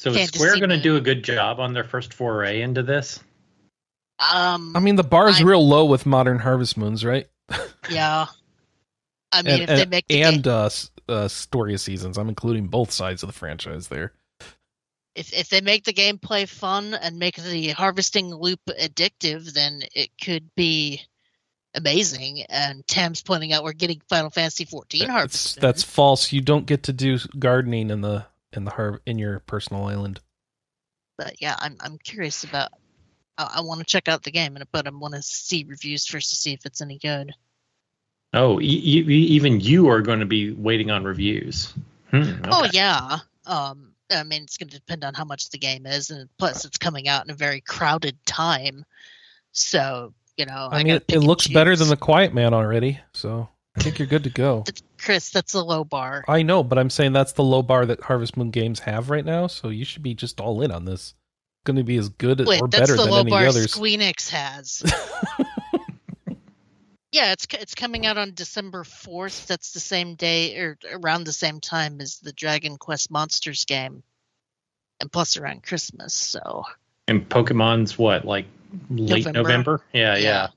[0.03, 2.83] So is Fantasy Square going to do a good job on their first foray into
[2.83, 3.21] this?
[4.19, 4.75] Um.
[4.75, 7.25] I mean, the bar is I'm- real low with modern Harvest Moons, right?
[7.89, 8.25] yeah.
[9.31, 10.69] I mean, and if they make the and game, uh,
[11.07, 12.17] uh, story of seasons.
[12.17, 14.11] I'm including both sides of the franchise there.
[15.15, 20.09] if if they make the gameplay fun and make the harvesting loop addictive, then it
[20.21, 21.01] could be
[21.75, 22.43] amazing.
[22.49, 25.61] And Tam's pointing out we're getting Final Fantasy 14 That's, harvest.
[25.61, 26.33] that's false.
[26.33, 30.19] You don't get to do gardening in the in the har- in your personal island.
[31.17, 32.71] but yeah, I'm I'm curious about.
[33.37, 36.05] I, I want to check out the game, and but I want to see reviews
[36.05, 37.33] first to see if it's any good.
[38.33, 41.73] Oh, e- e- even you are going to be waiting on reviews.
[42.09, 43.19] Hmm, Oh yeah.
[43.45, 43.89] Um.
[44.11, 46.77] I mean, it's going to depend on how much the game is, and plus it's
[46.77, 48.85] coming out in a very crowded time.
[49.51, 52.53] So you know, I, I, mean, it, it and looks better than the Quiet Man
[52.53, 54.63] already, so I think you're good to go.
[54.99, 56.23] Chris, that's a low bar.
[56.27, 59.25] I know, but I'm saying that's the low bar that Harvest Moon games have right
[59.25, 61.15] now, so you should be just all in on this.
[61.55, 63.31] It's going to be as good Wait, or that's better the than low any of
[63.31, 63.73] bar the others.
[63.73, 64.83] Squeenix has.
[67.11, 69.47] yeah, it's it's coming out on December fourth.
[69.47, 74.03] That's the same day or around the same time as the Dragon Quest Monsters game,
[74.99, 76.13] and plus around Christmas.
[76.13, 76.63] So
[77.07, 78.45] And Pokemon's what, like
[78.91, 79.41] late November.
[79.41, 79.81] November?
[79.93, 80.47] Yeah, yeah.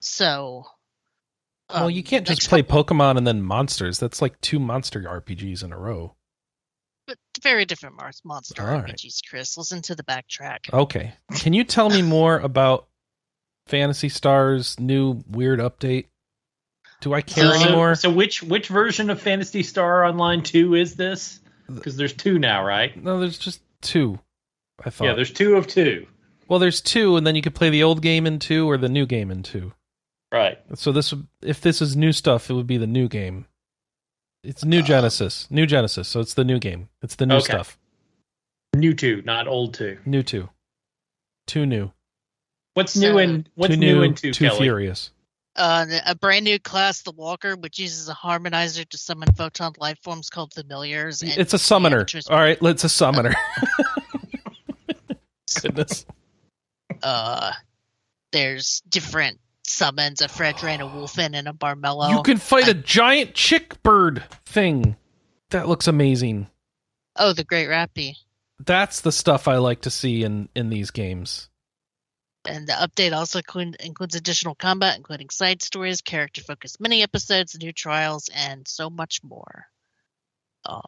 [0.00, 0.66] So.
[1.72, 3.98] Well, um, you can't just play couple- Pokemon and then monsters.
[3.98, 6.14] That's like two monster RPGs in a row.
[7.06, 8.84] but very different mar- monster All right.
[8.94, 9.20] RPGs.
[9.28, 10.72] Chris, listen to the backtrack.
[10.72, 11.12] Okay.
[11.36, 12.86] Can you tell me more about
[13.66, 16.06] Phantasy Stars new weird update?
[17.02, 17.94] Do I care So- anymore?
[17.96, 21.40] So which which version of Phantasy Star Online 2 is this?
[21.68, 22.94] Because there's two now, right?
[23.02, 24.18] No, there's just two.
[24.84, 25.04] I thought.
[25.06, 26.06] Yeah, there's two of two.
[26.48, 28.88] well, there's two, and then you could play the old game in two or the
[28.88, 29.72] new game in two.
[30.34, 30.58] Right.
[30.74, 33.46] So this, if this is new stuff, it would be the new game.
[34.42, 36.08] It's new Uh, Genesis, new Genesis.
[36.08, 36.88] So it's the new game.
[37.02, 37.44] It's the new Okay.
[37.52, 37.78] stuff.
[38.74, 39.98] New two, not old two.
[40.04, 40.50] New two,
[41.46, 41.92] two new,
[42.74, 44.58] What's So- new in what's two new, new, in two, two Kelly?
[44.64, 45.12] furious.
[45.54, 50.00] Uh, a brand new class, the Waker, which uses a harmonizer to summon photon life
[50.02, 51.22] forms called familiars.
[51.22, 52.04] and It's a summoner.
[52.28, 53.36] All right, let's a summoner.
[55.62, 56.04] Goodness.
[57.04, 57.52] uh
[58.32, 62.10] there's different summons a Fredrin, a Wolfen, and a Barmello.
[62.10, 64.96] You can fight a giant chick bird thing.
[65.50, 66.48] That looks amazing.
[67.16, 68.16] oh, the Great Rappy.
[68.64, 71.48] That's the stuff I like to see in in these games.
[72.46, 73.40] And the update also
[73.80, 79.24] includes additional combat, including side stories, character focused mini episodes, new trials, and so much
[79.24, 79.66] more.
[80.66, 80.82] Um,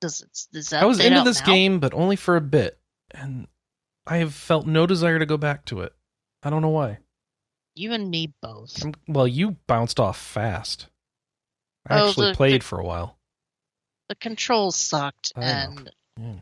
[0.00, 0.28] does it?
[0.52, 1.46] Does that I was into this now?
[1.46, 2.78] game, but only for a bit,
[3.10, 3.46] and
[4.06, 5.94] I have felt no desire to go back to it.
[6.42, 6.98] I don't know why.
[7.74, 8.82] You and me both.
[8.84, 10.86] I'm, well, you bounced off fast.
[11.88, 13.16] I Oh, actually the- played the- for a while.
[14.08, 16.34] The controls sucked, I and Yeah.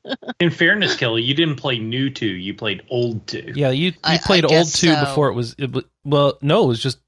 [0.40, 2.26] In fairness, Kelly, you didn't play new two.
[2.26, 3.52] You played old two.
[3.54, 5.00] Yeah, you you I- I played old two so.
[5.04, 6.98] before it was, it, wa- well, no, it was just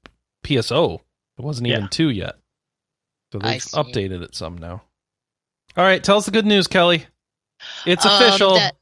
[0.45, 1.01] PSO.
[1.37, 1.87] It wasn't even Yeah.
[1.91, 2.35] two yet.
[3.33, 4.81] So they've updated it some now.
[5.75, 7.05] All right, tell us the good news, Kelly.
[7.85, 8.53] It's Um, official.
[8.53, 8.76] that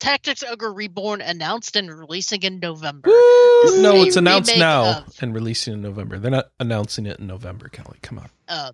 [0.00, 3.08] Tactics Ogre Reborn announced and releasing in November.
[3.08, 3.60] Woo!
[3.62, 6.18] This is No, it's announced now of- and releasing in November.
[6.18, 7.98] They're not announcing it in November, Kelly.
[8.02, 8.30] Come on.
[8.48, 8.72] Um,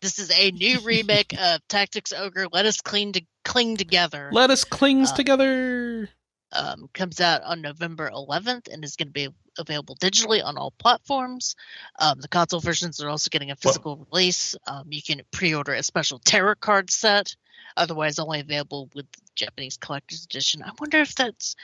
[0.00, 2.46] this is a new remake of Tactics Ogre.
[2.52, 4.28] Let us cling to cling together.
[4.32, 6.10] Let us clings Uh, together.
[6.52, 10.72] um, comes out on November 11th and is going to be available digitally on all
[10.72, 11.54] platforms.
[11.98, 14.56] Um, the console versions are also getting a physical release.
[14.66, 17.34] Um, you can pre-order a special tarot card set,
[17.76, 20.62] otherwise only available with Japanese collector's edition.
[20.62, 21.56] I wonder if that's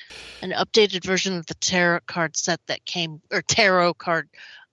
[0.43, 4.29] an updated version of the tarot card set that came or tarot card.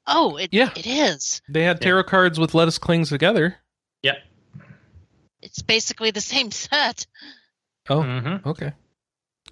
[0.07, 0.69] Oh, it Yeah.
[0.75, 1.41] it is.
[1.49, 1.85] They had Yeah.
[1.87, 3.57] tarot cards with Let Us Clings Together.
[4.03, 4.17] Yep.
[5.41, 7.05] It's basically the same set.
[7.89, 8.47] Oh, Mm-hmm.
[8.49, 8.73] okay.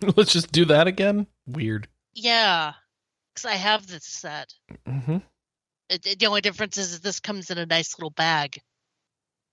[0.16, 1.28] Let's just do that again.
[1.48, 1.88] Weird.
[2.14, 2.74] Yeah,
[3.34, 4.54] because I have this set.
[4.86, 5.18] hmm
[5.90, 8.62] It, it- the only difference is that this comes in a nice little bag.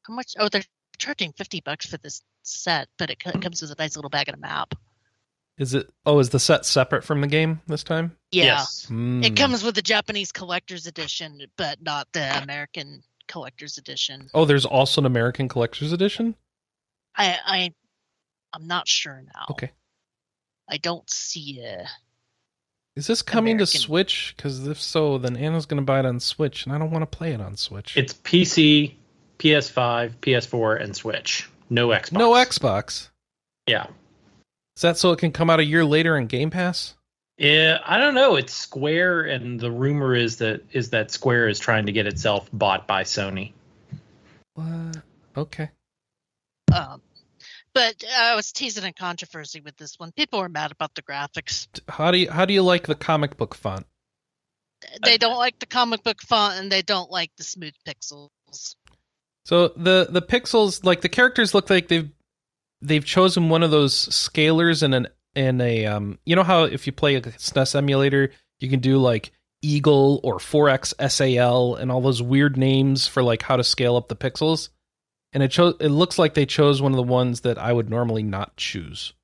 [0.07, 0.35] How much?
[0.39, 0.63] Oh, they're
[0.99, 4.29] charging fifty bucks for this set, but it, it comes with a nice little bag
[4.29, 4.75] and a map.
[5.59, 5.91] Is it?
[6.07, 8.17] Oh, is the set separate from the game this time?
[8.31, 8.87] Yeah, Yes.
[8.87, 9.23] Hmm.
[9.25, 14.29] it comes with the Japanese collector's edition, but not the American collector's edition.
[14.35, 16.35] Oh, there's also an American Collector's Edition.
[17.17, 17.73] I, I,
[18.55, 19.47] I'm not sure now.
[19.51, 19.71] Okay.
[20.69, 21.87] I don't see it.
[22.97, 23.73] Is this coming American.
[23.73, 24.35] to Switch?
[24.37, 27.03] Because if so, then Anna's going to buy it on Switch, and I don't want
[27.03, 27.97] to play it on Switch.
[27.97, 28.95] It's PC,
[29.39, 31.49] PS5, PS4, and Switch.
[31.71, 32.13] No Xbox.
[32.13, 33.09] no Xbox.
[33.67, 33.87] Yeah.
[34.77, 36.95] Is that so it can come out a year later in Game Pass?
[37.37, 38.37] Yeah, I don't know.
[38.37, 42.49] It's Square, and the rumor is that is that Square is trying to get itself
[42.53, 43.53] bought by Sony.
[44.55, 44.97] What?
[45.37, 45.71] Okay.
[46.75, 47.01] Um,
[47.73, 50.11] but I was teasing a controversy with this one.
[50.13, 51.69] People were mad about the graphics.
[51.89, 53.87] How do you how do you like the comic book font?
[55.05, 58.31] They don't like the comic book font, and they don't like the smooth pixels.
[59.49, 62.11] So the the pixels, like the characters, look like they've
[62.83, 66.19] they've chosen one of those scalers in an in a um.
[66.27, 68.31] You know how if you play a SNES emulator,
[68.61, 73.41] you can do like Eagle or 4x SAL and all those weird names for like
[73.41, 74.69] how to scale up the pixels.
[75.33, 77.89] And it chose it looks like they chose one of the ones that I would
[77.89, 79.15] normally not choose.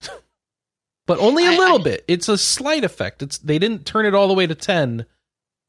[1.06, 2.04] but only a I- little I- bit.
[2.08, 3.22] It's a slight effect.
[3.22, 5.04] It's they didn't turn it all the way to 10,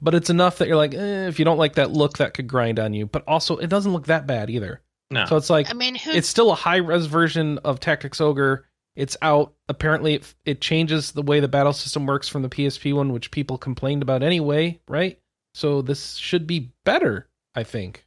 [0.00, 2.46] but it's enough that you're like, eh, if you don't like that look, that could
[2.46, 3.06] grind on you.
[3.06, 4.82] But also, it doesn't look that bad either.
[5.10, 5.26] No.
[5.26, 6.10] So it's like I mean, who?
[6.10, 8.66] it's still a high res version of Tactics Ogre.
[8.94, 9.54] It's out.
[9.68, 13.30] Apparently, it, it changes the way the battle system works from the PSP one, which
[13.30, 15.20] people complained about anyway, right?
[15.54, 18.05] So this should be better, I think.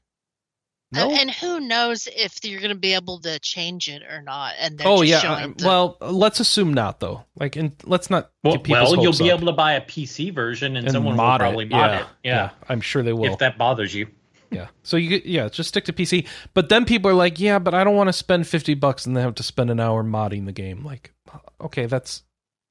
[0.92, 1.12] No.
[1.12, 4.56] And who knows if you're going to be able to change it or not?
[4.60, 5.38] And they're oh just yeah.
[5.38, 7.26] showing uh, the- Well, let's assume not though.
[7.36, 8.32] Like, and let's not.
[8.44, 10.88] well, get people's well you'll hopes be up able to buy a PC version, and,
[10.88, 11.72] and someone will probably it.
[11.72, 12.06] mod yeah, it.
[12.24, 12.50] Yeah.
[12.68, 13.34] I'm sure they will.
[13.34, 14.08] If that bothers you.
[14.52, 14.68] Yeah.
[14.82, 16.28] So you yeah, just stick to PC.
[16.56, 19.16] But then people are like, yeah, but I don't want to spend 50 bucks and
[19.16, 20.84] then have to spend an hour modding the game.
[20.84, 21.14] Like,
[21.62, 22.24] okay, that's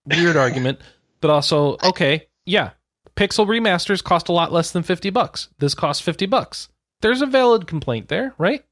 [0.07, 0.81] weird argument,
[1.21, 2.71] but also okay, yeah.
[3.17, 5.49] Pixel remasters cost a lot less than 50 bucks.
[5.59, 6.69] This costs 50 bucks.
[7.01, 8.65] There's a valid complaint there, right?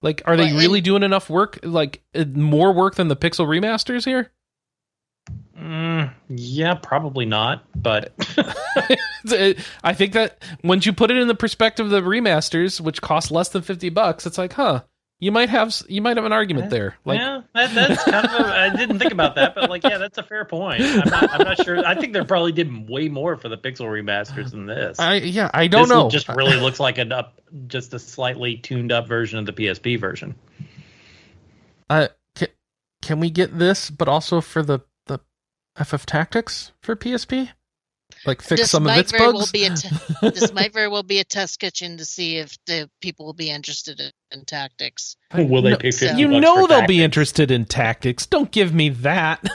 [0.00, 3.46] Like are they Well, really doing enough work like uh, more work than the Pixel
[3.46, 4.32] remasters here?
[5.56, 7.64] Mm, yeah, probably not.
[7.80, 8.12] But
[9.84, 13.30] I think that once you put it in the perspective of the remasters, which cost
[13.30, 14.82] less than 50 bucks, it's like, huh,
[15.22, 16.96] you might have you might have an argument there.
[17.04, 18.32] Like yeah, that, that's kind of.
[18.32, 20.82] A, I didn't think about that, but like, yeah, that's a fair point.
[20.82, 21.86] I'm not, I'm not sure.
[21.86, 24.98] I think they probably did way more for the Pixel remasters than this.
[24.98, 26.10] I yeah, I don't this know.
[26.10, 30.00] Just really looks like an up, just a slightly tuned up version of the PSP
[30.00, 30.34] version.
[31.88, 32.48] Uh, can,
[33.00, 35.20] can we get this, but also for the the
[35.76, 37.50] FF Tactics for PSP?
[38.24, 39.50] Like fix this some of might its very well bugs.
[39.52, 39.88] be a t-
[40.20, 43.50] this might very well be a test kitchen to see if the people will be
[43.50, 45.16] interested in, in tactics.
[45.34, 48.26] Will they No, pay so- you know for they'll be interested in tactics.
[48.26, 49.42] Don't give me that.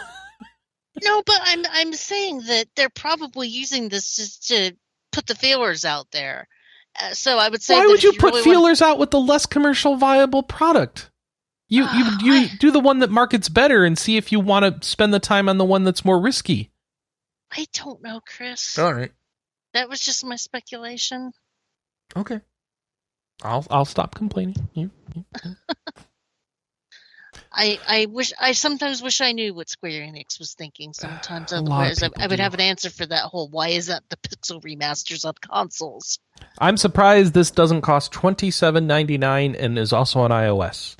[1.03, 4.75] No, but I'm I'm saying that they're probably using this just to
[5.11, 6.47] put the feelers out there.
[6.99, 8.97] Uh, so I would say, Why that would if you put really want- feelers out
[8.97, 11.11] with the less commercial viable product?
[11.69, 14.81] You you you I- do the one that markets better and see if you want
[14.81, 16.71] to spend the time on the one that's more risky.
[17.51, 18.77] I don't know, Chris.
[18.77, 19.11] right.
[19.73, 21.31] That was just my speculation.
[22.15, 22.39] Okay.
[23.43, 24.55] I'll I'll stop complaining.
[24.73, 25.25] You, you-
[27.51, 30.93] I, I wish I sometimes wish I knew what Square Enix was thinking.
[30.93, 32.41] Sometimes, otherwise, I, I would do.
[32.43, 33.49] have an answer for that whole.
[33.49, 36.19] Why is that the pixel remasters on consoles?
[36.59, 40.95] I'm surprised this doesn't cost twenty seven ninety nine and is also on iOS.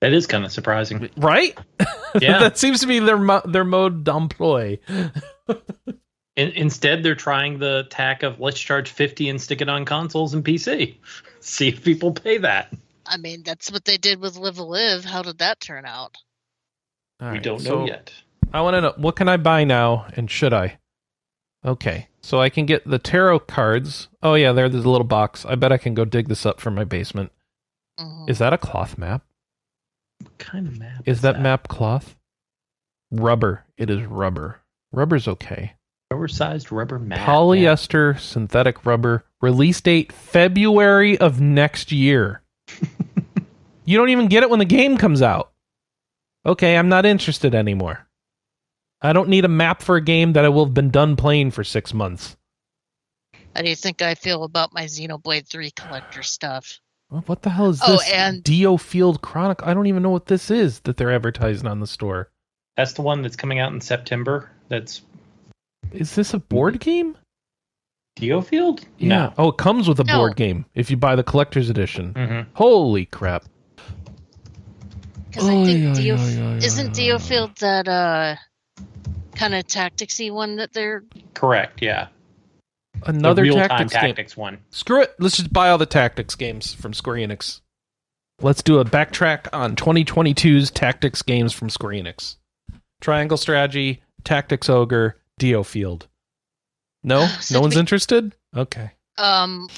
[0.00, 1.10] That is kind of surprising.
[1.16, 1.56] Right?
[2.20, 2.38] Yeah.
[2.38, 4.78] that seems to be their mo- their mode d'emploi.
[6.36, 10.32] In, instead, they're trying the tack of let's charge fifty and stick it on consoles
[10.32, 10.96] and PC.
[11.40, 12.72] See if people pay that.
[13.04, 15.04] I mean, that's what they did with Live a Live.
[15.04, 16.16] How did that turn out?
[17.20, 18.10] All we right, don't so know yet.
[18.54, 20.78] I want to know what can I buy now and should I?
[21.66, 24.08] Okay, so I can get the tarot cards.
[24.22, 25.44] Oh yeah, there's a little box.
[25.44, 27.32] I bet I can go dig this up from my basement.
[28.00, 28.30] Mhm.
[28.30, 29.22] Is that a cloth map?
[30.22, 31.02] What kind of map?
[31.06, 32.16] Is that map cloth?
[33.10, 33.64] Rubber.
[33.76, 34.60] It is rubber.
[34.92, 35.74] Rubber's okay.
[36.10, 37.26] oversized rubber map?
[37.26, 39.24] Polyester synthetic rubber.
[39.40, 42.42] Release date February of next year.
[43.84, 45.52] you don't even get it when the game comes out.
[46.44, 48.06] Okay, I'm not interested anymore.
[49.00, 51.52] I don't need a map for a game that I will have been done playing
[51.52, 52.36] for six months.
[53.54, 56.80] How do you think I feel about my Xenoblade 3 collector stuff?
[57.10, 58.10] Well, What the hell is Oh, this?
[58.12, 59.66] and- Dio Field Chronicle.
[59.66, 62.30] I don't even know what this is that they're advertising on the store.
[62.76, 64.50] That's the one that's coming out in September.
[64.68, 65.02] That's
[65.92, 67.16] Is this a board game?
[68.16, 68.84] Dio Field?
[68.98, 69.32] Yeah.
[69.38, 70.18] Oh, it comes with a No.
[70.18, 72.12] board game if you buy the collector's edition.
[72.14, 72.26] No.
[72.26, 73.44] hmm Holy crap.
[75.30, 76.94] Because I think Oy, oy, Dio, oy, oy, isn't oy, oy.
[77.16, 78.36] Diofield that uh
[79.34, 81.04] kind of tacticsy one that they're
[81.34, 81.80] Correct.
[81.80, 82.08] Yeah.
[83.06, 84.00] Another the real-time tactics, game.
[84.02, 84.58] tactics one.
[84.70, 85.14] Screw it.
[85.18, 87.60] Let's just buy all the tactics games from Square Enix.
[88.40, 92.36] Let's do a backtrack on 2022's tactics games from Square Enix.
[93.00, 96.06] Triangle Strategy, Tactics Ogre, Dio Field.
[97.02, 97.26] No?
[97.40, 98.34] So no one's be- interested?
[98.56, 98.90] Okay.
[99.18, 99.68] um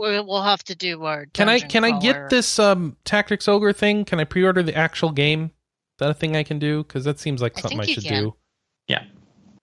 [0.00, 3.48] we- we'll have to do our Can I dungeon can I get this um Tactics
[3.48, 4.04] Ogre thing?
[4.04, 5.44] Can I pre-order the actual game?
[5.44, 5.50] Is
[5.98, 6.84] that a thing I can do?
[6.84, 8.22] Because that seems like something I, think you should can.
[8.24, 8.34] do.
[8.86, 9.04] Yeah.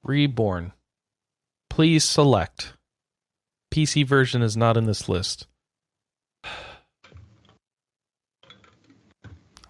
[0.04, 0.74] Reborn.
[1.76, 2.72] Please select.
[3.70, 5.46] PC version is not in this list.
[6.46, 6.48] I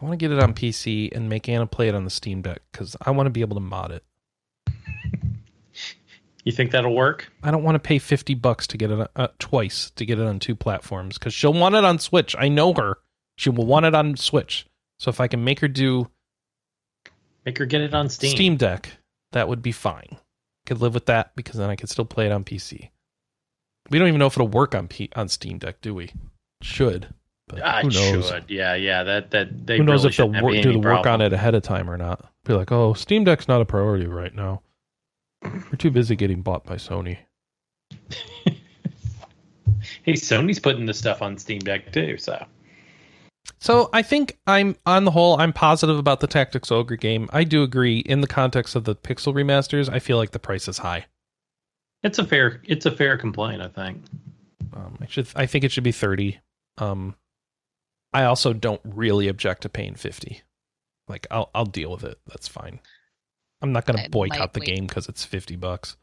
[0.01, 2.61] want to get it on PC and make Anna play it on the Steam Deck
[2.71, 4.03] because I want to be able to mod it.
[6.43, 7.31] You think that'll work?
[7.41, 10.27] I don't want to pay fifty bucks to get it uh, twice to get it
[10.27, 12.35] on two platforms because she'll want it on Switch.
[12.37, 12.99] I know her;
[13.35, 14.67] she will want it on Switch.
[14.99, 16.11] So if I can make her do
[17.47, 18.29] Make her get it on Steam.
[18.29, 18.91] Steam Deck,
[19.31, 20.19] that would be fine.
[20.65, 22.89] Could live with that because then I could still play it on PC.
[23.89, 26.11] We don't even know if it'll work on P- on Steam Deck, do we?
[26.63, 27.07] Should,
[27.47, 28.27] but Ah, who knows?
[28.29, 28.45] should.
[28.47, 29.03] Yeah, yeah.
[29.03, 31.53] That that they who knows really if they'll work, do the work on it ahead
[31.53, 32.31] of time or not?
[32.45, 34.61] Be like, oh, Steam Deck's not a priority right now.
[35.43, 37.17] We're too busy getting bought by Sony.
[40.03, 42.17] Hey, Sony's putting the stuff on Steam Deck too.
[42.17, 42.43] So
[43.59, 47.29] So I think I'm on the whole I'm positive about the Tactics Ogre game.
[47.33, 49.89] I do agree in the context of the Pixel remasters.
[49.91, 51.05] I feel like the price is high.
[52.03, 53.61] it's a fair it's a fair complaint.
[53.61, 54.03] I think.
[54.73, 56.39] Um, I should I think it should be thirty.
[56.77, 57.15] Um,
[58.13, 60.41] I also don't really object to paying fifty.
[61.07, 62.19] Like I'll I'll deal with it.
[62.27, 62.79] That's fine.
[63.61, 64.75] I'm not going to boycott might the wait.
[64.75, 65.95] game because it's fifty bucks.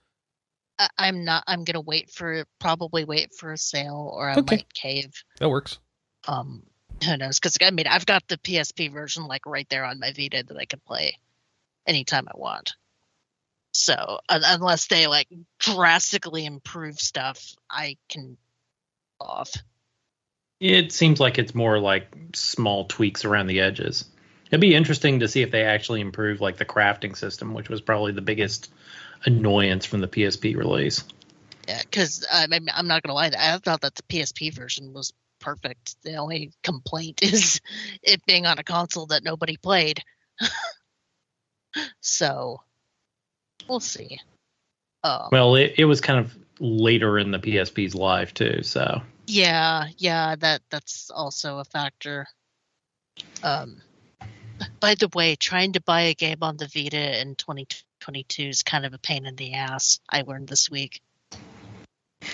[0.79, 1.45] I, I'm not.
[1.47, 4.57] I'm gonna wait for probably wait for a sale, or I Okay.
[4.57, 5.13] might cave.
[5.39, 5.79] That works.
[6.27, 6.63] Um,
[7.03, 7.39] who knows?
[7.39, 10.57] Because I mean, I've got the PSP version like right there on my Vita that
[10.57, 11.19] I can play
[11.87, 12.75] anytime I want.
[13.73, 18.37] So un- unless they like drastically improve stuff, I can
[19.21, 19.53] off.
[20.61, 24.05] It seems like it's more like small tweaks around the edges.
[24.49, 27.81] It'd be interesting to see if they actually improve like the crafting system, which was
[27.81, 28.71] probably the biggest
[29.25, 31.05] annoyance from the PSP release.
[31.67, 35.13] Yeah, because I mean, I'm not gonna lie, I thought that the PSP version was
[35.43, 35.97] perfect.
[36.03, 37.61] The only complaint is
[38.03, 40.03] it being on a console that nobody played.
[42.01, 42.63] so
[43.69, 44.19] we'll see.
[45.05, 49.87] Um, Well, it, it was kind of later in the PSP's life too, so yeah,
[49.99, 52.27] yeah, that that's also a factor.
[53.43, 53.81] Um,
[54.81, 58.85] by the way, trying to buy a game on the Vita in 2022 is kind
[58.85, 60.01] of a pain in the ass.
[60.09, 61.01] I learned this week.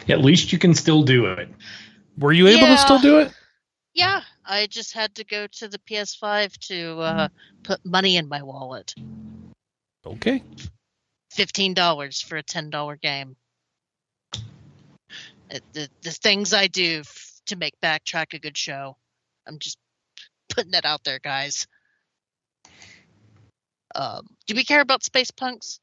[0.09, 1.49] at least you can still do it.
[2.19, 3.33] Were you able to still do it?
[3.95, 7.29] Yeah, I just had to go to the PS5 to uh,
[7.63, 8.95] put money in my wallet.
[10.07, 10.43] Okay.
[11.31, 13.37] Fifteen dollars for a ten dollar game.
[15.51, 18.97] It, the the things I do f- to make backtrack a good show.
[19.47, 19.79] I'm just
[20.49, 21.67] putting that out there, guys.
[23.95, 25.81] Um, do we care about space punks?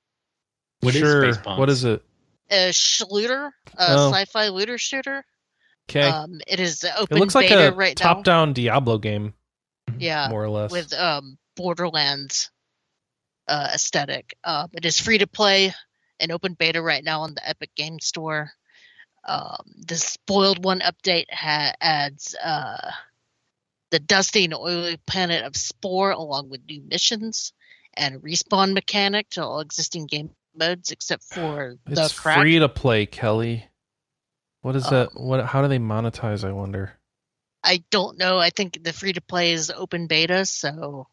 [0.81, 1.23] What is sure.
[1.33, 1.59] Space Punks?
[1.59, 2.03] What is it?
[2.51, 4.11] A shooter, a Oh.
[4.11, 5.25] sci-fi looter shooter.
[5.89, 6.01] Okay.
[6.01, 8.13] Um, it is it open looks like a right now.
[8.13, 9.33] top-down Diablo game.
[9.97, 10.71] Yeah, more or less.
[10.71, 12.49] with um Borderlands
[13.47, 14.35] uh, aesthetic.
[14.43, 15.73] Um, it is free to play
[16.19, 18.51] and open beta right now on the Epic Game Store.
[19.27, 22.91] Um, the spoiled one update ha- adds uh,
[23.91, 27.53] the dusty and oily planet of Spore, along with new missions
[27.95, 32.39] and respawn mechanic to all existing game modes except for the it's crack.
[32.39, 33.67] free to play, Kelly.
[34.65, 35.09] What is that?
[35.15, 35.45] Um, What?
[35.45, 36.43] How do they monetize?
[36.43, 36.91] I wonder.
[37.63, 38.39] I don't know.
[38.39, 41.07] I think the free to play is open beta, so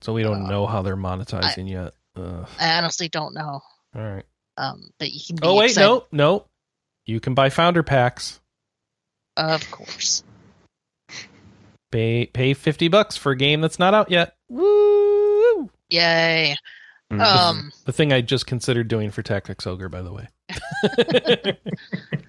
[0.00, 1.92] So we don't uh, know how they're monetizing yet.
[2.16, 2.48] Ugh.
[2.58, 3.60] I honestly don't know.
[3.94, 4.24] All right.
[4.56, 5.36] Um, but you can.
[5.36, 6.46] Be Oh wait, excited- no, no.
[7.04, 8.40] You can buy founder packs.
[9.36, 10.24] Of course.
[11.92, 14.36] Pay pay fifty bucks for a game that's not out yet.
[14.48, 15.68] Woo!
[15.90, 16.56] Yay.
[17.12, 17.20] Mhm.
[17.20, 20.28] Um, The thing I just considered doing for Tactics Ogre, by the way.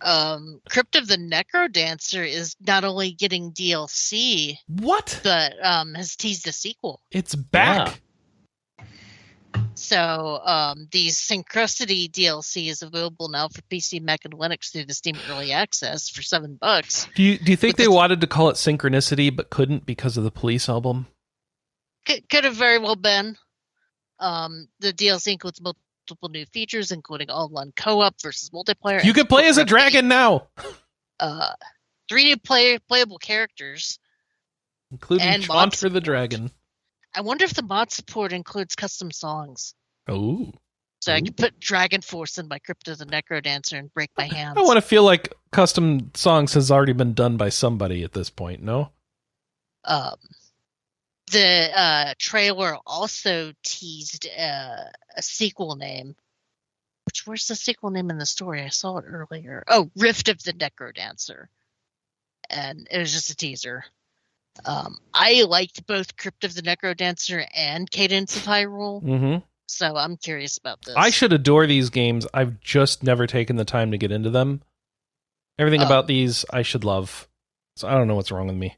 [0.00, 5.20] um, Crypt of the Necro Dancer is not only getting DLC, what?
[5.22, 7.00] but um, has teased a sequel.
[7.10, 8.00] It's back.
[9.74, 14.94] So um, the Synchrony DLC is available now for PC, Mac, and Linux through the
[14.94, 17.08] Steam Early Access for seven bucks.
[17.14, 20.16] Do you do you think they the- wanted to call it Synchronicity but couldn't because
[20.16, 21.06] of the Police album?
[22.06, 23.36] Could, could have very well been.
[24.18, 25.82] Um, the DLC includes multiple
[26.30, 29.02] new features, including online co-op versus multiplayer.
[29.04, 30.48] You can play as a dragon now,
[31.20, 31.52] Uh,
[32.08, 33.98] three new play playable characters.
[34.90, 36.50] including And Chaunt for the dragon.
[37.14, 39.74] I wonder if the mod support includes custom songs.
[40.08, 40.52] Oh,
[41.00, 44.10] So I can put Dragon Force in my Crypt of the Necro Dancer and break
[44.16, 44.56] my hands.
[44.56, 48.30] I want to feel like custom songs has already been done by somebody at this
[48.30, 48.62] point.
[48.62, 48.90] No,
[49.84, 50.16] um,
[51.30, 54.84] the uh, trailer also teased uh,
[55.16, 56.14] a sequel name.
[57.06, 58.62] Which where's the sequel name in the story?
[58.62, 59.64] I saw it earlier.
[59.66, 61.48] Oh, Rift of the Necro Dancer,
[62.50, 63.84] and it was just a teaser.
[64.64, 69.36] Um, I liked both Crypt of the Necro Dancer and Cadence of Hyrule, hmm
[69.70, 70.94] so I'm curious about this.
[70.96, 72.26] I should adore these games.
[72.32, 74.62] I've just never taken the time to get into them.
[75.58, 77.28] Everything Um, about these I should love.
[77.76, 78.76] So I don't know what's wrong with me.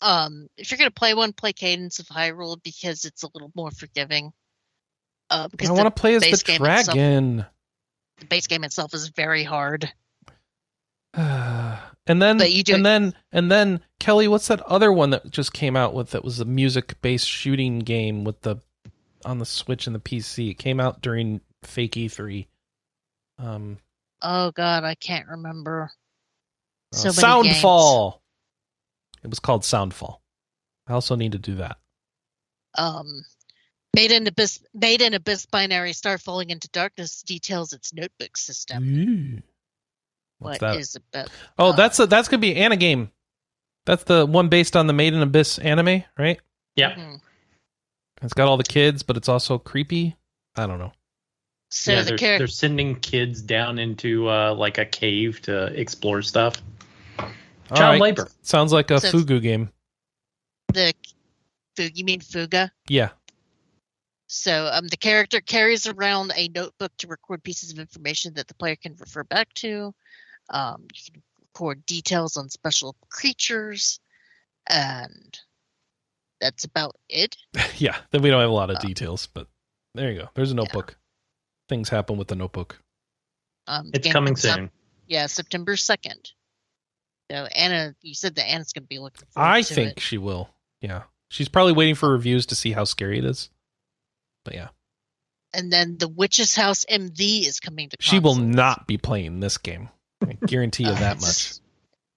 [0.00, 3.70] Um, if you're gonna play one, play Cadence of Hyrule because it's a little more
[3.70, 4.32] forgiving.
[5.30, 7.46] Uh, because I want to play as the game itself- dragon.
[8.18, 9.92] the base game itself is very hard.
[11.14, 15.52] and then you do- and then and then Kelly, what's that other one that just
[15.52, 18.56] came out with that was a music based shooting game with the
[19.24, 20.50] on the Switch and the PC?
[20.50, 22.46] It came out during Fake E3.
[23.38, 23.78] Um
[24.22, 25.90] Oh god, I can't remember.
[26.92, 27.60] So uh, many games.
[29.18, 29.24] Soundfall.
[29.24, 30.18] It was called Soundfall.
[30.86, 31.76] I also need to do that.
[32.76, 33.24] Um,
[33.94, 38.84] Made in Abyss, Made in Abyss Binary Star Falling into Darkness details its notebook system.
[38.84, 39.42] Ooh.
[40.38, 40.80] What's What that?
[40.80, 41.30] is about?
[41.58, 43.10] Oh, uh, that's a, that's gonna be Anna game.
[43.86, 46.40] That's the one based on the Made in Abyss anime, right?
[46.76, 46.94] Yeah.
[46.94, 47.16] Hmm.
[48.22, 50.16] It's got all the kids, but it's also creepy.
[50.56, 50.92] I don't know.
[51.70, 55.66] So yeah, the they're, character, they're sending kids down into uh, like a cave to
[55.66, 56.62] explore stuff.
[57.70, 58.00] All Child right.
[58.00, 58.28] labor.
[58.42, 59.70] Sounds like a So- Fugu game.
[60.72, 60.92] the
[61.76, 62.72] Fu- you mean Fuga?
[62.88, 63.10] Yeah.
[64.26, 68.54] So um, the character carries around a notebook to record pieces of information that the
[68.54, 69.94] player can refer back to.
[70.50, 74.00] Um, you can record details on special creatures,
[74.68, 75.38] and
[76.40, 77.36] that's about it.
[77.78, 77.96] yeah.
[78.10, 79.46] Then we don't have a lot of Uh, details, but
[79.94, 80.28] there you go.
[80.34, 80.98] There's a notebook.
[81.68, 82.78] Things happen with the notebook.
[83.66, 84.70] Um, It's coming comes out- soon.
[85.06, 86.32] Yeah, September second.
[87.30, 90.00] So Anna, you said that Anna's going to be looking forward I to think it.
[90.00, 90.48] she will.
[90.80, 91.02] Yeah.
[91.28, 93.50] She's probably waiting for reviews to see how scary it is.
[94.44, 94.68] But yeah.
[95.52, 97.96] And then the Witch's House MV is coming to.
[98.00, 99.88] She will not be playing this game.
[100.26, 101.54] I guarantee you Uh, that much.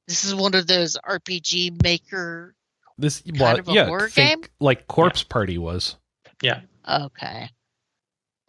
[0.08, 2.56] This is one of those RPG maker.
[2.98, 4.50] This kind well, of a yeah, horror think game?
[4.60, 5.96] like Corpse Party was.
[6.42, 6.62] Yeah.
[6.88, 7.50] Okay.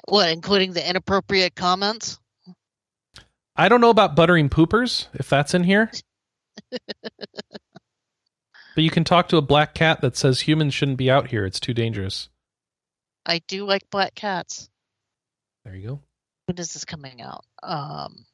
[0.08, 2.18] What, including the inappropriate comments?
[3.54, 5.90] I don't know about buttering poopers if that's in here.
[6.70, 7.24] but
[8.76, 11.44] you can talk to a black cat that says humans shouldn't be out here.
[11.44, 12.28] It's too dangerous.
[13.24, 14.68] I do like black cats.
[15.64, 16.00] There you go.
[16.46, 17.44] When is this coming out?
[17.62, 18.26] Um,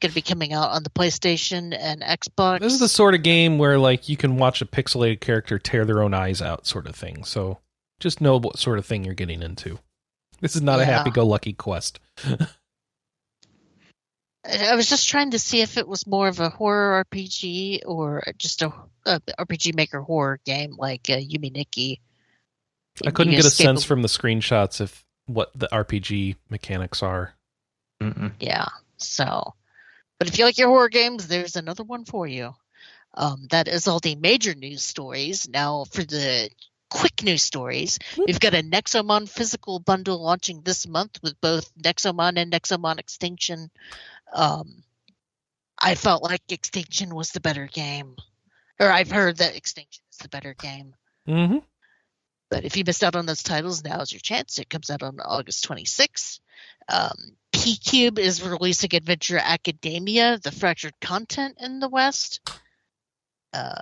[0.00, 2.60] going to be coming out on the PlayStation and Xbox.
[2.60, 5.84] This is the sort of game where like you can watch a pixelated character tear
[5.84, 7.24] their own eyes out, sort of thing.
[7.24, 7.58] So
[8.00, 9.78] just know what sort of thing you're getting into.
[10.40, 12.00] This is not a happy-go-lucky quest.
[14.44, 17.80] I I was just trying to see if it was more of a horror RPG
[17.86, 18.72] or just a,
[19.06, 22.00] a RPG Maker horror game like uh, Yume Nikki.
[23.04, 27.02] I couldn't You get a escape sense from the screenshots if what the RPG mechanics
[27.02, 27.34] are.
[28.00, 28.32] Mm-mm.
[28.38, 28.68] Yeah.
[28.98, 29.54] So,
[30.18, 32.54] but if you like your horror games, there's another one for you.
[33.14, 35.48] Um, that is all the major news stories.
[35.48, 36.50] Now, for the
[36.90, 42.38] quick news stories, we've got a Nexomon physical bundle launching this month with both Nexomon
[42.38, 43.70] and Nexomon Extinction.
[44.34, 44.82] Um,
[45.78, 48.16] I felt like Extinction was the better game,
[48.80, 50.94] or I've heard that Extinction is the better game.
[51.28, 51.58] Mm-hmm.
[52.50, 54.58] But if you missed out on those titles, now is your chance.
[54.58, 56.40] It comes out on August 26th.
[56.88, 57.16] Um,
[57.52, 62.40] PQube is releasing Adventure Academia, the fractured content in the West.
[63.52, 63.80] Uh,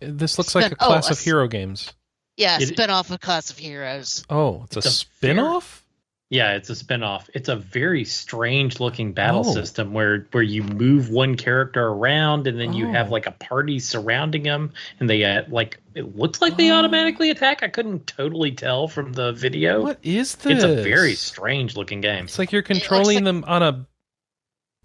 [0.00, 1.92] This looks like a Spin- oh, class a of s- hero games.
[2.36, 4.24] yeah, It- spin off of Class of Heroes.
[4.30, 5.84] Oh, it's, It's a a spin-off?
[6.30, 7.30] Yeah, it's a spin-off.
[7.32, 9.54] It's a very strange looking battle Oh.
[9.54, 12.92] system where where you move one character around and then you Oh.
[12.92, 16.74] have like a party surrounding them and they uh, like it looks like they Oh.
[16.76, 17.62] automatically attack.
[17.62, 19.80] I couldn't totally tell from the video.
[19.82, 20.56] What is this?
[20.56, 22.24] It's a very strange looking game.
[22.24, 23.86] It's like you're controlling like- them on a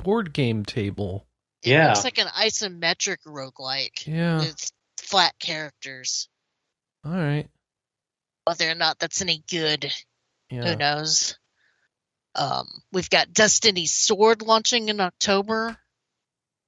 [0.02, 1.28] board game table.
[1.62, 1.90] It Yeah.
[1.90, 4.08] looks like an isometric roguelike.
[4.08, 4.44] Yeah.
[4.44, 6.30] It's flat characters.
[7.06, 7.50] All right.
[8.46, 9.94] Whether or not that's any good,
[10.62, 11.38] who knows?
[12.36, 15.78] Um, we've got Destiny Sword launching in October.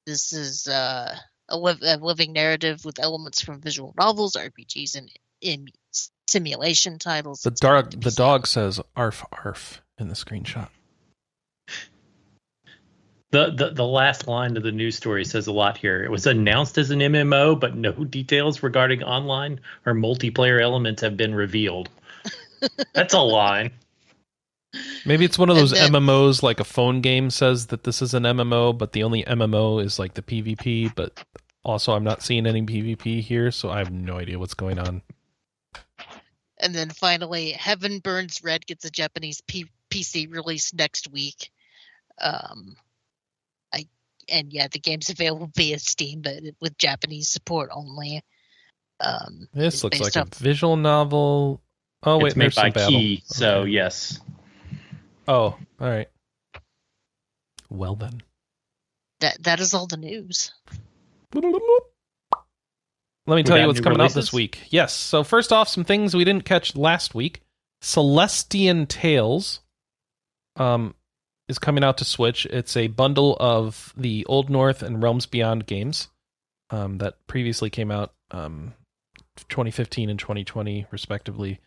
[0.05, 1.15] This is uh,
[1.49, 5.09] a, liv- a living narrative with elements from visual novels, RPGs, and
[5.41, 5.67] in
[6.27, 7.41] simulation titles.
[7.41, 10.69] The It's dog to be the dog says arf arf in the screenshot.
[13.31, 16.03] The, the the last line of the news story says a lot here.
[16.03, 21.17] It was announced as an MMO, but no details regarding online or multiplayer elements have
[21.17, 21.89] been revealed.
[22.93, 23.71] That's a line.
[25.05, 28.13] Maybe it's one of those then- MMOs like a phone game says that this is
[28.13, 31.23] an MMO, but the only MMO is like the PvP, but
[31.63, 35.01] also I'm not seeing any PvP here, so I have no idea what's going on.
[36.57, 41.51] And then finally, Heaven Burns Red gets a Japanese P- PC release next week.
[42.19, 42.75] Um,
[43.73, 43.87] I
[44.29, 48.23] and yeah, the game's available via Steam, but with Japanese support only.
[49.01, 51.61] Um, This looks like based a visual novel.
[52.05, 52.89] Oh wait, it's made there's by some battle.
[52.99, 53.69] Key, so Okay.
[53.71, 54.19] yes.
[55.27, 56.07] Oh, all right.
[57.69, 58.21] Well then.
[59.21, 60.51] that that is all the news.
[61.33, 64.59] Let me We tell you what's new coming out this week.
[64.69, 64.93] Yes.
[64.93, 67.41] So first off, some things we didn't catch last week.
[67.81, 69.61] Celestian Tales
[70.57, 70.93] um
[71.49, 72.45] is coming out to Switch.
[72.45, 76.07] It's a bundle of the Old North and Realms Beyond games
[76.69, 78.73] um that previously came out um
[79.49, 81.59] 2015 and 2020 respectively.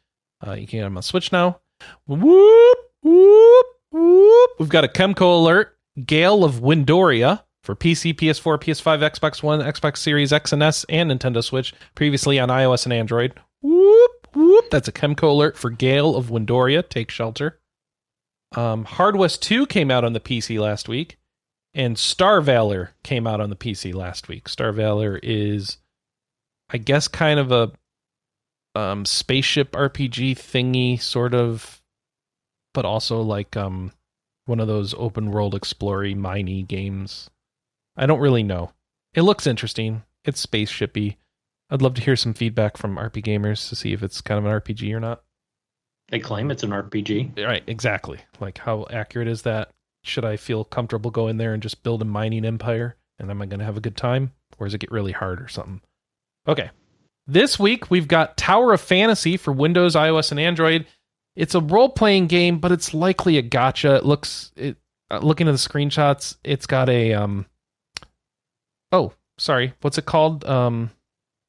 [0.47, 1.61] Uh you can get them on Switch now.
[2.07, 4.51] Whoop whoop whoop.
[4.59, 5.77] We've got a Kemco alert.
[6.05, 11.11] Gale of Windoria for PC, PS4, PS5, Xbox One, Xbox Series X and S, and
[11.11, 13.35] Nintendo Switch, previously on iOS and Android.
[13.61, 14.71] Whoop, whoop.
[14.71, 16.89] That's a Kemco alert for Gale of Windoria.
[16.89, 17.61] Take shelter.
[18.57, 21.19] Um, Hard West 2 came out on the PC last week,
[21.75, 24.49] and Star Valor came out on the PC last week.
[24.49, 25.77] Star Valor is,
[26.71, 27.73] I guess, kind of a
[28.79, 31.83] um, spaceship RPG thingy, sort of,
[32.73, 33.93] but also like um,
[34.47, 37.29] one of those open world explory miney games.
[37.97, 38.73] I don't really know.
[39.15, 40.05] It looks interesting.
[40.25, 41.17] It's spaceshipy.
[41.71, 44.45] I'd love to hear some feedback from RP gamers to see if it's kind of
[44.45, 45.23] an RPG or not.
[46.11, 47.45] They claim it's an RPG.
[47.45, 48.21] Right, exactly.
[48.41, 49.71] Like how accurate is that?
[50.05, 52.97] Should I feel comfortable going there and just build a mining empire?
[53.19, 54.33] And am I going to have a good time?
[54.59, 55.81] Or does it get really hard or something?
[56.47, 56.71] Okay.
[57.31, 60.87] This week we've got Tower of Fantasy for Windows, iOS, and Android.
[61.37, 63.99] It's a role playing game, but it's likely a gacha.
[63.99, 64.79] It looks it
[65.11, 67.45] uh, looking at the screenshots, it's got a um
[68.91, 69.75] Oh, sorry.
[69.83, 70.47] What's it called?
[70.47, 70.91] Um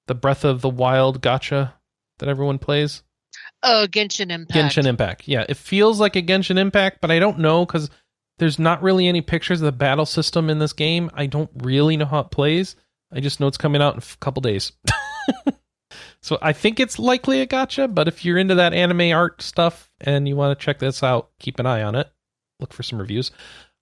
[0.07, 1.71] the Breath of the Wild gacha
[2.19, 3.01] that everyone plays?
[3.63, 4.57] Oh, Genshin Impact.
[4.57, 5.27] Genshin Impact.
[5.29, 7.89] Yeah, it feels like a Genshin Impact, but I don't know because
[8.37, 11.09] there's not really any pictures of the battle system in this game.
[11.13, 12.75] I don't really know how it plays.
[13.13, 14.73] I just know it's coming out in a couple days.
[16.21, 19.89] so I think it's likely a gacha, but if you're into that anime art stuff
[20.01, 22.09] and you want to check this out, keep an eye on it.
[22.59, 23.31] Look for some reviews.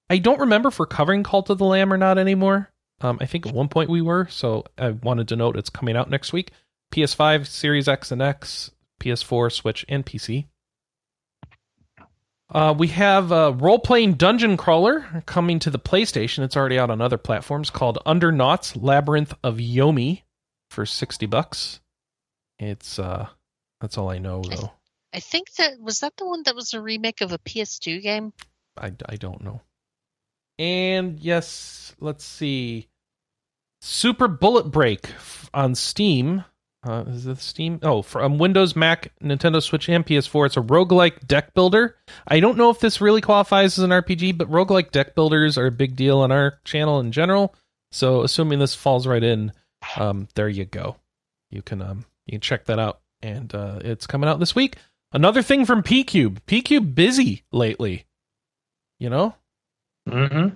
[0.09, 2.69] I don't remember if we're covering Cult of the Lamb or not anymore.
[3.01, 5.97] Um, I think at one point we were, so I wanted to note it's coming
[5.97, 6.51] out next week.
[6.93, 10.45] PS5, Series X and X, PS4, Switch, and PC.
[12.49, 16.43] Uh, we have a role playing dungeon crawler coming to the PlayStation.
[16.43, 20.21] It's already out on other platforms called Undernauts Labyrinth of Yomi
[20.69, 21.81] for 60 bucks.
[22.59, 23.27] It's, uh,
[23.81, 24.71] that's all I know though.
[25.13, 28.33] I think that was that the one that was a remake of a PS2 game.
[28.77, 29.61] I, I don't know.
[30.59, 32.87] And yes, let's see.
[33.81, 36.43] Super Bullet Break f- on Steam.
[36.85, 37.79] Uh, is it Steam?
[37.83, 40.47] Oh, from Windows, Mac, Nintendo Switch, and PS4.
[40.47, 41.97] It's a roguelike deck builder.
[42.27, 45.67] I don't know if this really qualifies as an RPG, but roguelike deck builders are
[45.67, 47.53] a big deal on our channel in general.
[47.91, 49.51] So, assuming this falls right in,
[49.97, 50.97] um, there you go.
[51.49, 54.75] You can um, you can check that out, and uh, it's coming out this week.
[55.11, 56.39] Another thing from PQube.
[56.45, 58.05] P Cube busy lately.
[58.99, 59.35] You know,
[60.07, 60.55] Mm-hmm.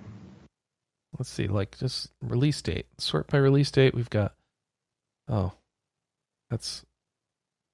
[1.18, 2.88] let's see, like just release date.
[2.98, 3.94] Sort by release date.
[3.96, 4.34] We've got.
[5.28, 5.54] Oh,
[6.50, 6.86] that's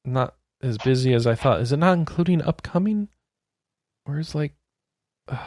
[0.06, 1.62] not as busy as I thought.
[1.62, 3.08] Is it not including upcoming?
[4.06, 4.54] Where's like?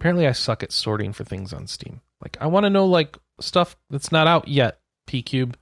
[0.00, 2.00] apparently, I suck at sorting for things on Steam.
[2.22, 4.78] Like, I want to know like stuff that's not out yet.
[5.08, 5.54] PQube.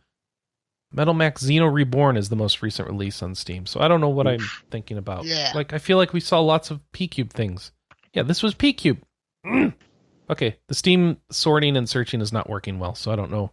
[0.94, 4.10] Metal Max Xeno Reborn is the most recent release on Steam, so I don't know
[4.10, 4.38] what I'm
[4.70, 5.24] thinking about.
[5.24, 5.50] Yeah.
[5.52, 7.72] Like, I feel like we saw lots of PQube things.
[8.12, 9.00] Yeah, this was PQube.
[9.44, 9.74] Mm.
[10.30, 13.50] Okay, the Steam sorting and searching is not working well, so I don't know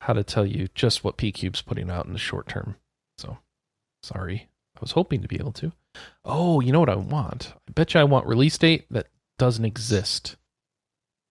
[0.00, 2.76] how to tell you just what PQube's putting out in the short term.
[3.18, 3.38] So,
[4.04, 4.48] sorry.
[4.76, 5.72] I was hoping to be able to.
[6.24, 7.52] Oh, you know what I want?
[7.68, 9.08] I bet you I want release date that
[9.40, 10.36] doesn't exist.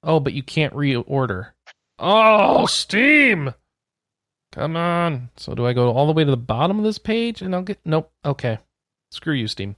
[0.03, 1.51] Oh, but you can't reorder.
[1.97, 3.53] Oh, Steam!
[4.51, 5.29] Come on.
[5.37, 7.61] So do I go all the way to the bottom of this page and I'll
[7.61, 8.11] get nope.
[8.25, 8.59] Okay.
[9.11, 9.75] Screw you, Steam.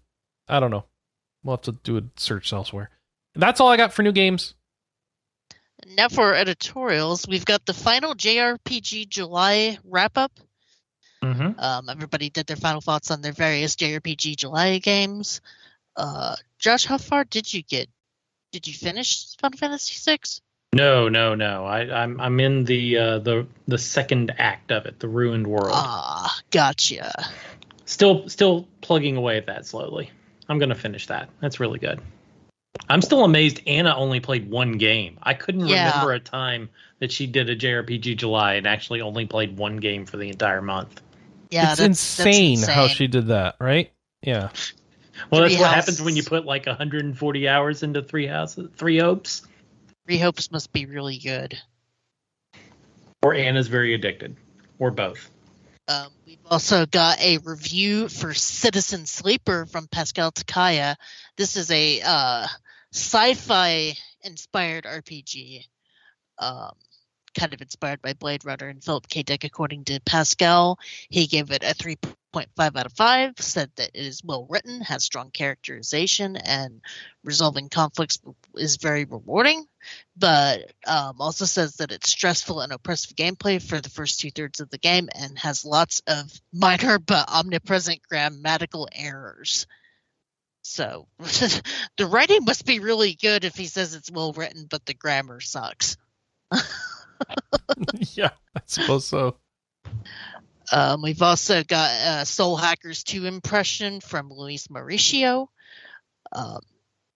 [0.48, 0.86] I don't know.
[1.44, 2.90] We'll have to do a search elsewhere.
[3.36, 4.54] That's all I got for new games.
[5.98, 10.32] Now for editorials, we've got the final JRPG July wrap up.
[11.24, 11.60] Mm-hmm.
[11.60, 15.42] Um, everybody did their final thoughts on their various JRPG July games.
[15.96, 17.90] Uh, Josh, how far did you get?
[18.52, 20.20] Did you finish Final Fantasy VI?
[20.74, 21.66] No, no, no.
[21.66, 25.72] I, I'm I'm in the uh, the the second act of it, the ruined world.
[25.72, 27.12] Ah, gotcha.
[27.86, 30.10] Still still plugging away at that slowly.
[30.50, 31.30] I'm gonna finish that.
[31.42, 32.02] That's really good.
[32.90, 35.20] I'm still amazed Anna only played one game.
[35.22, 35.86] I couldn't Yeah.
[35.90, 36.70] remember a time
[37.00, 40.62] that she did a JRPG July and actually only played one game for the entire
[40.62, 41.02] month.
[41.52, 43.92] Yeah, it's that's, insane, that's how she did that, right?
[44.24, 44.50] Yeah.
[45.30, 45.86] Well, that's Three what houses.
[45.86, 49.44] happens when you put like 140 hours into three houses, three hopes.
[50.06, 51.58] Three Hopes must be really good.
[53.22, 54.36] Or Anna's very addicted,
[54.80, 55.30] or both.
[55.88, 60.96] Um, we've also got a review for Citizen Sleeper from Pascal Tekaia.
[61.38, 62.48] This is a uh,
[62.94, 63.94] sci-fi
[64.24, 65.66] inspired RPG,
[66.38, 66.72] um,
[67.38, 69.24] kind of inspired by Blade Runner and Philip K.
[69.24, 69.44] Dick.
[69.44, 73.34] According to Pascal, he gave it a 3.5 out of 5.
[73.40, 76.82] Said that it is well written, has strong characterization, and
[77.24, 78.20] resolving conflicts
[78.56, 79.66] is very rewarding
[80.16, 84.60] but um, also says that it's stressful and oppressive gameplay for the first two thirds
[84.60, 89.68] of the game and has lots of minor but omnipresent grammatical errors.
[90.62, 94.94] So the writing must be really good if he says it's well written, but the
[94.94, 95.98] grammar sucks.
[98.14, 99.38] yeah, I suppose so.
[100.72, 105.48] Um, we've also got uh, Soul Hackers 2 impression from Luis Mauricio.
[106.32, 106.62] Um,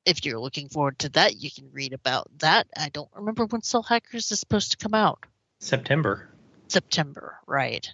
[0.06, 2.68] if you're looking forward to that, you can read about that.
[2.76, 5.26] I don't remember when Soul Hackers is supposed to come out.
[5.60, 6.30] September.
[6.68, 7.92] September, right?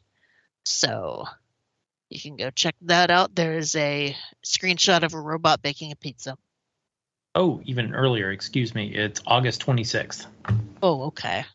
[0.65, 1.25] So
[2.09, 3.35] you can go check that out.
[3.35, 4.15] There's a
[4.45, 6.37] screenshot of a robot baking a pizza.
[7.35, 8.31] Oh, even earlier.
[8.31, 8.93] Excuse me.
[8.93, 10.27] It's August 26th.
[10.83, 11.45] Oh, okay.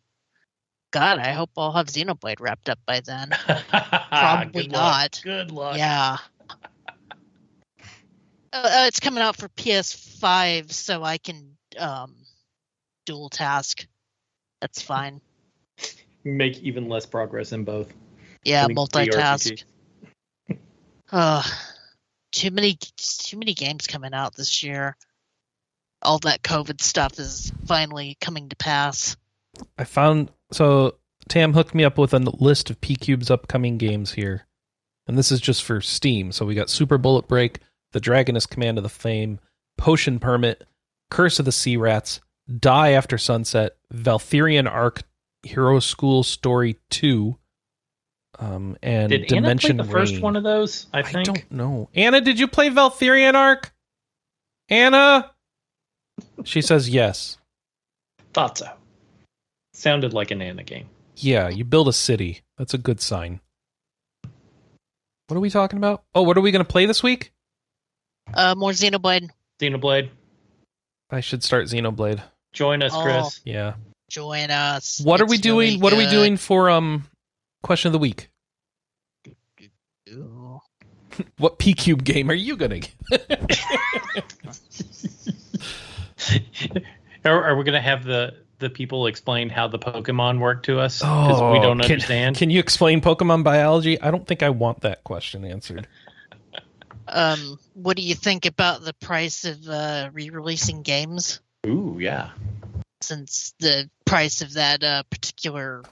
[0.91, 3.31] God, I hope I'll have Xenoblade wrapped up by then.
[4.11, 5.21] Probably Good not.
[5.23, 5.77] Good luck.
[5.77, 6.19] Yeah.
[8.51, 12.15] Uh, uh, it's coming out for PS5, so I can um,
[13.05, 13.87] dual task.
[14.63, 15.21] That's fine.
[16.25, 17.93] Make even less progress in both.
[18.45, 19.65] Yeah, multitask.
[20.49, 20.59] RPGs.
[21.11, 21.43] Uh,
[22.33, 24.95] too many, too many games coming out this year.
[26.03, 29.17] All that COVID stuff is finally coming to pass.
[29.79, 30.97] I found so
[31.29, 34.47] Tam hooked me up with a list of PQube's upcoming games here,
[35.07, 36.33] and this is just for Steam.
[36.33, 37.61] So we got Super Bullet Break,
[37.93, 39.41] The Dragoness Command of the Flame,
[39.77, 40.65] Potion Permit,
[41.11, 42.21] Curse of the Sea Rats,
[42.59, 45.03] Die After Sunset, Valthirian Arc,
[45.43, 47.39] Hero School Story Two,
[48.39, 50.87] um, and Did Anna Dimension play the first one of those?
[50.93, 51.89] I I don't know.
[51.95, 53.73] Anna, did you play Valthirian Arc?
[54.69, 55.31] Anna?
[56.45, 57.39] She says yes.
[58.33, 58.69] Thought so.
[59.79, 60.89] Sounded like a Nana game.
[61.15, 62.41] Yeah, you build a city.
[62.57, 63.41] That's a good sign.
[65.29, 66.03] What are we talking about?
[66.17, 67.31] Oh, what are we going to play this week?
[68.35, 69.31] Uh, more Xenoblade.
[69.61, 70.11] Xenoblade,
[71.11, 72.21] I should start Xenoblade.
[72.53, 73.03] join us, Oh.
[73.03, 73.41] Chris.
[73.45, 73.75] Yeah.
[74.11, 75.01] Join us.
[75.05, 75.69] What are we doing?
[75.75, 77.07] really what are we doing for um
[77.63, 78.31] question of the week?
[81.39, 82.95] What PQube game are you going to get?
[87.25, 90.81] are, are we going to have the the people explain how the Pokemon work to
[90.81, 92.37] us because we don't Oh, can, understand?
[92.37, 94.01] Can you explain Pokemon biology?
[94.01, 95.87] I don't think I want that question answered.
[97.11, 101.41] Um, what do you think about the price of uh, re-releasing games?
[101.67, 102.33] Ooh, yeah.
[103.01, 105.85] Since the price of that uh, particular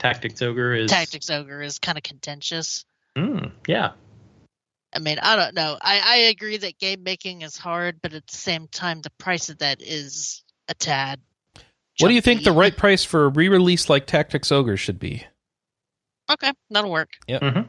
[0.00, 2.84] Tactics Ogre is Tactics Ogre is kind of contentious.
[3.16, 3.92] Mm, yeah.
[4.94, 5.78] I mean, I don't know.
[5.80, 9.48] I, I agree that game making is hard, but at the same time, the price
[9.50, 11.20] of that is a tad.
[11.98, 15.24] What do you think the right price for a re-release like Tactics Ogre should be?
[16.30, 17.10] Okay, that'll work.
[17.28, 17.60] hmm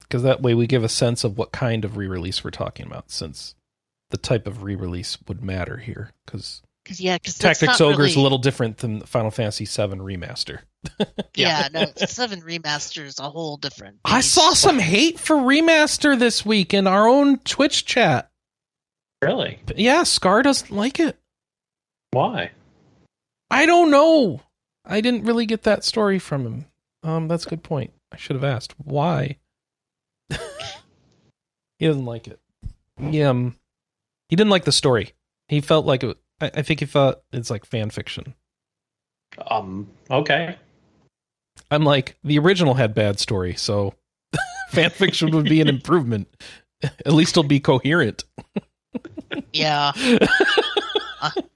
[0.00, 3.10] Because that way we give a sense of what kind of re-release we're talking about,
[3.10, 3.54] since
[4.10, 6.12] the type of re-release would matter here.
[6.24, 9.96] Because Cause yeah, because Tactics Ogre is a little different than the Final Fantasy VII
[9.96, 10.60] remaster.
[11.34, 13.98] Yeah, no, Seven Remaster is a whole different.
[14.04, 18.30] I saw some hate for remaster this week in our own Twitch chat.
[19.20, 19.58] Really?
[19.74, 21.18] Yeah, Scar doesn't like it.
[22.12, 22.52] Why?
[23.50, 24.42] I don't know.
[24.84, 26.64] I didn't really get that story from him.
[27.02, 27.92] Um, that's a good point.
[28.12, 29.38] I should have asked why.
[30.30, 32.40] he doesn't like it.
[32.98, 33.56] He, um,
[34.28, 35.12] he didn't like the story.
[35.48, 36.16] He felt like it.
[36.40, 38.34] I, I think he thought it's like fan fiction.
[39.50, 39.88] Um.
[40.10, 40.56] Okay.
[41.70, 43.94] I'm like the original had bad story, so
[44.70, 46.28] fan fiction would be an improvement.
[46.82, 48.24] At least it'll be coherent.
[49.52, 49.92] Yeah,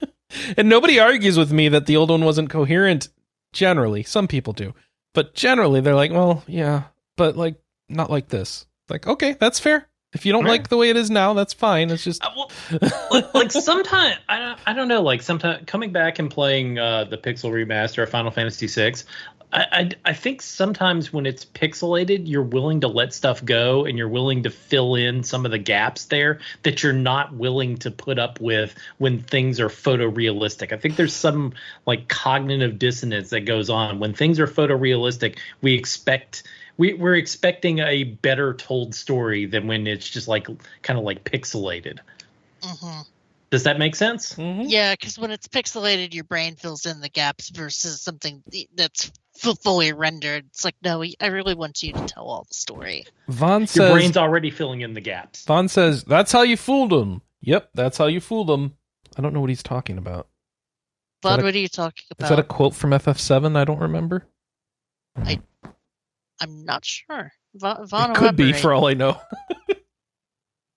[0.57, 3.09] and nobody argues with me that the old one wasn't coherent
[3.53, 4.73] generally some people do
[5.13, 6.83] but generally they're like well yeah
[7.17, 7.55] but like
[7.89, 10.51] not like this like okay that's fair if you don't Right.
[10.51, 12.51] like the way it is now that's fine it's just Uh, well,
[13.11, 15.01] like, like sometimes I don't, I don't know.
[15.01, 18.93] Like sometimes coming back and playing uh, the Pixel remaster of Final Fantasy VI,
[19.53, 23.97] I, I I think sometimes when it's pixelated, you're willing to let stuff go and
[23.97, 27.91] you're willing to fill in some of the gaps there that you're not willing to
[27.91, 30.71] put up with when things are photorealistic.
[30.71, 31.53] I think there's some
[31.85, 35.37] like cognitive dissonance that goes on when things are photorealistic.
[35.61, 36.43] We expect.
[36.77, 40.47] We, we're expecting a better told story than when it's just like
[40.81, 41.99] kind of like pixelated.
[42.63, 43.01] hmm
[43.51, 44.33] Does that make sense?
[44.35, 44.65] Mhm.
[44.67, 48.41] yeah, because when it's pixelated, your brain fills in the gaps versus something
[48.75, 49.11] that's fu-
[49.41, 50.45] fully rendered.
[50.47, 53.05] It's like, no, I really want you to tell all the story.
[53.27, 55.43] vaughn says, Your brain's already filling in the gaps.
[55.45, 58.73] vaughn says that's how you fooled him yep that's how you fooled him
[59.17, 60.27] i don't know what he's talking about
[61.21, 62.25] But that a- what are you talking about?
[62.25, 64.25] is that a quote from ff7 i don't remember
[65.15, 65.41] I,
[66.39, 67.31] I'm not sure.
[67.55, 69.19] Va- Vaughn it could be for all i know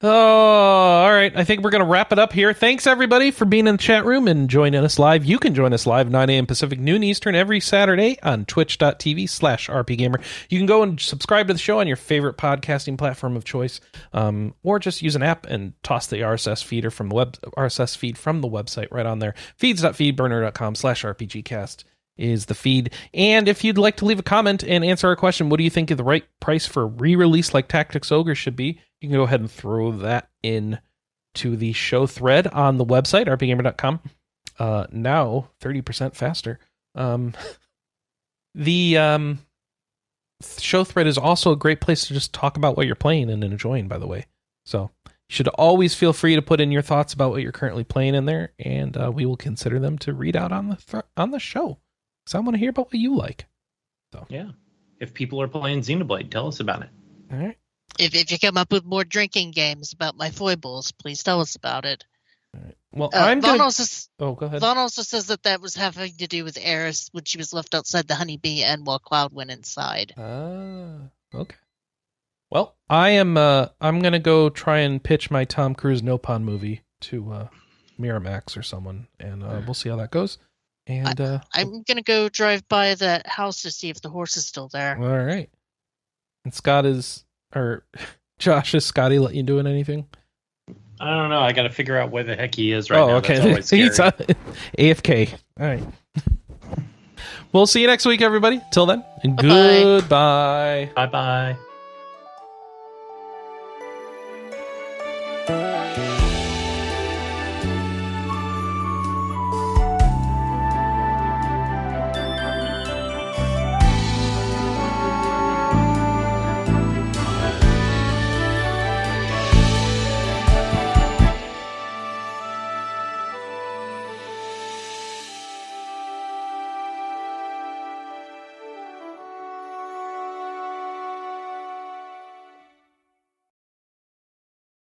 [0.07, 1.35] Oh, all right.
[1.35, 2.53] I think we're going to wrap it up here.
[2.53, 5.25] Thanks, everybody, for being in the chat room and joining us live.
[5.25, 6.45] You can join us live 9 a.m.
[6.45, 10.23] Pacific, noon Eastern, every Saturday on twitch.tv slash rpgamer.
[10.51, 13.81] You can go and subscribe to the show on your favorite podcasting platform of choice,
[14.13, 17.97] um, or just use an app and toss the RSS feeder from the web RSS
[17.97, 19.35] feed from the website right on there.
[19.57, 21.85] Feeds.feedburner.com slash rpgcast
[22.17, 22.93] is the feed.
[23.13, 25.71] And if you'd like to leave a comment and answer our question, what do you
[25.71, 28.81] think the right price for a re-release like Tactics Ogre should be?
[29.01, 30.79] You can go ahead and throw that in
[31.35, 34.01] to the show thread on the website, rpgamer.com.
[34.59, 36.59] Uh, now 30% faster.
[36.95, 37.35] Um,
[38.55, 39.41] the um,
[40.43, 43.43] show thread is also a great place to just talk about what you're playing and
[43.43, 44.27] enjoying, by the way.
[44.65, 47.85] So you should always feel free to put in your thoughts about what you're currently
[47.85, 51.01] playing in there, and uh, we will consider them to read out on the thr
[51.17, 51.79] on the show.
[52.27, 53.47] So I want to hear about what you like.
[54.13, 54.51] So yeah.
[55.01, 56.89] If people are playing Xenoblade, tell us about it.
[57.33, 57.57] All right.
[57.99, 61.57] If, if you come up with more drinking games about my foibles, please tell us
[61.57, 62.05] about it.
[62.55, 62.77] All right.
[62.93, 63.65] Well, Uh, I'm Vaughn, gonna.
[63.65, 64.61] also, s- Oh, go ahead.
[64.61, 67.75] Vaughn also says that that was having to do with Aeris when she was left
[67.75, 70.15] outside the honeybee and while Cloud went inside.
[70.17, 71.57] Ah, okay.
[72.51, 73.37] Well, I am.
[73.37, 77.49] Uh, I'm gonna go try and pitch my Tom Cruise Nopon movie to uh,
[77.99, 80.39] Miramax or someone, and uh, we'll see how that goes.
[80.87, 84.47] And uh, I'm gonna go drive by that house to see if the horse is
[84.47, 84.97] still there.
[85.01, 85.49] all right.
[86.45, 87.25] And Scott is,
[87.55, 87.85] or
[88.39, 90.07] Josh is Scotty let you doing anything?
[91.01, 91.41] I don't know.
[91.41, 93.17] I got to figure out where the heck he is right oh, now.
[93.17, 93.39] okay.
[93.39, 93.83] That's scary.
[93.83, 94.11] He's uh,
[94.79, 95.33] AFK.
[95.59, 95.83] All right.
[97.53, 98.61] we'll see you next week, everybody.
[98.73, 99.83] Till then, and Bye-bye.
[99.83, 100.91] goodbye.
[100.95, 101.57] Bye bye.